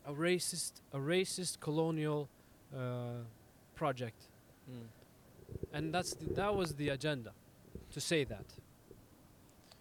a 0.06 0.12
racist, 0.12 0.72
a 0.92 0.98
racist 0.98 1.60
colonial 1.60 2.28
uh, 2.76 3.22
project, 3.74 4.28
and 5.72 5.94
that's 5.94 6.14
the, 6.14 6.26
that 6.34 6.54
was 6.54 6.74
the 6.74 6.90
agenda, 6.90 7.32
to 7.92 8.00
say 8.00 8.24
that. 8.24 8.44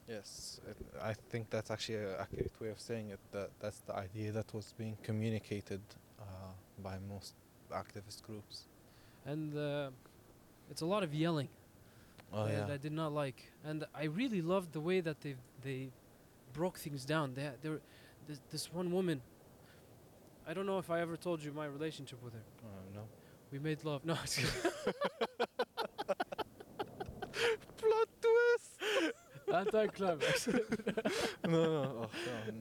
Yes, 0.08 0.62
it, 0.70 0.78
I 1.02 1.14
think 1.14 1.50
that's 1.50 1.70
actually 1.70 1.98
an 1.98 2.16
accurate 2.20 2.54
way 2.62 2.70
of 2.70 2.80
saying 2.80 3.10
it. 3.10 3.20
That 3.32 3.50
that's 3.60 3.80
the 3.80 3.96
idea 3.96 4.32
that 4.32 4.54
was 4.54 4.74
being 4.78 4.98
communicated 5.04 5.82
uh, 6.20 6.24
by 6.82 6.98
most 7.10 7.34
activist 7.72 8.24
groups. 8.24 8.68
and 9.28 9.58
uh, 9.58 9.90
it's 10.70 10.82
a 10.82 10.86
lot 10.86 11.04
of 11.04 11.14
yelling 11.14 11.50
Oh 12.34 12.46
that 12.46 12.68
yeah. 12.68 12.74
I 12.74 12.78
did 12.78 12.92
not 12.92 13.14
like, 13.14 13.52
and 13.64 13.86
I 13.96 14.06
really 14.06 14.42
loved 14.42 14.74
the 14.74 14.82
way 14.82 15.00
that 15.02 15.22
they 15.22 15.36
they 15.64 15.90
broke 16.54 16.78
things 16.78 17.06
down. 17.06 17.34
They 17.36 17.44
had- 17.44 17.62
they 17.62 17.70
were, 17.70 17.82
this, 18.28 18.40
this 18.52 18.74
one 18.74 18.92
woman. 18.92 19.22
I 20.48 20.54
don't 20.54 20.66
know 20.66 20.78
if 20.80 20.90
I 20.90 21.00
ever 21.02 21.16
told 21.18 21.42
you 21.44 21.52
my 21.54 21.66
relationship 21.66 22.22
with 22.24 22.34
her. 22.34 22.44
Oh, 22.64 22.68
no. 22.96 23.02
We 23.52 23.60
made 23.60 23.84
love. 23.86 24.04
No, 24.06 24.18
it's 24.24 24.40
Plot 27.78 28.08
twist. 29.64 29.76
anti-climax. 29.76 30.48
no, 31.46 31.50
no. 31.50 31.84
Oh, 31.84 32.10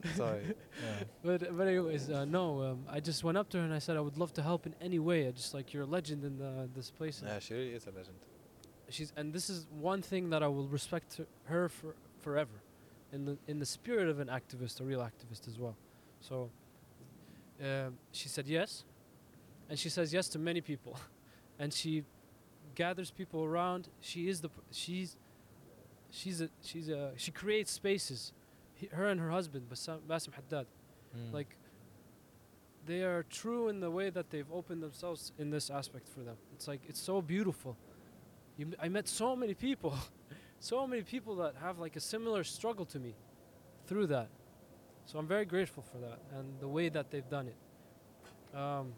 no. 0.03 0.11
Sorry. 0.15 0.41
Yeah. 0.47 1.03
but 1.23 1.57
but 1.57 1.67
anyways, 1.67 2.09
uh, 2.09 2.25
no. 2.25 2.61
Um, 2.63 2.85
I 2.89 2.99
just 2.99 3.23
went 3.23 3.37
up 3.37 3.49
to 3.49 3.57
her 3.57 3.63
and 3.63 3.73
I 3.73 3.79
said 3.79 3.97
I 3.97 4.01
would 4.01 4.17
love 4.17 4.33
to 4.33 4.41
help 4.43 4.65
in 4.65 4.75
any 4.81 4.99
way. 4.99 5.27
I 5.27 5.31
just 5.31 5.53
like 5.53 5.73
you're 5.73 5.83
a 5.83 5.87
legend 5.87 6.23
in 6.23 6.37
the, 6.37 6.69
this 6.75 6.91
place. 6.91 7.21
yeah, 7.25 7.39
she 7.39 7.53
really 7.53 7.69
is 7.69 7.85
a 7.85 7.91
legend. 7.91 8.17
she's 8.89 9.13
and 9.17 9.33
this 9.33 9.49
is 9.49 9.67
one 9.79 10.01
thing 10.01 10.29
that 10.29 10.43
I 10.43 10.47
will 10.47 10.67
respect 10.67 11.19
her 11.45 11.69
for 11.69 11.95
forever, 12.19 12.61
in 13.11 13.25
the 13.25 13.37
in 13.47 13.59
the 13.59 13.65
spirit 13.65 14.07
of 14.09 14.19
an 14.19 14.27
activist, 14.27 14.79
a 14.81 14.83
real 14.83 15.01
activist 15.01 15.47
as 15.47 15.57
well. 15.59 15.75
So, 16.21 16.49
um 17.63 17.97
she 18.11 18.29
said 18.29 18.47
yes, 18.47 18.83
and 19.69 19.77
she 19.77 19.89
says 19.89 20.13
yes 20.13 20.27
to 20.29 20.39
many 20.39 20.61
people, 20.61 20.97
and 21.59 21.73
she 21.73 22.03
gathers 22.75 23.11
people 23.11 23.43
around. 23.43 23.89
She 24.01 24.29
is 24.29 24.41
the 24.41 24.49
she's 24.71 25.15
she's 26.09 26.41
a 26.41 26.49
she's 26.61 26.89
a 26.89 27.11
she 27.17 27.31
creates 27.31 27.71
spaces. 27.71 28.33
He, 28.75 28.87
her 28.87 29.07
and 29.07 29.19
her 29.19 29.29
husband 29.31 29.69
Bassam, 29.69 29.99
Bassem 30.07 30.33
Haddad 30.33 30.67
Mm. 31.15 31.33
like 31.33 31.55
they 32.85 33.01
are 33.03 33.23
true 33.23 33.69
in 33.69 33.79
the 33.79 33.89
way 33.89 34.09
that 34.09 34.29
they've 34.29 34.51
opened 34.51 34.83
themselves 34.83 35.31
in 35.39 35.49
this 35.49 35.69
aspect 35.69 36.07
for 36.07 36.19
them 36.19 36.35
it's 36.53 36.67
like 36.67 36.81
it's 36.87 36.99
so 37.01 37.21
beautiful 37.21 37.77
you, 38.57 38.65
m- 38.65 38.75
i 38.81 38.89
met 38.89 39.07
so 39.07 39.33
many 39.35 39.53
people 39.53 39.95
so 40.59 40.85
many 40.85 41.01
people 41.01 41.35
that 41.37 41.55
have 41.61 41.79
like 41.79 41.95
a 41.95 41.99
similar 42.01 42.43
struggle 42.43 42.85
to 42.85 42.99
me 42.99 43.15
through 43.87 44.05
that 44.07 44.27
so 45.05 45.17
i'm 45.17 45.27
very 45.27 45.45
grateful 45.45 45.81
for 45.81 45.97
that 45.97 46.19
and 46.37 46.59
the 46.59 46.67
way 46.67 46.89
that 46.89 47.09
they've 47.09 47.29
done 47.29 47.47
it 47.47 48.57
um, 48.57 48.91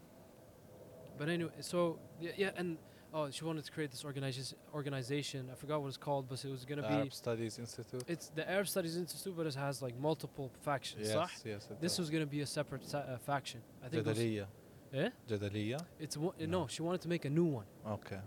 but 1.17 1.29
anyway 1.29 1.51
so 1.61 1.99
yeah, 2.19 2.31
yeah 2.37 2.49
and 2.57 2.77
oh 3.13 3.29
she 3.31 3.43
wanted 3.43 3.63
to 3.65 3.71
create 3.71 3.91
this 3.91 4.05
organization 4.05 4.57
organization 4.73 5.49
i 5.51 5.55
forgot 5.55 5.81
what 5.81 5.87
it's 5.87 5.97
called 5.97 6.27
but 6.29 6.43
it 6.45 6.51
was 6.51 6.63
going 6.65 6.81
to 6.81 6.87
be 6.87 6.93
Arab 6.93 7.13
Studies 7.13 7.57
Institute. 7.59 8.03
it's 8.07 8.29
the 8.29 8.49
arab 8.49 8.67
studies 8.67 8.95
institute 8.97 9.35
but 9.35 9.45
it 9.47 9.55
has 9.55 9.81
like 9.81 9.95
multiple 9.99 10.51
factions 10.61 11.07
yes, 11.07 11.15
صح? 11.15 11.29
yes. 11.45 11.67
This 11.81 11.93
does. 11.93 11.99
was 11.99 12.09
going 12.09 12.23
to 12.23 12.31
be 12.37 12.41
a 12.41 12.45
separate 12.45 12.85
sa- 12.85 12.99
uh, 12.99 13.17
faction. 13.17 13.61
I 13.83 13.87
think 13.89 14.05
Jadaliya. 14.05 14.45
eh? 14.93 15.09
Jadaliya. 15.29 15.79
it's 15.99 16.15
one, 16.17 16.33
No. 16.39 16.45
no. 16.45 16.67
She 16.67 16.81
wanted 16.81 17.01
to 17.01 17.09
make 17.09 17.25
a 17.25 17.29
new 17.29 17.45
one. 17.59 17.65
Okay. 17.97 18.21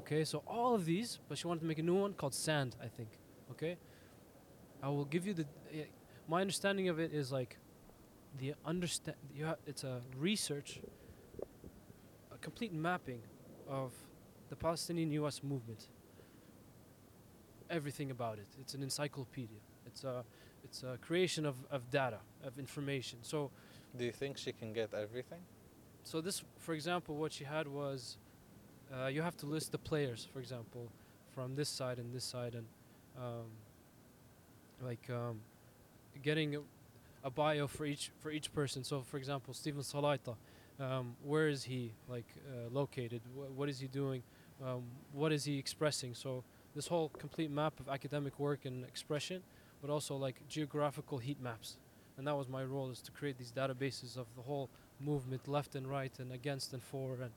Okay, 0.00 0.22
so 0.24 0.36
all 0.46 0.74
of 0.74 0.84
these, 0.84 1.18
but 1.28 1.38
she 1.38 1.46
wanted 1.48 1.60
to 1.60 1.66
make 1.66 1.78
a 1.78 1.82
new 1.90 1.98
one 2.04 2.12
called 2.20 2.34
Sand. 2.34 2.76
I 2.86 2.88
think. 2.96 3.10
Okay, 3.52 3.74
I 4.82 4.88
will 4.94 5.06
give 5.14 5.26
you 5.26 5.34
the. 5.40 5.44
Uh, 5.44 5.84
my 6.28 6.40
understanding 6.42 6.86
of 6.92 6.96
it 7.04 7.10
is 7.20 7.32
like, 7.32 7.52
the 8.38 8.54
understand. 8.72 9.16
You 9.34 9.46
ha- 9.46 9.62
it's 9.66 9.84
a 9.84 10.02
research. 10.28 10.70
A 12.36 12.38
complete 12.38 12.72
mapping, 12.74 13.22
of 13.68 13.90
the 14.48 14.56
Palestinian 14.56 15.10
U.S. 15.12 15.42
movement. 15.42 15.88
Everything 17.68 18.10
about 18.10 18.38
it. 18.38 18.46
It's 18.60 18.74
an 18.74 18.82
encyclopedia. 18.82 19.58
It's 19.86 20.04
a, 20.04 20.24
it's 20.64 20.82
a 20.84 20.98
creation 21.00 21.44
of, 21.44 21.56
of 21.70 21.90
data, 21.90 22.18
of 22.44 22.58
information. 22.58 23.18
So 23.22 23.50
Do 23.96 24.04
you 24.04 24.12
think 24.12 24.38
she 24.38 24.52
can 24.52 24.72
get 24.72 24.94
everything? 24.94 25.40
so 26.04 26.20
this, 26.20 26.44
for 26.58 26.74
example, 26.74 27.16
what 27.16 27.32
she 27.32 27.42
had 27.42 27.66
was, 27.66 28.18
uh, 28.94 29.06
you 29.08 29.22
have 29.22 29.36
to 29.38 29.46
list 29.46 29.72
the 29.72 29.78
players, 29.78 30.28
for 30.32 30.38
example, 30.38 30.88
from 31.34 31.56
this 31.56 31.68
side 31.68 31.98
and 31.98 32.14
this 32.14 32.22
side, 32.24 32.54
and 32.54 32.66
um, 33.18 33.50
like 34.80 35.10
um, 35.10 35.40
getting 36.22 36.54
a, 36.54 36.60
a 37.24 37.30
bio 37.30 37.66
for 37.66 37.84
each 37.86 38.12
for 38.20 38.30
each 38.30 38.52
person. 38.52 38.84
So, 38.84 39.02
for 39.02 39.16
example, 39.16 39.52
Stephen 39.52 39.82
Salaita, 39.82 40.36
um, 40.78 41.16
where 41.24 41.48
is 41.48 41.64
he 41.64 41.92
like 42.08 42.28
uh, 42.48 42.70
located? 42.70 43.22
Wh- 43.34 43.58
what 43.58 43.68
is 43.68 43.80
he 43.80 43.88
doing? 43.88 44.22
Um, 44.64 44.84
what 45.12 45.32
is 45.32 45.44
he 45.44 45.58
expressing? 45.58 46.14
So 46.14 46.44
this 46.74 46.86
whole 46.86 47.10
complete 47.18 47.50
map 47.50 47.78
of 47.80 47.88
academic 47.88 48.38
work 48.38 48.64
and 48.64 48.84
expression, 48.84 49.42
but 49.80 49.90
also 49.90 50.16
like 50.16 50.36
geographical 50.48 51.18
heat 51.18 51.40
maps. 51.40 51.76
And 52.18 52.26
that 52.26 52.36
was 52.36 52.48
my 52.48 52.64
role 52.64 52.90
is 52.90 53.00
to 53.02 53.10
create 53.10 53.36
these 53.36 53.52
databases 53.52 54.16
of 54.16 54.26
the 54.36 54.42
whole 54.42 54.70
movement 55.00 55.46
left 55.46 55.74
and 55.74 55.86
right 55.86 56.12
and 56.18 56.32
against 56.32 56.72
and 56.72 56.82
for 56.82 57.14
and 57.22 57.30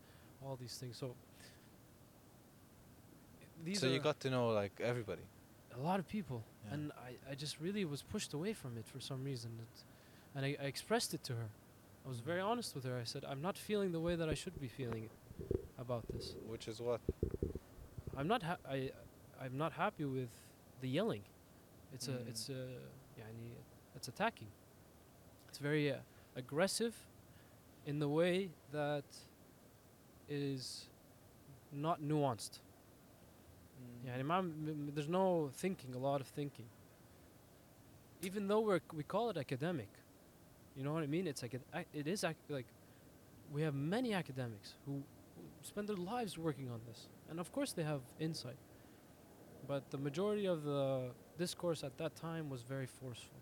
all 0.46 0.56
these 0.56 0.78
things 0.78 0.96
so 0.98 1.14
these 3.66 3.80
so 3.82 3.88
you 3.88 4.00
got 4.00 4.20
to 4.22 4.30
know 4.30 4.50
like 4.50 4.72
everybody. 4.82 5.22
a 5.78 5.82
lot 5.82 6.00
of 6.00 6.08
people 6.08 6.42
Yeah. 6.66 6.74
and 6.74 6.92
I, 6.94 7.32
I 7.32 7.36
just 7.36 7.60
really 7.60 7.84
was 7.86 8.02
pushed 8.02 8.34
away 8.34 8.54
from 8.54 8.78
it 8.78 8.86
for 8.88 9.00
some 9.02 9.24
reason 9.26 9.52
it, 9.60 9.84
and 10.36 10.46
I, 10.46 10.56
I 10.62 10.68
expressed 10.68 11.14
it 11.14 11.24
to 11.26 11.34
her 11.34 11.50
I 12.06 12.08
was 12.08 12.22
very 12.22 12.40
honest 12.40 12.76
with 12.76 12.86
her. 12.86 12.98
I 12.98 13.04
said, 13.04 13.26
I'm 13.28 13.42
not 13.42 13.58
feeling 13.58 13.92
the 13.92 14.00
way 14.00 14.16
that 14.16 14.30
I 14.30 14.34
should 14.34 14.60
be 14.60 14.68
feeling 14.70 15.10
about 15.80 16.04
this. 16.14 16.36
Which 16.48 16.68
is 16.68 16.82
what? 16.82 17.02
I'm 18.18 18.28
not 18.28 18.44
ha- 18.44 18.58
I 18.70 18.92
I'm 19.42 19.58
not 19.58 19.74
happy 19.74 20.06
with 20.06 20.30
the 20.82 20.90
yelling. 20.90 21.24
It's 21.94 22.08
mm. 22.08 22.16
a 22.16 22.30
it's 22.30 22.50
a 22.50 22.68
Yeah. 23.18 23.24
it's 23.96 24.08
attacking. 24.08 24.48
It's 25.48 25.58
very 25.58 25.92
uh, 25.92 25.98
aggressive 26.36 26.96
in 27.86 28.00
the 28.00 28.08
way 28.08 28.50
that 28.72 29.06
is 30.30 30.90
not 31.72 32.02
nuanced. 32.02 32.60
Mm. 33.80 34.06
Yeah, 34.06 34.94
there's 34.94 35.08
no 35.10 35.50
thinking, 35.54 35.96
a 35.96 35.98
lot 35.98 36.22
of 36.22 36.28
thinking. 36.28 36.66
Even 38.22 38.48
though 38.48 38.60
we 38.60 38.80
we 38.94 39.04
call 39.04 39.30
it 39.30 39.38
academic, 39.38 39.90
you 40.76 40.84
know 40.84 40.94
what 40.94 41.04
I 41.04 41.08
mean? 41.08 41.28
It's 41.28 41.42
like 41.42 41.54
it, 41.54 41.62
it 41.94 42.08
is 42.08 42.24
ac- 42.24 42.36
like 42.50 42.68
we 43.52 43.62
have 43.62 43.74
many 43.74 44.14
academics 44.14 44.76
who 44.86 45.02
spend 45.70 45.88
their 45.88 46.04
lives 46.16 46.38
working 46.38 46.70
on 46.70 46.80
this, 46.90 47.08
and 47.30 47.40
of 47.40 47.52
course 47.52 47.72
they 47.74 47.84
have 47.84 48.02
insight. 48.20 48.58
But 49.68 49.82
the 49.92 49.98
majority 49.98 50.48
of 50.48 50.64
the 50.64 51.12
discourse 51.38 51.84
at 51.84 51.96
that 51.98 52.16
time 52.16 52.50
was 52.50 52.62
very 52.64 52.88
forceful. 52.88 53.38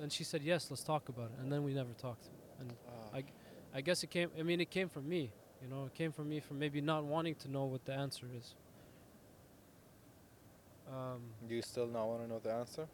And 0.00 0.12
she 0.12 0.24
said, 0.24 0.42
"Yes, 0.42 0.70
let's 0.70 0.82
talk 0.82 1.08
about 1.08 1.30
it," 1.32 1.38
and 1.40 1.50
then 1.52 1.62
we 1.62 1.72
never 1.74 1.92
talked. 2.06 2.26
And 2.60 2.68
Ah. 2.88 3.16
I, 3.18 3.24
I 3.78 3.80
guess 3.82 4.02
it 4.02 4.10
came. 4.10 4.28
I 4.38 4.42
mean, 4.42 4.60
it 4.60 4.70
came 4.70 4.88
from 4.88 5.08
me. 5.08 5.22
You 5.62 5.68
know, 5.68 5.84
it 5.86 5.94
came 5.94 6.12
from 6.12 6.28
me 6.28 6.40
from 6.40 6.58
maybe 6.58 6.80
not 6.80 7.04
wanting 7.04 7.36
to 7.36 7.48
know 7.48 7.64
what 7.72 7.84
the 7.84 7.92
answer 8.04 8.26
is. 8.40 8.54
Um, 10.88 11.20
Do 11.48 11.54
you 11.54 11.62
still 11.62 11.86
not 11.86 12.06
want 12.08 12.22
to 12.22 12.28
know 12.28 12.40
the 12.40 12.52
answer? 12.52 12.86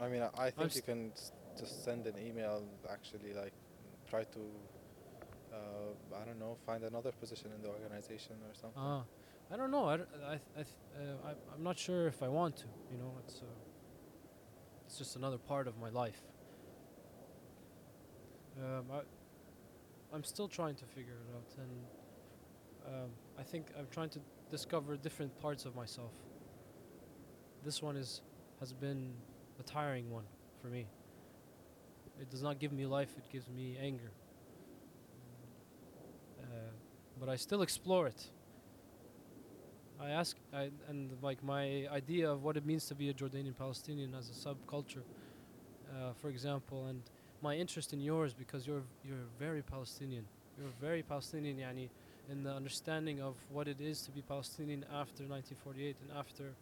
I 0.00 0.08
mean, 0.08 0.22
I, 0.22 0.30
I 0.46 0.50
think 0.50 0.74
you 0.76 0.82
st- 0.82 0.86
can 0.86 1.00
s- 1.12 1.32
just 1.58 1.84
send 1.84 2.06
an 2.06 2.16
email. 2.28 2.62
Actually, 2.88 3.32
like 3.34 3.52
try 4.08 4.22
to, 4.36 4.40
uh, 5.52 6.16
I 6.20 6.24
don't 6.24 6.38
know, 6.38 6.56
find 6.66 6.84
another 6.84 7.12
position 7.12 7.50
in 7.54 7.62
the 7.62 7.68
organization 7.68 8.36
or 8.46 8.54
something. 8.54 8.80
ah, 8.80 9.02
I 9.52 9.56
don't 9.56 9.70
know. 9.70 9.84
I, 9.86 9.94
I, 9.94 9.96
I, 9.96 10.60
uh, 10.60 11.28
I, 11.28 11.30
I'm 11.54 11.62
not 11.62 11.78
sure 11.78 12.06
if 12.06 12.22
I 12.22 12.28
want 12.28 12.56
to. 12.58 12.66
You 12.92 12.98
know, 12.98 13.12
it's 13.24 13.42
uh, 13.42 13.46
it's 14.86 14.98
just 14.98 15.16
another 15.16 15.38
part 15.38 15.66
of 15.66 15.78
my 15.78 15.88
life. 15.90 16.20
Um, 18.58 18.84
I, 18.92 19.00
I'm 20.14 20.24
still 20.24 20.48
trying 20.48 20.74
to 20.76 20.84
figure 20.84 21.14
it 21.14 21.34
out, 21.34 21.46
and 21.58 22.94
um, 22.94 23.10
I 23.38 23.42
think 23.42 23.66
I'm 23.78 23.86
trying 23.90 24.10
to 24.10 24.20
discover 24.50 24.96
different 24.96 25.40
parts 25.40 25.64
of 25.64 25.74
myself. 25.74 26.12
This 27.64 27.82
one 27.82 27.96
is 27.96 28.22
has 28.60 28.72
been 28.72 29.12
a 29.58 29.62
tiring 29.62 30.10
one 30.10 30.24
for 30.60 30.68
me. 30.68 30.86
It 32.20 32.30
does 32.30 32.42
not 32.42 32.58
give 32.58 32.72
me 32.72 32.86
life; 32.86 33.10
it 33.16 33.24
gives 33.32 33.48
me 33.48 33.78
anger. 33.80 34.10
Uh, 36.50 36.54
but 37.18 37.28
I 37.28 37.36
still 37.36 37.62
explore 37.62 38.06
it. 38.06 38.26
I 40.00 40.10
ask, 40.10 40.36
I, 40.54 40.70
and 40.88 41.10
like 41.22 41.44
my 41.44 41.86
idea 41.92 42.30
of 42.30 42.42
what 42.42 42.56
it 42.56 42.64
means 42.64 42.86
to 42.86 42.94
be 42.94 43.10
a 43.10 43.14
Jordanian 43.14 43.56
Palestinian 43.56 44.14
as 44.14 44.30
a 44.30 44.48
subculture, 44.48 45.02
uh, 45.92 46.12
for 46.20 46.30
example, 46.30 46.86
and 46.86 47.02
my 47.42 47.54
interest 47.56 47.92
in 47.92 48.00
yours 48.00 48.32
because 48.32 48.66
you're 48.66 48.82
you're 49.04 49.28
very 49.38 49.62
Palestinian. 49.62 50.24
You're 50.58 50.72
very 50.80 51.02
Palestinian, 51.02 51.56
yani, 51.56 51.88
in 52.30 52.42
the 52.42 52.52
understanding 52.52 53.20
of 53.20 53.34
what 53.50 53.68
it 53.68 53.80
is 53.80 54.02
to 54.02 54.10
be 54.10 54.22
Palestinian 54.22 54.84
after 54.84 55.24
1948 55.24 55.96
and 56.02 56.18
after 56.18 56.52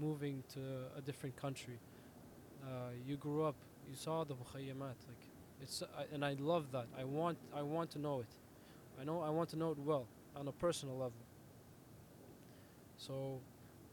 moving 0.00 0.42
to 0.54 0.60
a 0.98 1.00
different 1.00 1.36
country. 1.36 1.78
Uh, 2.62 2.90
you 3.06 3.16
grew 3.16 3.44
up, 3.44 3.54
you 3.88 3.96
saw 3.96 4.24
the 4.24 4.34
mukhayyamat, 4.34 4.98
like 5.08 5.24
it's, 5.62 5.82
I, 5.96 6.04
and 6.12 6.24
I 6.24 6.36
love 6.38 6.72
that. 6.72 6.86
I 6.98 7.04
want, 7.04 7.38
I 7.54 7.62
want 7.62 7.90
to 7.92 7.98
know 7.98 8.20
it. 8.20 8.26
I 9.00 9.04
know, 9.04 9.20
I 9.22 9.30
want 9.30 9.50
to 9.50 9.56
know 9.56 9.70
it 9.72 9.78
well 9.78 10.06
on 10.36 10.48
a 10.48 10.52
personal 10.52 10.94
level. 10.96 11.12
So, 12.96 13.40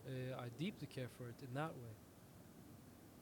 uh, 0.08 0.39
I 0.41 0.47
deeply 0.60 0.88
care 0.88 1.08
for 1.18 1.24
it 1.30 1.36
in 1.47 1.54
that 1.56 1.70
way. 1.74 1.93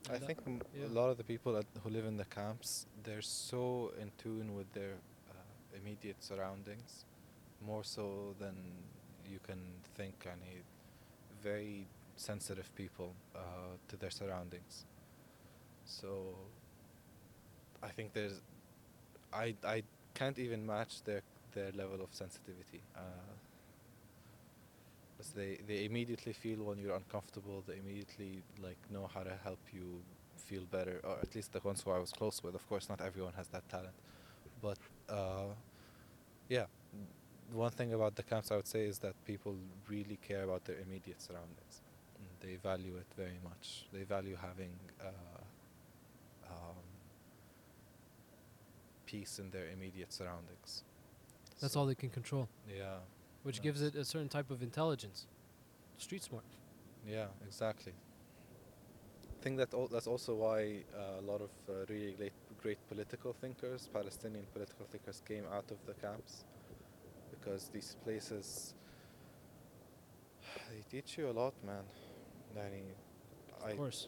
I 0.10 0.14
And 0.14 0.22
that- 0.22 0.28
think 0.28 0.40
m- 0.48 0.62
yeah. 0.74 0.88
a 0.88 0.94
lot 1.02 1.10
of 1.10 1.18
the 1.18 1.24
people 1.24 1.58
at, 1.58 1.66
who 1.84 1.90
live 1.90 2.06
in 2.06 2.18
the 2.18 2.26
camps, 2.26 2.86
they're 3.04 3.22
so 3.22 3.92
in 4.00 4.12
tune 4.18 4.56
with 4.56 4.72
their 4.74 4.96
uh, 5.30 5.78
immediate 5.78 6.22
surroundings, 6.24 7.06
more 7.62 7.84
so 7.84 8.36
than 8.40 8.56
you 9.30 9.40
can 9.40 9.60
think. 9.96 10.26
Any 10.26 10.64
very 11.42 11.88
sensitive 12.16 12.74
people 12.76 13.14
uh, 13.36 13.40
to 13.88 13.98
their 13.98 14.12
surroundings. 14.12 14.86
So 15.86 16.36
I 17.82 17.90
think 17.90 18.14
there's, 18.14 18.42
I 19.34 19.56
I 19.64 19.84
can't 20.14 20.38
even 20.40 20.66
match 20.66 21.04
their 21.04 21.22
their 21.54 21.72
level 21.72 22.02
of 22.02 22.10
sensitivity. 22.12 22.82
Uh, 22.95 23.02
they 25.36 25.58
they 25.68 25.86
immediately 25.86 26.34
feel 26.34 26.60
when 26.64 26.78
you're 26.80 26.95
uncomfortable. 26.95 27.64
They 27.68 27.78
immediately 27.78 28.41
like 28.62 28.78
know 28.89 29.10
how 29.14 29.24
to 29.24 29.34
help 29.43 29.60
you 29.74 30.02
feel 30.38 30.64
better, 30.72 31.02
or 31.04 31.18
at 31.22 31.36
least 31.36 31.54
the 31.54 31.60
ones 31.60 31.82
who 31.84 31.91
I 31.91 32.00
was 32.00 32.12
close 32.12 32.41
with. 32.43 32.56
Of 32.56 32.68
course, 32.68 32.89
not 32.89 33.02
everyone 33.02 33.34
has 33.34 33.47
that 33.50 33.68
talent, 33.70 33.95
but 34.62 34.78
uh, 35.10 35.54
yeah. 36.50 36.66
One 37.52 37.72
thing 37.72 37.93
about 37.93 38.16
the 38.16 38.24
camps 38.24 38.52
I 38.52 38.56
would 38.58 38.68
say 38.68 38.86
is 38.86 39.00
that 39.00 39.16
people 39.26 39.56
really 39.88 40.20
care 40.28 40.43
about 40.43 40.66
their 40.66 40.78
immediate 40.78 41.20
surroundings. 41.22 41.82
They 42.41 42.56
value 42.58 42.95
it 42.97 43.08
very 43.18 43.39
much. 43.43 43.86
They 43.91 44.04
value 44.04 44.38
having 44.39 44.72
uh, 45.02 45.41
um, 46.47 46.84
peace 49.06 49.39
in 49.39 49.50
their 49.50 49.68
immediate 49.70 50.14
surroundings. 50.14 50.84
That's 51.60 51.74
So, 51.74 51.80
all 51.82 51.86
they 51.86 51.95
can 51.95 52.10
control, 52.10 52.47
Yeah. 52.68 52.99
which 53.43 53.62
gives 53.62 53.82
it 53.82 53.95
a 53.95 54.05
certain 54.05 54.30
type 54.30 54.49
of 54.51 54.62
intelligence. 54.64 55.28
Street 55.97 56.24
smart. 56.24 56.45
Yeah, 57.05 57.28
exactly. 57.45 57.93
I 57.93 59.41
think 59.41 59.57
that 59.57 59.74
al- 59.74 59.88
that's 59.88 60.07
also 60.07 60.36
why 60.36 60.84
uh, 60.95 61.20
a 61.20 61.22
lot 61.22 61.41
of 61.41 61.49
uh, 61.70 61.86
really 61.89 62.14
great, 62.14 62.34
great 62.62 62.78
political 62.88 63.34
thinkers, 63.34 63.88
Palestinian 63.91 64.45
political 64.53 64.86
thinkers, 64.86 65.22
came 65.26 65.45
out 65.51 65.72
of 65.72 65.78
the 65.86 65.93
camps 65.93 66.45
because 67.32 67.70
these 67.70 67.95
places 68.03 68.74
they 70.70 70.82
teach 70.89 71.18
you 71.18 71.30
a 71.30 71.34
lot, 71.34 71.53
man. 71.66 71.84
Yani, 72.57 72.84
Of 73.62 73.70
I 73.70 73.76
course. 73.76 74.07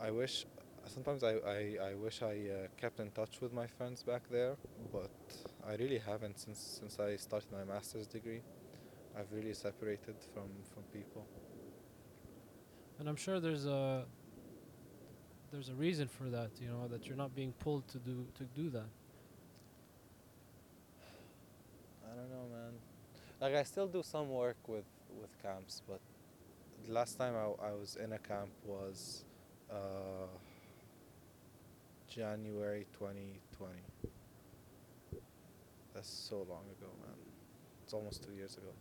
I 0.00 0.10
wish 0.10 0.46
sometimes 0.86 1.22
I, 1.22 1.34
I, 1.46 1.90
I 1.90 1.94
wish 1.94 2.22
I 2.22 2.34
uh, 2.48 2.68
kept 2.80 2.98
in 3.00 3.10
touch 3.10 3.40
with 3.40 3.52
my 3.52 3.66
friends 3.66 4.02
back 4.02 4.22
there, 4.30 4.56
but 4.92 5.10
I 5.68 5.74
really 5.76 5.98
haven't 5.98 6.38
since 6.40 6.80
since 6.80 6.98
I 6.98 7.16
started 7.16 7.50
my 7.52 7.64
master's 7.64 8.06
degree. 8.06 8.42
I've 9.16 9.32
really 9.32 9.54
separated 9.54 10.16
from 10.34 10.48
from 10.72 10.82
people. 10.92 11.24
And 12.98 13.08
I'm 13.08 13.16
sure 13.16 13.40
there's 13.40 13.66
a 13.66 14.04
there's 15.52 15.68
a 15.68 15.74
reason 15.74 16.08
for 16.08 16.30
that, 16.30 16.50
you 16.60 16.68
know, 16.68 16.88
that 16.88 17.06
you're 17.06 17.16
not 17.16 17.34
being 17.34 17.52
pulled 17.52 17.86
to 17.88 17.98
do 17.98 18.26
to 18.38 18.44
do 18.44 18.70
that. 18.70 18.90
I 22.10 22.14
don't 22.16 22.30
know, 22.30 22.46
man. 22.56 22.72
Like 23.40 23.54
I 23.54 23.62
still 23.62 23.86
do 23.86 24.02
some 24.02 24.30
work 24.30 24.56
with 24.66 24.84
with 25.20 25.30
camps, 25.42 25.82
but 25.86 26.00
the 26.86 26.92
last 26.92 27.18
time 27.18 27.34
I, 27.36 27.68
I 27.68 27.72
was 27.72 27.96
in 27.96 28.12
a 28.12 28.18
camp 28.18 28.50
was 28.64 29.24
uh, 29.70 30.26
January 32.08 32.86
2020. 32.98 34.11
That's 36.02 36.28
so 36.30 36.38
long 36.38 36.64
ago, 36.76 36.90
man. 37.00 37.14
It's 37.84 37.94
almost 37.94 38.24
two 38.24 38.32
years 38.32 38.56
ago. 38.56 38.72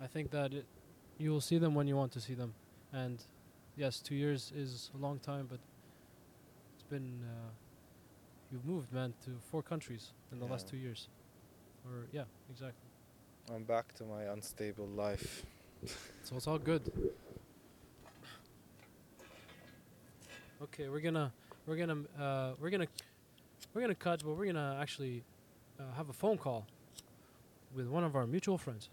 I 0.00 0.08
think 0.08 0.32
that 0.32 0.52
it, 0.52 0.66
you 1.16 1.30
will 1.30 1.40
see 1.40 1.58
them 1.58 1.76
when 1.76 1.86
you 1.86 1.94
want 1.94 2.10
to 2.14 2.20
see 2.20 2.34
them, 2.34 2.52
and 2.92 3.22
yes, 3.76 4.00
two 4.00 4.16
years 4.16 4.52
is 4.52 4.90
a 4.96 4.98
long 4.98 5.20
time, 5.20 5.46
but 5.48 5.60
it's 6.74 6.82
been 6.90 7.20
uh, 7.22 7.50
you've 8.50 8.64
moved, 8.64 8.92
man, 8.92 9.14
to 9.26 9.30
four 9.48 9.62
countries 9.62 10.10
in 10.32 10.40
the 10.40 10.46
last 10.46 10.66
two 10.66 10.76
years, 10.76 11.06
or 11.84 12.08
yeah, 12.10 12.24
exactly. 12.50 12.90
I'm 13.54 13.62
back 13.62 13.94
to 13.98 14.04
my 14.04 14.24
unstable 14.24 14.88
life. 14.88 15.44
So 16.24 16.36
it's 16.36 16.48
all 16.48 16.58
good. 16.58 16.82
Okay, 20.62 20.88
we're 20.88 21.00
gonna 21.00 21.32
we're 21.66 21.76
gonna 21.76 21.98
uh, 22.20 22.52
we're 22.60 22.70
gonna 22.70 22.88
we're 23.74 23.80
gonna 23.80 23.94
cut, 23.94 24.22
but 24.24 24.36
we're 24.36 24.46
gonna 24.46 24.78
actually 24.80 25.22
uh, 25.78 25.82
have 25.96 26.08
a 26.08 26.12
phone 26.12 26.38
call 26.38 26.66
with 27.74 27.86
one 27.86 28.04
of 28.04 28.16
our 28.16 28.26
mutual 28.26 28.58
friends. 28.58 28.88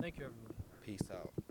Thank 0.00 0.18
you, 0.18 0.26
everyone. 0.26 0.54
Peace 0.84 1.00
out. 1.12 1.45